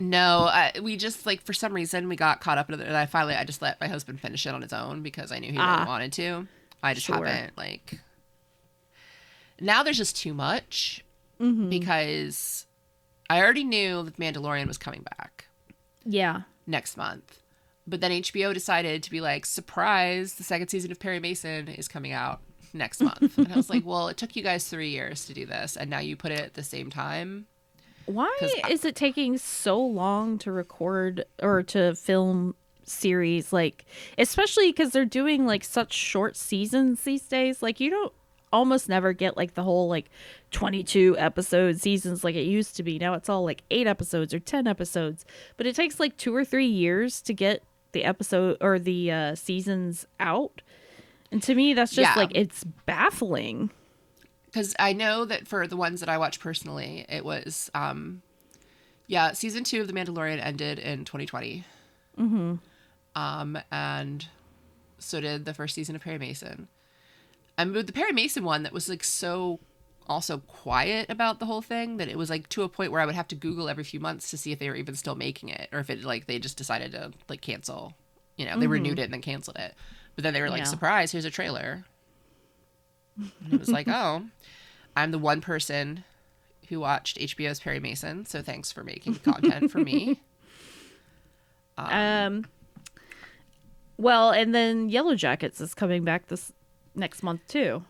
No, 0.00 0.44
I, 0.44 0.72
we 0.82 0.96
just 0.96 1.26
like 1.26 1.42
for 1.42 1.52
some 1.52 1.72
reason 1.72 2.08
we 2.08 2.14
got 2.16 2.40
caught 2.40 2.56
up 2.58 2.68
in 2.70 2.80
it, 2.80 2.86
and 2.86 2.96
I 2.96 3.06
finally 3.06 3.34
I 3.34 3.44
just 3.44 3.60
let 3.62 3.80
my 3.80 3.88
husband 3.88 4.20
finish 4.20 4.46
it 4.46 4.54
on 4.54 4.62
his 4.62 4.72
own 4.72 5.02
because 5.02 5.32
I 5.32 5.38
knew 5.40 5.50
he 5.52 5.58
Ah. 5.58 5.76
really 5.78 5.88
wanted 5.88 6.12
to. 6.14 6.46
I 6.82 6.94
just 6.94 7.06
Sure. 7.06 7.16
haven't 7.26 7.56
like 7.58 7.98
now 9.60 9.82
there's 9.82 9.96
just 9.98 10.16
too 10.16 10.34
much 10.34 11.04
Mm-hmm. 11.40 11.68
because 11.68 12.66
I 13.30 13.40
already 13.40 13.62
knew 13.62 14.02
that 14.02 14.16
Mandalorian 14.16 14.66
was 14.66 14.76
coming 14.76 15.02
back 15.02 15.46
Yeah. 16.04 16.42
next 16.66 16.96
month. 16.96 17.42
But 17.86 18.00
then 18.00 18.10
HBO 18.10 18.52
decided 18.52 19.04
to 19.04 19.10
be 19.10 19.20
like, 19.20 19.46
surprise, 19.46 20.34
the 20.34 20.42
second 20.42 20.66
season 20.68 20.90
of 20.90 20.98
Perry 20.98 21.20
Mason 21.20 21.68
is 21.68 21.86
coming 21.86 22.10
out 22.12 22.40
next 22.72 23.00
month. 23.00 23.38
and 23.38 23.52
I 23.52 23.56
was 23.56 23.70
like, 23.70 23.86
well, 23.86 24.08
it 24.08 24.16
took 24.16 24.34
you 24.34 24.42
guys 24.42 24.68
three 24.68 24.90
years 24.90 25.26
to 25.26 25.32
do 25.34 25.46
this, 25.46 25.76
and 25.76 25.88
now 25.88 26.00
you 26.00 26.16
put 26.16 26.32
it 26.32 26.40
at 26.40 26.54
the 26.54 26.64
same 26.64 26.90
time. 26.90 27.46
Why 28.08 28.36
I- 28.64 28.70
is 28.70 28.84
it 28.84 28.94
taking 28.96 29.38
so 29.38 29.78
long 29.80 30.38
to 30.38 30.52
record 30.52 31.24
or 31.42 31.62
to 31.64 31.94
film 31.94 32.54
series? 32.84 33.52
Like 33.52 33.84
especially 34.16 34.72
cuz 34.72 34.90
they're 34.90 35.04
doing 35.04 35.46
like 35.46 35.62
such 35.64 35.92
short 35.92 36.36
seasons 36.36 37.02
these 37.02 37.22
days. 37.22 37.62
Like 37.62 37.80
you 37.80 37.90
don't 37.90 38.12
almost 38.50 38.88
never 38.88 39.12
get 39.12 39.36
like 39.36 39.52
the 39.54 39.62
whole 39.62 39.88
like 39.88 40.08
22 40.52 41.16
episode 41.18 41.78
seasons 41.78 42.24
like 42.24 42.34
it 42.34 42.46
used 42.46 42.76
to 42.76 42.82
be. 42.82 42.98
Now 42.98 43.12
it's 43.14 43.28
all 43.28 43.44
like 43.44 43.62
8 43.70 43.86
episodes 43.86 44.32
or 44.32 44.38
10 44.38 44.66
episodes. 44.66 45.26
But 45.58 45.66
it 45.66 45.76
takes 45.76 46.00
like 46.00 46.16
2 46.16 46.34
or 46.34 46.44
3 46.46 46.64
years 46.64 47.20
to 47.22 47.34
get 47.34 47.62
the 47.92 48.04
episode 48.04 48.56
or 48.62 48.78
the 48.78 49.10
uh 49.12 49.34
seasons 49.34 50.06
out. 50.18 50.62
And 51.30 51.42
to 51.42 51.54
me 51.54 51.74
that's 51.74 51.92
just 51.92 52.10
Yeah. 52.16 52.20
like 52.22 52.32
it's 52.34 52.64
baffling 52.86 53.70
because 54.58 54.74
I 54.78 54.92
know 54.92 55.24
that 55.24 55.46
for 55.46 55.66
the 55.68 55.76
ones 55.76 56.00
that 56.00 56.08
I 56.08 56.18
watch 56.18 56.40
personally, 56.40 57.06
it 57.08 57.24
was 57.24 57.70
um 57.74 58.22
yeah, 59.06 59.32
season 59.32 59.64
two 59.64 59.80
of 59.80 59.86
The 59.86 59.94
Mandalorian 59.94 60.44
ended 60.44 60.78
in 60.78 61.04
2020. 61.06 61.64
Mm-hmm. 62.18 62.54
Um, 63.14 63.58
and 63.72 64.26
so 64.98 65.20
did 65.20 65.46
the 65.46 65.54
first 65.54 65.74
season 65.74 65.96
of 65.96 66.02
Perry 66.02 66.18
Mason. 66.18 66.68
And 67.56 67.72
with 67.72 67.86
the 67.86 67.92
Perry 67.92 68.12
Mason 68.12 68.44
one, 68.44 68.64
that 68.64 68.72
was 68.72 68.86
like 68.88 69.02
so 69.02 69.60
also 70.08 70.38
quiet 70.38 71.08
about 71.08 71.38
the 71.38 71.46
whole 71.46 71.62
thing 71.62 71.98
that 71.98 72.08
it 72.08 72.18
was 72.18 72.28
like 72.28 72.48
to 72.50 72.62
a 72.64 72.68
point 72.68 72.92
where 72.92 73.00
I 73.00 73.06
would 73.06 73.14
have 73.14 73.28
to 73.28 73.34
Google 73.34 73.68
every 73.68 73.84
few 73.84 74.00
months 74.00 74.30
to 74.30 74.38
see 74.38 74.52
if 74.52 74.58
they 74.58 74.68
were 74.68 74.76
even 74.76 74.94
still 74.94 75.14
making 75.14 75.48
it 75.50 75.68
or 75.72 75.78
if 75.78 75.88
it 75.88 76.02
like 76.02 76.26
they 76.26 76.38
just 76.38 76.58
decided 76.58 76.92
to 76.92 77.12
like 77.28 77.40
cancel. 77.40 77.94
You 78.36 78.44
know, 78.44 78.58
they 78.58 78.66
renewed 78.66 78.98
it 78.98 79.04
and 79.04 79.12
then 79.12 79.22
canceled 79.22 79.58
it. 79.58 79.74
But 80.16 80.24
then 80.24 80.34
they 80.34 80.40
were 80.42 80.50
like, 80.50 80.60
Yeah. 80.60 80.64
surprise, 80.64 81.12
here's 81.12 81.24
a 81.24 81.30
trailer. 81.30 81.84
And 83.18 83.52
it 83.52 83.58
was 83.58 83.68
like, 83.68 83.88
oh, 83.88 84.22
I'm 84.96 85.10
the 85.10 85.18
one 85.18 85.40
person 85.40 86.04
who 86.68 86.80
watched 86.80 87.18
HBO's 87.18 87.60
Perry 87.60 87.80
Mason, 87.80 88.26
so 88.26 88.42
thanks 88.42 88.70
for 88.72 88.84
making 88.84 89.16
content 89.16 89.70
for 89.70 89.78
me. 89.78 90.20
Um, 91.78 92.44
well, 93.98 94.30
and 94.32 94.52
then 94.52 94.90
Yellowjackets 94.90 95.60
is 95.60 95.74
coming 95.74 96.02
back 96.02 96.26
this 96.26 96.52
next 96.96 97.22
month 97.22 97.42
too. 97.46 97.84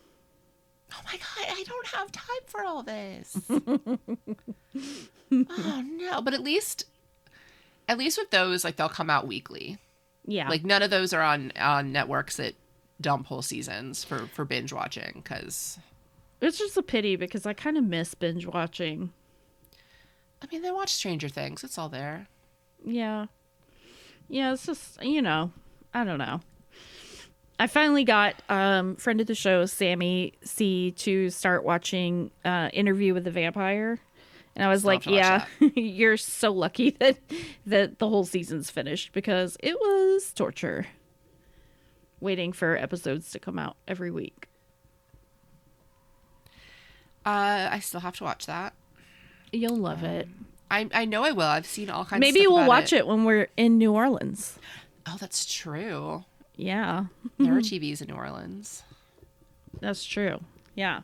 Oh 0.93 1.01
my 1.07 1.12
god, 1.12 1.55
I 1.57 1.64
don't 1.64 1.87
have 1.89 2.12
time 2.12 2.43
for 2.47 2.64
all 2.64 2.83
this. 2.83 3.41
oh 5.33 5.83
no, 5.83 6.20
but 6.20 6.35
at 6.35 6.43
least 6.43 6.85
at 7.89 7.97
least 7.97 8.18
with 8.18 8.31
those 8.31 8.62
like 8.64 8.76
they'll 8.76 8.89
come 8.91 9.09
out 9.09 9.26
weekly. 9.26 9.79
Yeah, 10.26 10.49
Like 10.51 10.64
none 10.64 10.83
of 10.83 10.91
those 10.91 11.14
are 11.14 11.22
on 11.22 11.53
on 11.59 11.91
networks 11.91 12.37
that 12.37 12.55
dump 13.01 13.26
whole 13.26 13.42
seasons 13.42 14.05
for 14.05 14.26
for 14.34 14.44
binge 14.44 14.72
watching 14.72 15.22
cuz 15.24 15.78
it's 16.40 16.59
just 16.59 16.76
a 16.76 16.82
pity 16.82 17.16
because 17.16 17.46
I 17.46 17.53
kind 17.53 17.76
of 17.76 17.84
miss 17.84 18.14
binge 18.14 18.46
watching. 18.46 19.12
I 20.40 20.46
mean, 20.53 20.62
they 20.62 20.70
watch 20.70 20.90
Stranger 20.90 21.28
Things. 21.28 21.64
It's 21.64 21.76
all 21.78 21.88
there. 21.88 22.28
Yeah, 22.84 23.26
yeah, 24.28 24.53
it's 24.53 24.66
just 24.66 25.03
you 25.03 25.20
know, 25.22 25.53
I 25.92 26.05
don't 26.05 26.18
know. 26.18 26.40
I 27.59 27.66
finally 27.66 28.05
got 28.05 28.36
um 28.49 28.96
friend 28.96 29.20
of 29.20 29.26
the 29.26 29.34
show 29.34 29.66
Sammy 29.66 30.34
C 30.44 30.92
to 30.99 31.30
start 31.30 31.64
watching 31.64 32.30
uh 32.44 32.70
Interview 32.72 33.14
with 33.14 33.24
the 33.24 33.30
Vampire. 33.32 33.99
And 34.55 34.64
I 34.64 34.68
was 34.70 34.84
like, 34.84 35.05
have 35.05 35.46
to 35.59 35.61
watch 35.61 35.74
"Yeah, 35.76 35.82
you're 35.82 36.16
so 36.16 36.53
lucky 36.53 36.90
that 36.99 37.18
that 37.66 37.99
the 37.99 38.09
whole 38.09 38.24
season's 38.24 38.70
finished 38.70 39.12
because 39.12 39.57
it 39.61 39.74
was 39.78 40.32
torture 40.32 40.86
waiting 42.20 42.52
for 42.52 42.76
episodes 42.76 43.30
to 43.32 43.38
come 43.38 43.58
out 43.58 43.76
every 43.86 44.10
week." 44.10 44.48
Uh 47.26 47.68
I 47.70 47.80
still 47.80 48.00
have 48.00 48.16
to 48.18 48.24
watch 48.24 48.46
that. 48.46 48.74
You'll 49.52 49.76
love 49.76 50.02
it. 50.04 50.28
I 50.70 50.88
I 50.92 51.04
know 51.04 51.24
I 51.24 51.32
will. 51.32 51.46
I've 51.46 51.66
seen 51.66 51.90
all 51.90 52.04
kinds 52.04 52.20
Maybe 52.20 52.40
of 52.40 52.44
Maybe 52.44 52.46
we'll 52.48 52.66
watch 52.66 52.92
it. 52.92 53.06
when 53.06 53.24
we're 53.24 53.48
in 53.56 53.78
New 53.78 53.92
Orleans. 53.92 54.58
Oh, 55.06 55.16
that's 55.18 55.46
true. 55.46 56.24
Yeah, 56.56 57.04
There 57.38 57.54
are 57.56 57.60
TVs 57.60 58.02
in 58.02 58.08
New 58.08 58.14
Orleans. 58.14 58.82
that's 59.80 60.04
true. 60.04 60.40
Yeah. 60.74 61.02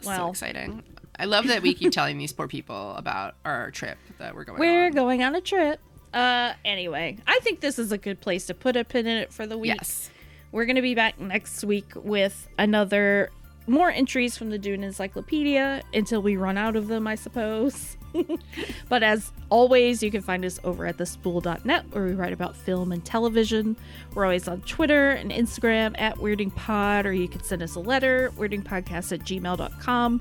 so 0.00 0.08
Well, 0.08 0.30
exciting. 0.30 0.82
I 1.18 1.26
love 1.26 1.46
that 1.48 1.60
we 1.62 1.74
keep 1.74 1.92
telling 1.98 2.16
these 2.16 2.32
poor 2.32 2.48
people 2.48 2.94
about 2.96 3.34
our 3.44 3.70
trip 3.70 3.98
that 4.18 4.34
we're 4.34 4.44
going 4.44 4.58
we're 4.58 4.86
on. 4.86 4.92
going 4.92 5.22
on 5.22 5.34
a 5.34 5.42
trip. 5.42 5.78
Uh, 6.14 6.54
anyway, 6.64 7.18
I 7.26 7.38
think 7.40 7.60
this 7.60 7.78
is 7.78 7.92
a 7.92 7.98
good 7.98 8.20
place 8.22 8.46
to 8.46 8.54
put 8.54 8.76
a 8.76 8.84
pin 8.84 9.06
in 9.06 9.18
it 9.18 9.30
for 9.32 9.46
the 9.46 9.58
week. 9.58 9.74
Yes. 9.76 10.10
We're 10.52 10.66
going 10.66 10.76
to 10.76 10.82
be 10.82 10.94
back 10.94 11.18
next 11.18 11.64
week 11.64 11.92
with 11.96 12.46
another 12.58 13.30
more 13.66 13.90
entries 13.90 14.36
from 14.36 14.50
the 14.50 14.58
Dune 14.58 14.84
Encyclopedia 14.84 15.82
until 15.94 16.20
we 16.20 16.36
run 16.36 16.58
out 16.58 16.76
of 16.76 16.88
them, 16.88 17.06
I 17.06 17.14
suppose. 17.14 17.96
but 18.90 19.02
as 19.02 19.32
always, 19.48 20.02
you 20.02 20.10
can 20.10 20.20
find 20.20 20.44
us 20.44 20.60
over 20.62 20.84
at 20.84 20.98
thespool.net 20.98 21.86
where 21.92 22.04
we 22.04 22.12
write 22.12 22.34
about 22.34 22.54
film 22.54 22.92
and 22.92 23.02
television. 23.02 23.76
We're 24.14 24.24
always 24.24 24.46
on 24.46 24.60
Twitter 24.62 25.12
and 25.12 25.30
Instagram 25.30 25.98
at 25.98 26.16
WeirdingPod, 26.16 27.06
or 27.06 27.12
you 27.12 27.28
can 27.28 27.42
send 27.42 27.62
us 27.62 27.74
a 27.76 27.80
letter, 27.80 28.30
weirdingpodcast 28.36 29.12
at 29.12 29.20
gmail.com, 29.20 30.20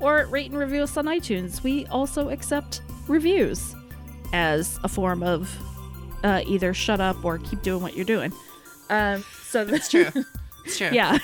or 0.00 0.26
rate 0.26 0.50
and 0.50 0.58
review 0.58 0.82
us 0.82 0.96
on 0.98 1.06
iTunes. 1.06 1.62
We 1.62 1.86
also 1.86 2.28
accept 2.28 2.82
reviews 3.08 3.74
as 4.32 4.78
a 4.84 4.88
form 4.88 5.22
of 5.22 5.56
uh, 6.22 6.42
either 6.46 6.74
shut 6.74 7.00
up 7.00 7.24
or 7.24 7.38
keep 7.38 7.62
doing 7.62 7.80
what 7.80 7.96
you're 7.96 8.04
doing. 8.04 8.30
Um, 8.90 9.24
so 9.46 9.64
that's 9.64 9.88
true. 9.88 10.08
It's 10.66 10.76
true. 10.76 10.90
yeah. 10.92 11.16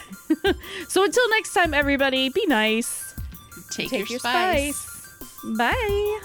so 0.89 1.05
until 1.05 1.29
next 1.29 1.53
time, 1.53 1.75
everybody, 1.75 2.31
be 2.31 2.47
nice. 2.47 3.14
Take, 3.71 3.91
Take 3.91 4.09
your, 4.09 4.14
your 4.14 4.19
spice. 4.21 4.77
spice. 4.77 5.57
Bye. 5.59 6.21